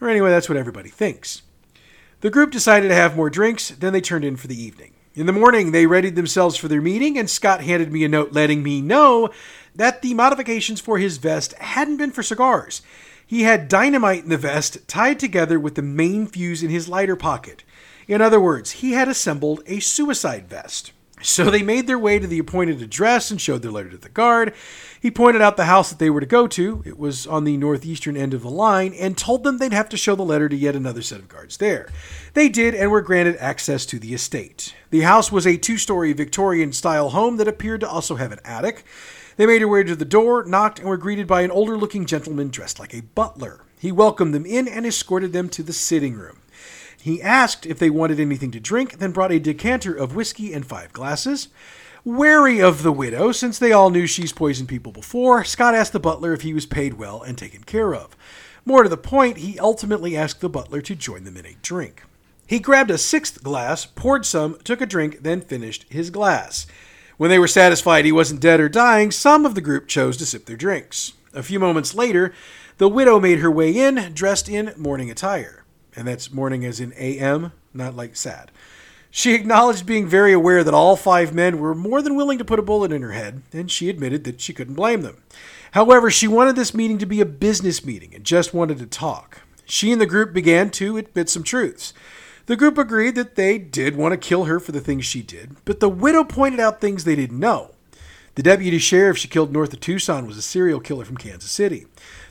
Or 0.00 0.08
anyway, 0.08 0.30
that's 0.30 0.48
what 0.48 0.58
everybody 0.58 0.88
thinks. 0.88 1.42
The 2.20 2.30
group 2.30 2.50
decided 2.50 2.88
to 2.88 2.94
have 2.94 3.16
more 3.16 3.30
drinks, 3.30 3.70
then 3.70 3.92
they 3.92 4.00
turned 4.00 4.24
in 4.24 4.36
for 4.36 4.46
the 4.46 4.60
evening. 4.60 4.92
In 5.14 5.26
the 5.26 5.32
morning, 5.32 5.72
they 5.72 5.86
readied 5.86 6.16
themselves 6.16 6.56
for 6.56 6.68
their 6.68 6.80
meeting, 6.80 7.18
and 7.18 7.28
Scott 7.28 7.62
handed 7.62 7.92
me 7.92 8.04
a 8.04 8.08
note 8.08 8.32
letting 8.32 8.62
me 8.62 8.80
know 8.80 9.30
that 9.74 10.02
the 10.02 10.14
modifications 10.14 10.80
for 10.80 10.98
his 10.98 11.16
vest 11.16 11.52
hadn't 11.54 11.96
been 11.96 12.12
for 12.12 12.22
cigars. 12.22 12.82
He 13.26 13.42
had 13.42 13.68
dynamite 13.68 14.24
in 14.24 14.28
the 14.28 14.36
vest 14.36 14.86
tied 14.88 15.18
together 15.18 15.58
with 15.58 15.74
the 15.74 15.82
main 15.82 16.26
fuse 16.26 16.62
in 16.62 16.70
his 16.70 16.88
lighter 16.88 17.16
pocket. 17.16 17.64
In 18.06 18.20
other 18.20 18.40
words, 18.40 18.72
he 18.72 18.92
had 18.92 19.08
assembled 19.08 19.62
a 19.66 19.80
suicide 19.80 20.48
vest. 20.48 20.92
So 21.22 21.50
they 21.50 21.62
made 21.62 21.86
their 21.86 21.98
way 21.98 22.18
to 22.18 22.26
the 22.26 22.38
appointed 22.38 22.80
address 22.80 23.30
and 23.30 23.40
showed 23.40 23.62
their 23.62 23.70
letter 23.70 23.90
to 23.90 23.98
the 23.98 24.08
guard. 24.08 24.54
He 25.00 25.10
pointed 25.10 25.42
out 25.42 25.56
the 25.56 25.64
house 25.64 25.90
that 25.90 25.98
they 25.98 26.10
were 26.10 26.20
to 26.20 26.26
go 26.26 26.46
to, 26.48 26.82
it 26.84 26.98
was 26.98 27.26
on 27.26 27.44
the 27.44 27.56
northeastern 27.56 28.16
end 28.16 28.34
of 28.34 28.42
the 28.42 28.50
line, 28.50 28.92
and 28.94 29.16
told 29.16 29.44
them 29.44 29.58
they'd 29.58 29.72
have 29.72 29.88
to 29.90 29.96
show 29.96 30.14
the 30.14 30.22
letter 30.22 30.48
to 30.48 30.56
yet 30.56 30.76
another 30.76 31.02
set 31.02 31.20
of 31.20 31.28
guards 31.28 31.56
there. 31.56 31.88
They 32.34 32.48
did 32.48 32.74
and 32.74 32.90
were 32.90 33.00
granted 33.00 33.36
access 33.38 33.86
to 33.86 33.98
the 33.98 34.14
estate. 34.14 34.74
The 34.90 35.00
house 35.00 35.32
was 35.32 35.46
a 35.46 35.56
two 35.56 35.78
story 35.78 36.12
Victorian 36.12 36.72
style 36.72 37.10
home 37.10 37.36
that 37.36 37.48
appeared 37.48 37.80
to 37.80 37.88
also 37.88 38.16
have 38.16 38.32
an 38.32 38.40
attic. 38.44 38.84
They 39.36 39.46
made 39.46 39.62
their 39.62 39.68
way 39.68 39.82
to 39.84 39.96
the 39.96 40.04
door, 40.04 40.44
knocked, 40.44 40.80
and 40.80 40.88
were 40.88 40.98
greeted 40.98 41.26
by 41.26 41.42
an 41.42 41.50
older 41.50 41.76
looking 41.76 42.04
gentleman 42.04 42.48
dressed 42.48 42.78
like 42.78 42.94
a 42.94 43.00
butler. 43.00 43.64
He 43.78 43.90
welcomed 43.90 44.34
them 44.34 44.44
in 44.44 44.68
and 44.68 44.84
escorted 44.84 45.32
them 45.32 45.48
to 45.50 45.62
the 45.62 45.72
sitting 45.72 46.14
room. 46.14 46.36
He 47.00 47.22
asked 47.22 47.64
if 47.64 47.78
they 47.78 47.90
wanted 47.90 48.20
anything 48.20 48.50
to 48.50 48.60
drink, 48.60 48.98
then 48.98 49.12
brought 49.12 49.32
a 49.32 49.38
decanter 49.38 49.94
of 49.94 50.14
whiskey 50.14 50.52
and 50.52 50.66
five 50.66 50.92
glasses. 50.92 51.48
Wary 52.04 52.60
of 52.60 52.82
the 52.82 52.92
widow, 52.92 53.32
since 53.32 53.58
they 53.58 53.72
all 53.72 53.90
knew 53.90 54.06
she's 54.06 54.32
poisoned 54.32 54.68
people 54.68 54.92
before, 54.92 55.44
Scott 55.44 55.74
asked 55.74 55.92
the 55.92 56.00
butler 56.00 56.32
if 56.32 56.42
he 56.42 56.54
was 56.54 56.66
paid 56.66 56.94
well 56.94 57.22
and 57.22 57.36
taken 57.36 57.62
care 57.64 57.94
of. 57.94 58.16
More 58.64 58.82
to 58.82 58.88
the 58.88 58.96
point, 58.96 59.38
he 59.38 59.58
ultimately 59.58 60.16
asked 60.16 60.40
the 60.40 60.48
butler 60.48 60.80
to 60.82 60.94
join 60.94 61.24
them 61.24 61.36
in 61.36 61.46
a 61.46 61.56
drink. 61.62 62.02
He 62.46 62.58
grabbed 62.58 62.90
a 62.90 62.98
sixth 62.98 63.42
glass, 63.42 63.86
poured 63.86 64.26
some, 64.26 64.58
took 64.64 64.80
a 64.80 64.86
drink, 64.86 65.22
then 65.22 65.40
finished 65.40 65.86
his 65.88 66.10
glass. 66.10 66.66
When 67.16 67.30
they 67.30 67.38
were 67.38 67.48
satisfied 67.48 68.04
he 68.04 68.12
wasn't 68.12 68.40
dead 68.40 68.60
or 68.60 68.68
dying, 68.68 69.10
some 69.10 69.46
of 69.46 69.54
the 69.54 69.60
group 69.60 69.86
chose 69.86 70.16
to 70.18 70.26
sip 70.26 70.46
their 70.46 70.56
drinks. 70.56 71.12
A 71.32 71.42
few 71.42 71.60
moments 71.60 71.94
later, 71.94 72.32
the 72.78 72.88
widow 72.88 73.20
made 73.20 73.38
her 73.38 73.50
way 73.50 73.70
in, 73.70 74.12
dressed 74.14 74.48
in 74.48 74.72
morning 74.76 75.10
attire 75.10 75.59
and 75.96 76.06
that's 76.06 76.32
morning 76.32 76.64
as 76.64 76.80
in 76.80 76.92
AM, 76.94 77.52
not 77.74 77.96
like 77.96 78.16
sad. 78.16 78.50
She 79.10 79.34
acknowledged 79.34 79.86
being 79.86 80.06
very 80.06 80.32
aware 80.32 80.62
that 80.62 80.74
all 80.74 80.94
five 80.94 81.34
men 81.34 81.58
were 81.58 81.74
more 81.74 82.00
than 82.00 82.14
willing 82.14 82.38
to 82.38 82.44
put 82.44 82.60
a 82.60 82.62
bullet 82.62 82.92
in 82.92 83.02
her 83.02 83.12
head, 83.12 83.42
and 83.52 83.70
she 83.70 83.88
admitted 83.88 84.22
that 84.24 84.40
she 84.40 84.52
couldn't 84.52 84.74
blame 84.74 85.02
them. 85.02 85.22
However, 85.72 86.10
she 86.10 86.28
wanted 86.28 86.54
this 86.54 86.74
meeting 86.74 86.98
to 86.98 87.06
be 87.06 87.20
a 87.20 87.26
business 87.26 87.84
meeting 87.84 88.14
and 88.14 88.24
just 88.24 88.54
wanted 88.54 88.78
to 88.78 88.86
talk. 88.86 89.42
She 89.64 89.90
and 89.92 90.00
the 90.00 90.06
group 90.06 90.32
began 90.32 90.70
to 90.70 90.96
admit 90.96 91.28
some 91.28 91.42
truths. 91.42 91.92
The 92.46 92.56
group 92.56 92.78
agreed 92.78 93.14
that 93.16 93.36
they 93.36 93.58
did 93.58 93.96
want 93.96 94.12
to 94.12 94.28
kill 94.28 94.44
her 94.44 94.58
for 94.58 94.72
the 94.72 94.80
things 94.80 95.04
she 95.04 95.22
did, 95.22 95.56
but 95.64 95.80
the 95.80 95.88
widow 95.88 96.24
pointed 96.24 96.58
out 96.58 96.80
things 96.80 97.04
they 97.04 97.16
didn't 97.16 97.38
know. 97.38 97.72
The 98.36 98.42
deputy 98.42 98.78
sheriff 98.78 99.18
she 99.18 99.28
killed 99.28 99.52
north 99.52 99.72
of 99.72 99.80
Tucson 99.80 100.26
was 100.26 100.36
a 100.36 100.42
serial 100.42 100.80
killer 100.80 101.04
from 101.04 101.16
Kansas 101.16 101.50
City. 101.50 101.86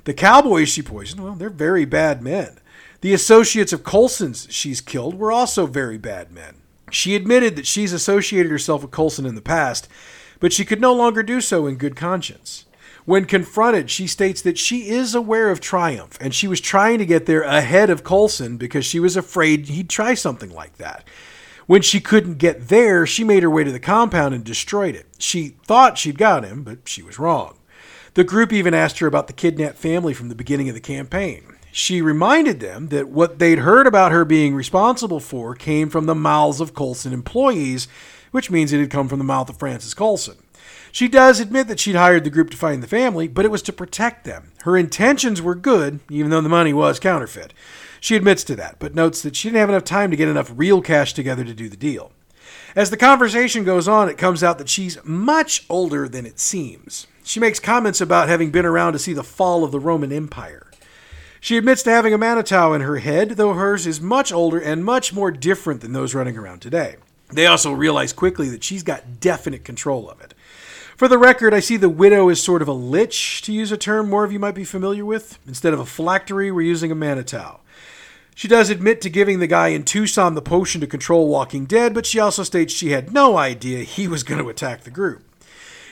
The 0.05 0.13
cowboys 0.13 0.69
she 0.69 0.81
poisoned, 0.81 1.23
well, 1.23 1.35
they're 1.35 1.49
very 1.49 1.85
bad 1.85 2.21
men. 2.21 2.57
The 3.01 3.13
associates 3.13 3.71
of 3.71 3.83
Colson's 3.83 4.47
she's 4.49 4.81
killed 4.81 5.15
were 5.15 5.31
also 5.31 5.65
very 5.65 5.97
bad 5.97 6.31
men. 6.31 6.55
She 6.91 7.15
admitted 7.15 7.55
that 7.55 7.67
she's 7.67 7.93
associated 7.93 8.51
herself 8.51 8.81
with 8.81 8.91
Colson 8.91 9.25
in 9.25 9.35
the 9.35 9.41
past, 9.41 9.87
but 10.39 10.51
she 10.51 10.65
could 10.65 10.81
no 10.81 10.93
longer 10.93 11.23
do 11.23 11.39
so 11.39 11.65
in 11.65 11.75
good 11.75 11.95
conscience. 11.95 12.65
When 13.05 13.23
confronted, 13.23 13.89
she 13.89 14.05
states 14.05 14.41
that 14.41 14.57
she 14.57 14.89
is 14.89 15.15
aware 15.15 15.49
of 15.49 15.61
Triumph 15.61 16.17
and 16.19 16.35
she 16.35 16.47
was 16.47 16.59
trying 16.59 16.97
to 16.97 17.05
get 17.05 17.25
there 17.25 17.41
ahead 17.41 17.89
of 17.89 18.03
Colson 18.03 18.57
because 18.57 18.85
she 18.85 18.99
was 18.99 19.15
afraid 19.15 19.67
he'd 19.67 19.89
try 19.89 20.13
something 20.13 20.49
like 20.49 20.75
that. 20.77 21.07
When 21.67 21.81
she 21.81 22.01
couldn't 22.01 22.37
get 22.37 22.67
there, 22.67 23.05
she 23.05 23.23
made 23.23 23.43
her 23.43 23.49
way 23.49 23.63
to 23.63 23.71
the 23.71 23.79
compound 23.79 24.35
and 24.35 24.43
destroyed 24.43 24.95
it. 24.95 25.05
She 25.19 25.55
thought 25.65 25.97
she'd 25.97 26.17
got 26.17 26.43
him, 26.43 26.63
but 26.63 26.79
she 26.89 27.01
was 27.01 27.17
wrong. 27.17 27.57
The 28.15 28.23
group 28.25 28.51
even 28.51 28.73
asked 28.73 28.99
her 28.99 29.07
about 29.07 29.27
the 29.27 29.33
kidnapped 29.33 29.77
family 29.77 30.13
from 30.13 30.27
the 30.27 30.35
beginning 30.35 30.67
of 30.67 30.75
the 30.75 30.81
campaign 30.81 31.55
she 31.79 32.01
reminded 32.01 32.59
them 32.59 32.89
that 32.89 33.07
what 33.07 33.39
they'd 33.39 33.59
heard 33.59 33.87
about 33.87 34.11
her 34.11 34.25
being 34.25 34.53
responsible 34.53 35.21
for 35.21 35.55
came 35.55 35.89
from 35.89 36.07
the 36.07 36.13
mouths 36.13 36.59
of 36.59 36.73
Colson 36.73 37.13
employees, 37.13 37.87
which 38.31 38.51
means 38.51 38.73
it 38.73 38.81
had 38.81 38.91
come 38.91 39.07
from 39.07 39.17
the 39.17 39.23
mouth 39.23 39.49
of 39.49 39.57
Francis 39.57 39.93
Colson. 39.93 40.35
She 40.91 41.07
does 41.07 41.39
admit 41.39 41.69
that 41.69 41.79
she'd 41.79 41.95
hired 41.95 42.25
the 42.25 42.29
group 42.29 42.49
to 42.49 42.57
find 42.57 42.83
the 42.83 42.87
family, 42.87 43.29
but 43.29 43.45
it 43.45 43.51
was 43.51 43.61
to 43.61 43.71
protect 43.71 44.25
them. 44.25 44.51
Her 44.63 44.75
intentions 44.75 45.41
were 45.41 45.55
good, 45.55 46.01
even 46.09 46.31
though 46.31 46.41
the 46.41 46.49
money 46.49 46.73
was 46.73 46.99
counterfeit. 46.99 47.53
She 48.01 48.17
admits 48.17 48.43
to 48.45 48.57
that, 48.57 48.75
but 48.79 48.93
notes 48.93 49.21
that 49.21 49.37
she 49.37 49.47
didn't 49.47 49.61
have 49.61 49.69
enough 49.69 49.85
time 49.85 50.11
to 50.11 50.17
get 50.17 50.27
enough 50.27 50.51
real 50.53 50.81
cash 50.81 51.13
together 51.13 51.45
to 51.45 51.53
do 51.53 51.69
the 51.69 51.77
deal. 51.77 52.11
As 52.75 52.89
the 52.89 52.97
conversation 52.97 53.63
goes 53.63 53.87
on, 53.87 54.09
it 54.09 54.17
comes 54.17 54.43
out 54.43 54.57
that 54.57 54.69
she's 54.69 55.03
much 55.05 55.65
older 55.69 56.09
than 56.09 56.25
it 56.25 56.39
seems. 56.39 57.07
She 57.23 57.39
makes 57.39 57.59
comments 57.59 58.01
about 58.01 58.27
having 58.27 58.51
been 58.51 58.65
around 58.65 58.93
to 58.93 58.99
see 58.99 59.13
the 59.13 59.23
fall 59.23 59.63
of 59.63 59.71
the 59.71 59.79
Roman 59.79 60.11
Empire. 60.11 60.68
She 61.41 61.57
admits 61.57 61.83
to 61.83 61.91
having 61.91 62.13
a 62.13 62.17
Manitou 62.17 62.73
in 62.73 62.81
her 62.81 62.97
head, 62.97 63.31
though 63.31 63.53
hers 63.53 63.87
is 63.87 64.01
much 64.01 64.31
older 64.31 64.59
and 64.59 64.83
much 64.83 65.13
more 65.13 65.31
different 65.31 65.81
than 65.81 65.93
those 65.93 66.13
running 66.13 66.37
around 66.37 66.61
today. 66.61 66.97
They 67.31 67.45
also 67.45 67.71
realize 67.71 68.11
quickly 68.11 68.49
that 68.49 68.63
she's 68.63 68.83
got 68.83 69.19
definite 69.19 69.63
control 69.63 70.09
of 70.09 70.19
it. 70.19 70.33
For 70.97 71.07
the 71.07 71.17
record, 71.17 71.53
I 71.53 71.61
see 71.61 71.77
the 71.77 71.87
widow 71.87 72.27
as 72.27 72.43
sort 72.43 72.61
of 72.61 72.67
a 72.67 72.73
lich, 72.73 73.41
to 73.43 73.53
use 73.53 73.71
a 73.71 73.77
term 73.77 74.09
more 74.09 74.25
of 74.25 74.33
you 74.33 74.39
might 74.39 74.55
be 74.55 74.65
familiar 74.65 75.05
with. 75.05 75.39
Instead 75.47 75.73
of 75.73 75.79
a 75.79 75.85
phylactery, 75.85 76.51
we're 76.51 76.61
using 76.61 76.91
a 76.91 76.95
Manitou. 76.95 77.59
She 78.35 78.49
does 78.49 78.69
admit 78.69 78.99
to 79.01 79.09
giving 79.09 79.39
the 79.39 79.47
guy 79.47 79.69
in 79.69 79.83
Tucson 79.83 80.33
the 80.33 80.41
potion 80.41 80.81
to 80.81 80.87
control 80.87 81.29
Walking 81.29 81.65
Dead, 81.65 81.93
but 81.93 82.05
she 82.05 82.19
also 82.19 82.43
states 82.43 82.73
she 82.73 82.91
had 82.91 83.13
no 83.13 83.37
idea 83.37 83.83
he 83.83 84.09
was 84.09 84.23
going 84.23 84.41
to 84.41 84.49
attack 84.49 84.81
the 84.81 84.89
group. 84.89 85.23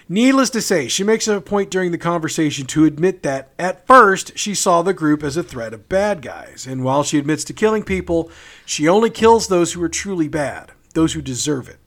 Needless 0.10 0.50
to 0.52 0.62
say, 0.62 0.88
she 0.88 1.04
makes 1.04 1.28
a 1.28 1.42
point 1.42 1.70
during 1.70 1.92
the 1.92 1.98
conversation 1.98 2.66
to 2.68 2.86
admit 2.86 3.24
that, 3.24 3.50
at 3.60 3.86
first, 3.86 4.38
she 4.38 4.56
saw 4.56 4.82
the 4.82 4.94
group 4.94 5.22
as 5.22 5.36
a 5.36 5.44
threat 5.44 5.74
of 5.74 5.90
bad 5.90 6.22
guys, 6.22 6.66
and 6.66 6.86
while 6.86 7.04
she 7.04 7.18
admits 7.18 7.44
to 7.44 7.54
killing 7.54 7.84
people, 7.84 8.32
she 8.66 8.88
only 8.88 9.10
kills 9.10 9.48
those 9.48 9.74
who 9.74 9.84
are 9.84 9.90
truly 9.90 10.30
bad, 10.30 10.72
those 10.94 11.12
who 11.12 11.22
deserve 11.22 11.68
it. 11.68 11.80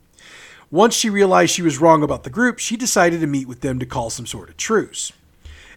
Once 0.70 0.94
she 0.94 1.08
realized 1.08 1.50
she 1.50 1.62
was 1.62 1.80
wrong 1.80 2.02
about 2.02 2.22
the 2.22 2.30
group, 2.30 2.58
she 2.58 2.76
decided 2.76 3.20
to 3.20 3.26
meet 3.26 3.48
with 3.48 3.62
them 3.62 3.78
to 3.78 3.86
call 3.86 4.10
some 4.10 4.26
sort 4.26 4.50
of 4.50 4.56
truce. 4.58 5.12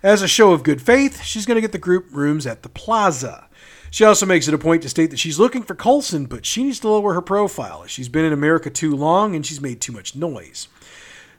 As 0.04 0.22
a 0.22 0.28
show 0.28 0.52
of 0.52 0.64
good 0.64 0.82
faith, 0.82 1.24
she's 1.24 1.46
going 1.46 1.56
to 1.56 1.62
get 1.62 1.72
the 1.72 1.78
group 1.78 2.08
rooms 2.12 2.46
at 2.46 2.62
the 2.62 2.68
plaza. 2.70 3.48
She 3.90 4.04
also 4.04 4.26
makes 4.26 4.50
it 4.50 4.54
a 4.54 4.58
point 4.58 4.82
to 4.82 4.90
state 4.90 5.12
that 5.12 5.20
she's 5.20 5.40
looking 5.40 5.64
for 5.64 5.76
Colson, 5.76 6.26
but 6.26 6.46
she 6.46 6.64
needs 6.64 6.80
to 6.82 6.90
lower 6.90 7.14
her 7.14 7.22
profile. 7.22 7.86
She's 7.86 8.10
been 8.10 8.26
in 8.26 8.34
America 8.34 8.70
too 8.70 8.94
long 8.96 9.34
and 9.34 9.46
she's 9.46 9.62
made 9.62 9.80
too 9.80 9.94
much 9.94 10.14
noise. 10.14 10.68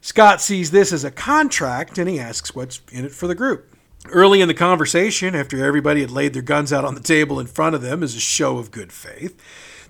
Scott 0.05 0.43
sees 0.43 0.71
this 0.71 0.93
as 0.93 1.03
a 1.03 1.11
contract 1.11 1.97
and 1.97 2.07
he 2.11 2.21
asks 2.21 2.55
what's 2.55 2.83
in 2.93 3.07
it 3.07 3.12
for 3.12 3.27
the 3.27 3.35
group. 3.35 3.75
Early 4.11 4.43
in 4.43 4.49
the 4.49 4.53
conversation, 4.55 5.35
after 5.35 5.64
everybody 5.64 6.03
had 6.03 6.11
laid 6.11 6.35
their 6.35 6.43
guns 6.43 6.75
out 6.75 6.85
on 6.85 6.95
the 6.95 7.01
table 7.01 7.40
in 7.40 7.47
front 7.47 7.75
of 7.75 7.81
them 7.81 8.03
as 8.03 8.14
a 8.14 8.21
show 8.21 8.59
of 8.59 8.71
good 8.71 8.93
faith, 8.93 9.35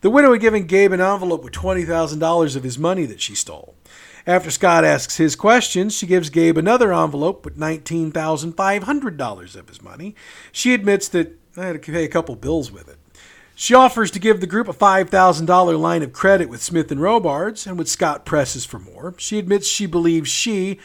the 0.02 0.10
widow 0.10 0.30
had 0.30 0.40
given 0.40 0.68
Gabe 0.68 0.92
an 0.92 1.00
envelope 1.00 1.42
with 1.42 1.52
$20,000 1.52 2.54
of 2.54 2.62
his 2.62 2.78
money 2.78 3.06
that 3.06 3.20
she 3.20 3.34
stole. 3.34 3.74
After 4.24 4.52
Scott 4.52 4.84
asks 4.84 5.16
his 5.16 5.34
questions, 5.34 5.96
she 5.96 6.06
gives 6.06 6.30
Gabe 6.30 6.58
another 6.58 6.94
envelope 6.94 7.44
with 7.44 7.58
$19,500 7.58 9.56
of 9.56 9.68
his 9.68 9.82
money. 9.82 10.14
She 10.52 10.74
admits 10.74 11.08
that 11.08 11.36
I 11.56 11.64
had 11.64 11.82
to 11.82 11.92
pay 11.92 12.04
a 12.04 12.08
couple 12.08 12.36
bills 12.36 12.70
with 12.70 12.88
it. 12.88 12.98
She 13.56 13.74
offers 13.74 14.10
to 14.10 14.18
give 14.18 14.40
the 14.40 14.48
group 14.48 14.68
a 14.68 14.72
$5,000 14.72 15.80
line 15.80 16.02
of 16.02 16.12
credit 16.12 16.48
with 16.48 16.62
Smith 16.62 16.90
and 16.90 17.00
Robards, 17.00 17.66
and 17.66 17.78
when 17.78 17.86
Scott 17.86 18.24
presses 18.24 18.64
for 18.64 18.80
more, 18.80 19.14
she 19.16 19.38
admits 19.38 19.68
she 19.68 19.86
believes 19.86 20.28
she, 20.28 20.80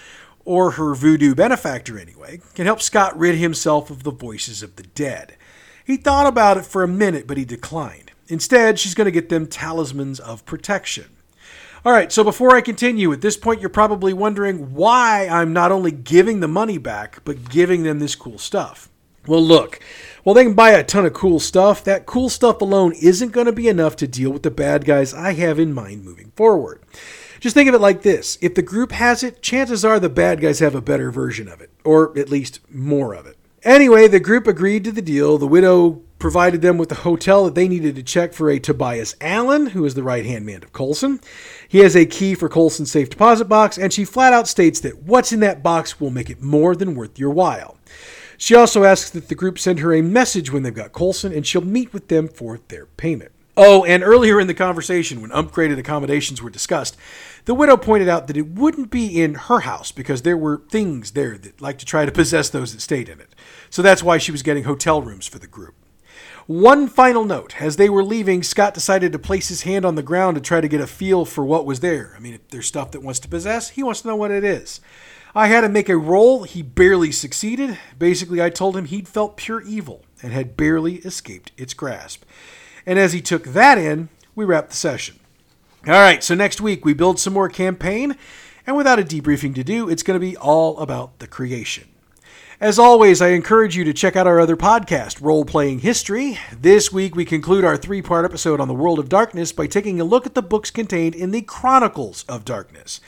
or 0.46 0.72
her 0.72 0.94
voodoo 0.94 1.34
benefactor 1.34 1.98
anyway, 1.98 2.42
can 2.54 2.68
help 2.68 2.82
Scott 2.82 3.18
rid 3.18 3.36
himself 3.36 3.90
of 3.90 4.04
the 4.04 4.12
voices 4.12 4.62
of 4.62 4.76
the 4.76 4.84
dead. 4.84 5.36
He 5.84 5.98
thought 5.98 6.28
about 6.28 6.58
it 6.58 6.66
for 6.66 6.84
a 6.84 6.88
minute, 6.88 7.26
but 7.26 7.38
he 7.38 7.46
declined. 7.46 8.12
Instead, 8.28 8.78
she's 8.78 8.94
going 8.94 9.06
to 9.06 9.12
get 9.12 9.30
them 9.30 9.48
talismans 9.48 10.20
of 10.20 10.46
protection. 10.46 11.06
All 11.84 11.92
right, 11.94 12.12
so 12.12 12.24
before 12.24 12.56
I 12.56 12.62
continue, 12.62 13.12
at 13.12 13.22
this 13.22 13.38
point, 13.38 13.62
you're 13.62 13.70
probably 13.70 14.14
wondering 14.14 14.76
why 14.76 15.28
I'm 15.28 15.54
not 15.54 15.72
only 15.72 15.92
giving 15.92 16.40
the 16.40 16.48
money 16.48 16.78
back, 16.78 17.24
but 17.26 17.50
giving 17.50 17.82
them 17.82 17.98
this 17.98 18.16
cool 18.16 18.38
stuff. 18.38 18.90
Well, 19.26 19.42
look, 19.42 19.80
while 20.30 20.36
they 20.36 20.44
can 20.44 20.54
buy 20.54 20.70
a 20.70 20.84
ton 20.84 21.08
of 21.08 21.14
cool 21.14 21.40
stuff, 21.40 21.84
that 21.84 22.06
cool 22.06 22.30
stuff 22.30 22.62
alone 22.62 22.94
isn't 23.02 23.32
going 23.32 23.48
to 23.48 23.52
be 23.52 23.68
enough 23.68 23.96
to 23.96 24.08
deal 24.08 24.30
with 24.30 24.44
the 24.44 24.52
bad 24.52 24.86
guys 24.86 25.12
I 25.12 25.34
have 25.34 25.58
in 25.58 25.74
mind 25.74 26.06
moving 26.06 26.32
forward. 26.36 26.84
Just 27.40 27.56
think 27.56 27.68
of 27.68 27.74
it 27.74 27.82
like 27.82 28.04
this 28.04 28.38
if 28.40 28.54
the 28.54 28.62
group 28.62 28.92
has 28.92 29.24
it, 29.24 29.42
chances 29.42 29.84
are 29.84 30.00
the 30.00 30.08
bad 30.08 30.40
guys 30.40 30.60
have 30.60 30.76
a 30.76 30.82
better 30.82 31.10
version 31.10 31.48
of 31.48 31.62
it, 31.62 31.72
or 31.84 32.16
at 32.16 32.30
least 32.30 32.60
more 32.70 33.16
of 33.16 33.26
it. 33.26 33.38
Anyway, 33.64 34.08
the 34.08 34.20
group 34.20 34.46
agreed 34.46 34.84
to 34.84 34.92
the 34.92 35.02
deal. 35.02 35.40
The 35.40 35.48
widow 35.48 36.04
provided 36.20 36.62
them 36.62 36.78
with 36.78 36.90
the 36.90 36.96
hotel 36.96 37.46
that 37.46 37.56
they 37.56 37.68
needed 37.68 37.96
to 37.96 38.04
check 38.04 38.32
for 38.32 38.52
a 38.52 38.60
Tobias 38.60 39.16
Allen, 39.22 39.66
who 39.66 39.84
is 39.84 39.96
the 39.96 40.04
right 40.04 40.28
hand 40.28 40.46
man 40.46 40.62
of 40.62 40.72
Colson. 40.74 41.22
He 41.68 41.80
has 41.80 41.96
a 41.96 42.06
key 42.06 42.36
for 42.36 42.50
Colson's 42.50 42.92
safe 42.92 43.10
deposit 43.10 43.46
box, 43.46 43.80
and 43.80 43.92
she 43.92 44.06
flat 44.06 44.34
out 44.34 44.48
states 44.48 44.80
that 44.82 45.02
what's 45.02 45.32
in 45.32 45.40
that 45.40 45.64
box 45.64 46.00
will 46.00 46.12
make 46.12 46.30
it 46.30 46.40
more 46.40 46.76
than 46.76 46.94
worth 46.94 47.18
your 47.18 47.32
while. 47.32 47.78
She 48.42 48.56
also 48.56 48.86
asks 48.86 49.10
that 49.10 49.28
the 49.28 49.36
group 49.36 49.60
send 49.60 49.80
her 49.80 49.94
a 49.94 50.02
message 50.02 50.50
when 50.50 50.64
they've 50.64 50.74
got 50.74 50.94
Colson, 50.94 51.34
and 51.34 51.46
she'll 51.46 51.60
meet 51.60 51.92
with 51.92 52.08
them 52.08 52.30
for 52.30 52.58
their 52.70 52.86
payment. 52.86 53.34
Oh, 53.58 53.84
and 53.84 54.02
earlier 54.02 54.40
in 54.40 54.48
the 54.48 54.54
conversation, 54.54 55.22
when 55.22 55.32
upgraded 55.32 55.78
accommodations 55.78 56.42
were 56.42 56.50
discussed, 56.50 56.96
the 57.44 57.54
widow 57.54 57.76
pointed 57.76 58.08
out 58.08 58.28
that 58.28 58.38
it 58.38 58.48
wouldn't 58.48 58.92
be 58.92 59.22
in 59.22 59.34
her 59.34 59.60
house 59.60 59.92
because 59.92 60.22
there 60.22 60.38
were 60.38 60.62
things 60.70 61.12
there 61.12 61.38
that 61.38 61.60
like 61.60 61.78
to 61.80 61.86
try 61.86 62.06
to 62.06 62.14
possess 62.14 62.50
those 62.50 62.74
that 62.74 62.80
stayed 62.80 63.10
in 63.10 63.20
it. 63.20 63.36
So 63.70 63.82
that's 63.82 64.04
why 64.04 64.18
she 64.18 64.32
was 64.32 64.42
getting 64.42 64.64
hotel 64.64 65.02
rooms 65.02 65.28
for 65.28 65.38
the 65.38 65.46
group. 65.46 65.76
One 66.48 66.88
final 66.88 67.26
note 67.26 67.62
as 67.62 67.76
they 67.76 67.90
were 67.90 68.06
leaving, 68.06 68.42
Scott 68.42 68.74
decided 68.74 69.12
to 69.12 69.20
place 69.20 69.50
his 69.50 69.64
hand 69.64 69.84
on 69.84 69.96
the 69.96 70.02
ground 70.02 70.36
to 70.36 70.42
try 70.42 70.62
to 70.62 70.68
get 70.70 70.80
a 70.80 70.88
feel 70.88 71.26
for 71.26 71.44
what 71.44 71.66
was 71.66 71.82
there. 71.82 72.14
I 72.16 72.20
mean, 72.20 72.36
if 72.36 72.48
there's 72.48 72.68
stuff 72.68 72.92
that 72.92 73.04
wants 73.04 73.20
to 73.20 73.28
possess, 73.28 73.72
he 73.72 73.84
wants 73.84 74.02
to 74.02 74.08
know 74.08 74.16
what 74.16 74.32
it 74.32 74.46
is. 74.46 74.80
I 75.36 75.48
had 75.48 75.62
to 75.62 75.70
make 75.70 75.90
a 75.90 75.98
roll. 75.98 76.44
He 76.44 76.62
barely 76.62 77.12
succeeded. 77.12 77.78
Basically, 77.98 78.42
I 78.42 78.50
told 78.50 78.76
him 78.76 78.86
he'd 78.86 79.08
felt 79.08 79.38
pure 79.38 79.62
evil 79.62 80.04
and 80.24 80.34
had 80.34 80.58
barely 80.58 80.96
escaped 80.98 81.52
its 81.56 81.74
grasp. 81.74 82.24
And 82.86 82.98
as 82.98 83.14
he 83.14 83.22
took 83.22 83.44
that 83.46 83.78
in, 83.78 84.10
we 84.36 84.46
wrapped 84.46 84.72
the 84.72 84.76
session. 84.76 85.20
All 85.88 85.94
right, 85.94 86.24
so 86.24 86.36
next 86.36 86.60
week 86.60 86.84
we 86.84 86.94
build 86.94 87.20
some 87.20 87.34
more 87.34 87.48
campaign, 87.48 88.18
and 88.68 88.76
without 88.76 89.00
a 89.00 89.04
debriefing 89.04 89.56
to 89.56 89.64
do, 89.64 89.88
it's 89.88 90.04
going 90.04 90.20
to 90.20 90.26
be 90.26 90.36
all 90.36 90.78
about 90.80 91.20
the 91.20 91.28
creation. 91.28 91.88
As 92.60 92.78
always, 92.78 93.22
I 93.22 93.30
encourage 93.30 93.78
you 93.78 93.86
to 93.86 93.94
check 93.94 94.18
out 94.18 94.28
our 94.28 94.40
other 94.40 94.58
podcast, 94.58 95.22
Role 95.22 95.46
Playing 95.46 95.80
History. 95.80 96.38
This 96.52 96.92
week, 96.92 97.16
we 97.16 97.24
conclude 97.24 97.64
our 97.64 97.78
three 97.78 98.02
part 98.02 98.26
episode 98.26 98.60
on 98.60 98.68
the 98.68 98.74
World 98.74 99.00
of 99.00 99.08
Darkness 99.08 99.54
by 99.54 99.68
taking 99.68 100.02
a 100.02 100.04
look 100.04 100.26
at 100.26 100.36
the 100.36 100.42
books 100.42 100.70
contained 100.70 101.16
in 101.16 101.32
the 101.32 101.42
Chronicles 101.42 102.26
of 102.28 102.44
Darkness. 102.44 103.00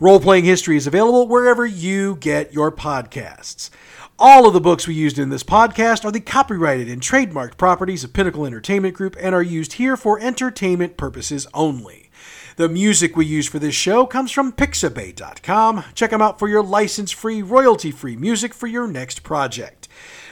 Role 0.00 0.20
Playing 0.20 0.44
History 0.44 0.76
is 0.76 0.86
available 0.86 1.26
wherever 1.26 1.66
you 1.66 2.14
get 2.14 2.52
your 2.54 2.70
podcasts. 2.70 3.68
All 4.16 4.46
of 4.46 4.52
the 4.52 4.60
books 4.60 4.86
we 4.86 4.94
used 4.94 5.18
in 5.18 5.30
this 5.30 5.42
podcast 5.42 6.04
are 6.04 6.12
the 6.12 6.20
copyrighted 6.20 6.88
and 6.88 7.02
trademarked 7.02 7.56
properties 7.56 8.04
of 8.04 8.12
Pinnacle 8.12 8.46
Entertainment 8.46 8.94
Group 8.94 9.16
and 9.18 9.34
are 9.34 9.42
used 9.42 9.72
here 9.72 9.96
for 9.96 10.20
entertainment 10.20 10.96
purposes 10.96 11.48
only. 11.52 12.10
The 12.54 12.68
music 12.68 13.16
we 13.16 13.26
use 13.26 13.48
for 13.48 13.58
this 13.58 13.74
show 13.74 14.06
comes 14.06 14.30
from 14.30 14.52
Pixabay.com. 14.52 15.82
Check 15.94 16.10
them 16.10 16.22
out 16.22 16.38
for 16.38 16.46
your 16.46 16.62
license 16.62 17.10
free, 17.10 17.42
royalty 17.42 17.90
free 17.90 18.14
music 18.14 18.54
for 18.54 18.68
your 18.68 18.86
next 18.86 19.24
project. 19.24 19.77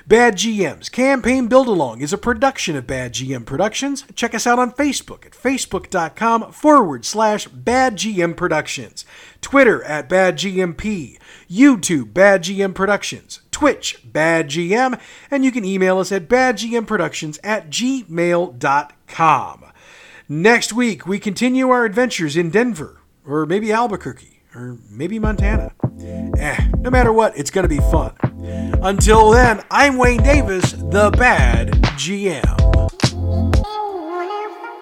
Bad 0.09 0.37
GM's 0.37 0.89
Campaign 0.89 1.49
Build 1.49 1.67
Along 1.67 2.01
is 2.01 2.13
a 2.13 2.19
production 2.19 2.77
of 2.77 2.87
Bad 2.87 3.13
GM 3.15 3.45
Productions. 3.45 4.05
Check 4.15 4.37
us 4.37 4.47
out 4.47 4.61
on 4.61 4.71
Facebook 4.71 5.27
at 5.27 5.33
facebook.com 5.33 6.53
forward 6.53 7.05
slash 7.05 7.49
Bad 7.49 7.97
GM 7.97 8.37
Productions, 8.37 9.05
Twitter 9.41 9.83
at 9.83 10.09
Bad 10.09 10.37
GMP, 10.37 11.19
YouTube 11.51 12.15
Bad 12.15 12.45
GM 12.45 12.73
Productions, 12.73 13.41
Twitch 13.51 14.01
Bad 14.05 14.49
GM, 14.49 15.01
and 15.29 15.45
you 15.45 15.51
can 15.51 15.65
email 15.65 15.99
us 15.99 16.13
at 16.13 16.29
badgmproductions 16.29 17.41
at 17.43 17.69
gmail.com. 17.69 19.65
Next 20.29 20.73
week, 20.73 21.05
we 21.05 21.19
continue 21.19 21.71
our 21.71 21.85
adventures 21.85 22.37
in 22.37 22.51
Denver, 22.51 23.01
or 23.27 23.45
maybe 23.45 23.73
Albuquerque, 23.73 24.36
or 24.57 24.79
maybe 24.89 25.19
Montana. 25.19 25.71
Eh, 26.39 26.69
no 26.79 26.91
matter 26.91 27.13
what, 27.13 27.37
it's 27.37 27.51
going 27.51 27.65
to 27.65 27.69
be 27.69 27.81
fun. 27.91 28.13
Until 28.83 29.31
then, 29.31 29.63
I'm 29.71 29.99
Wayne 29.99 30.23
Davis, 30.23 30.73
the 30.73 31.11
bad 31.17 31.73
GM. 31.99 32.57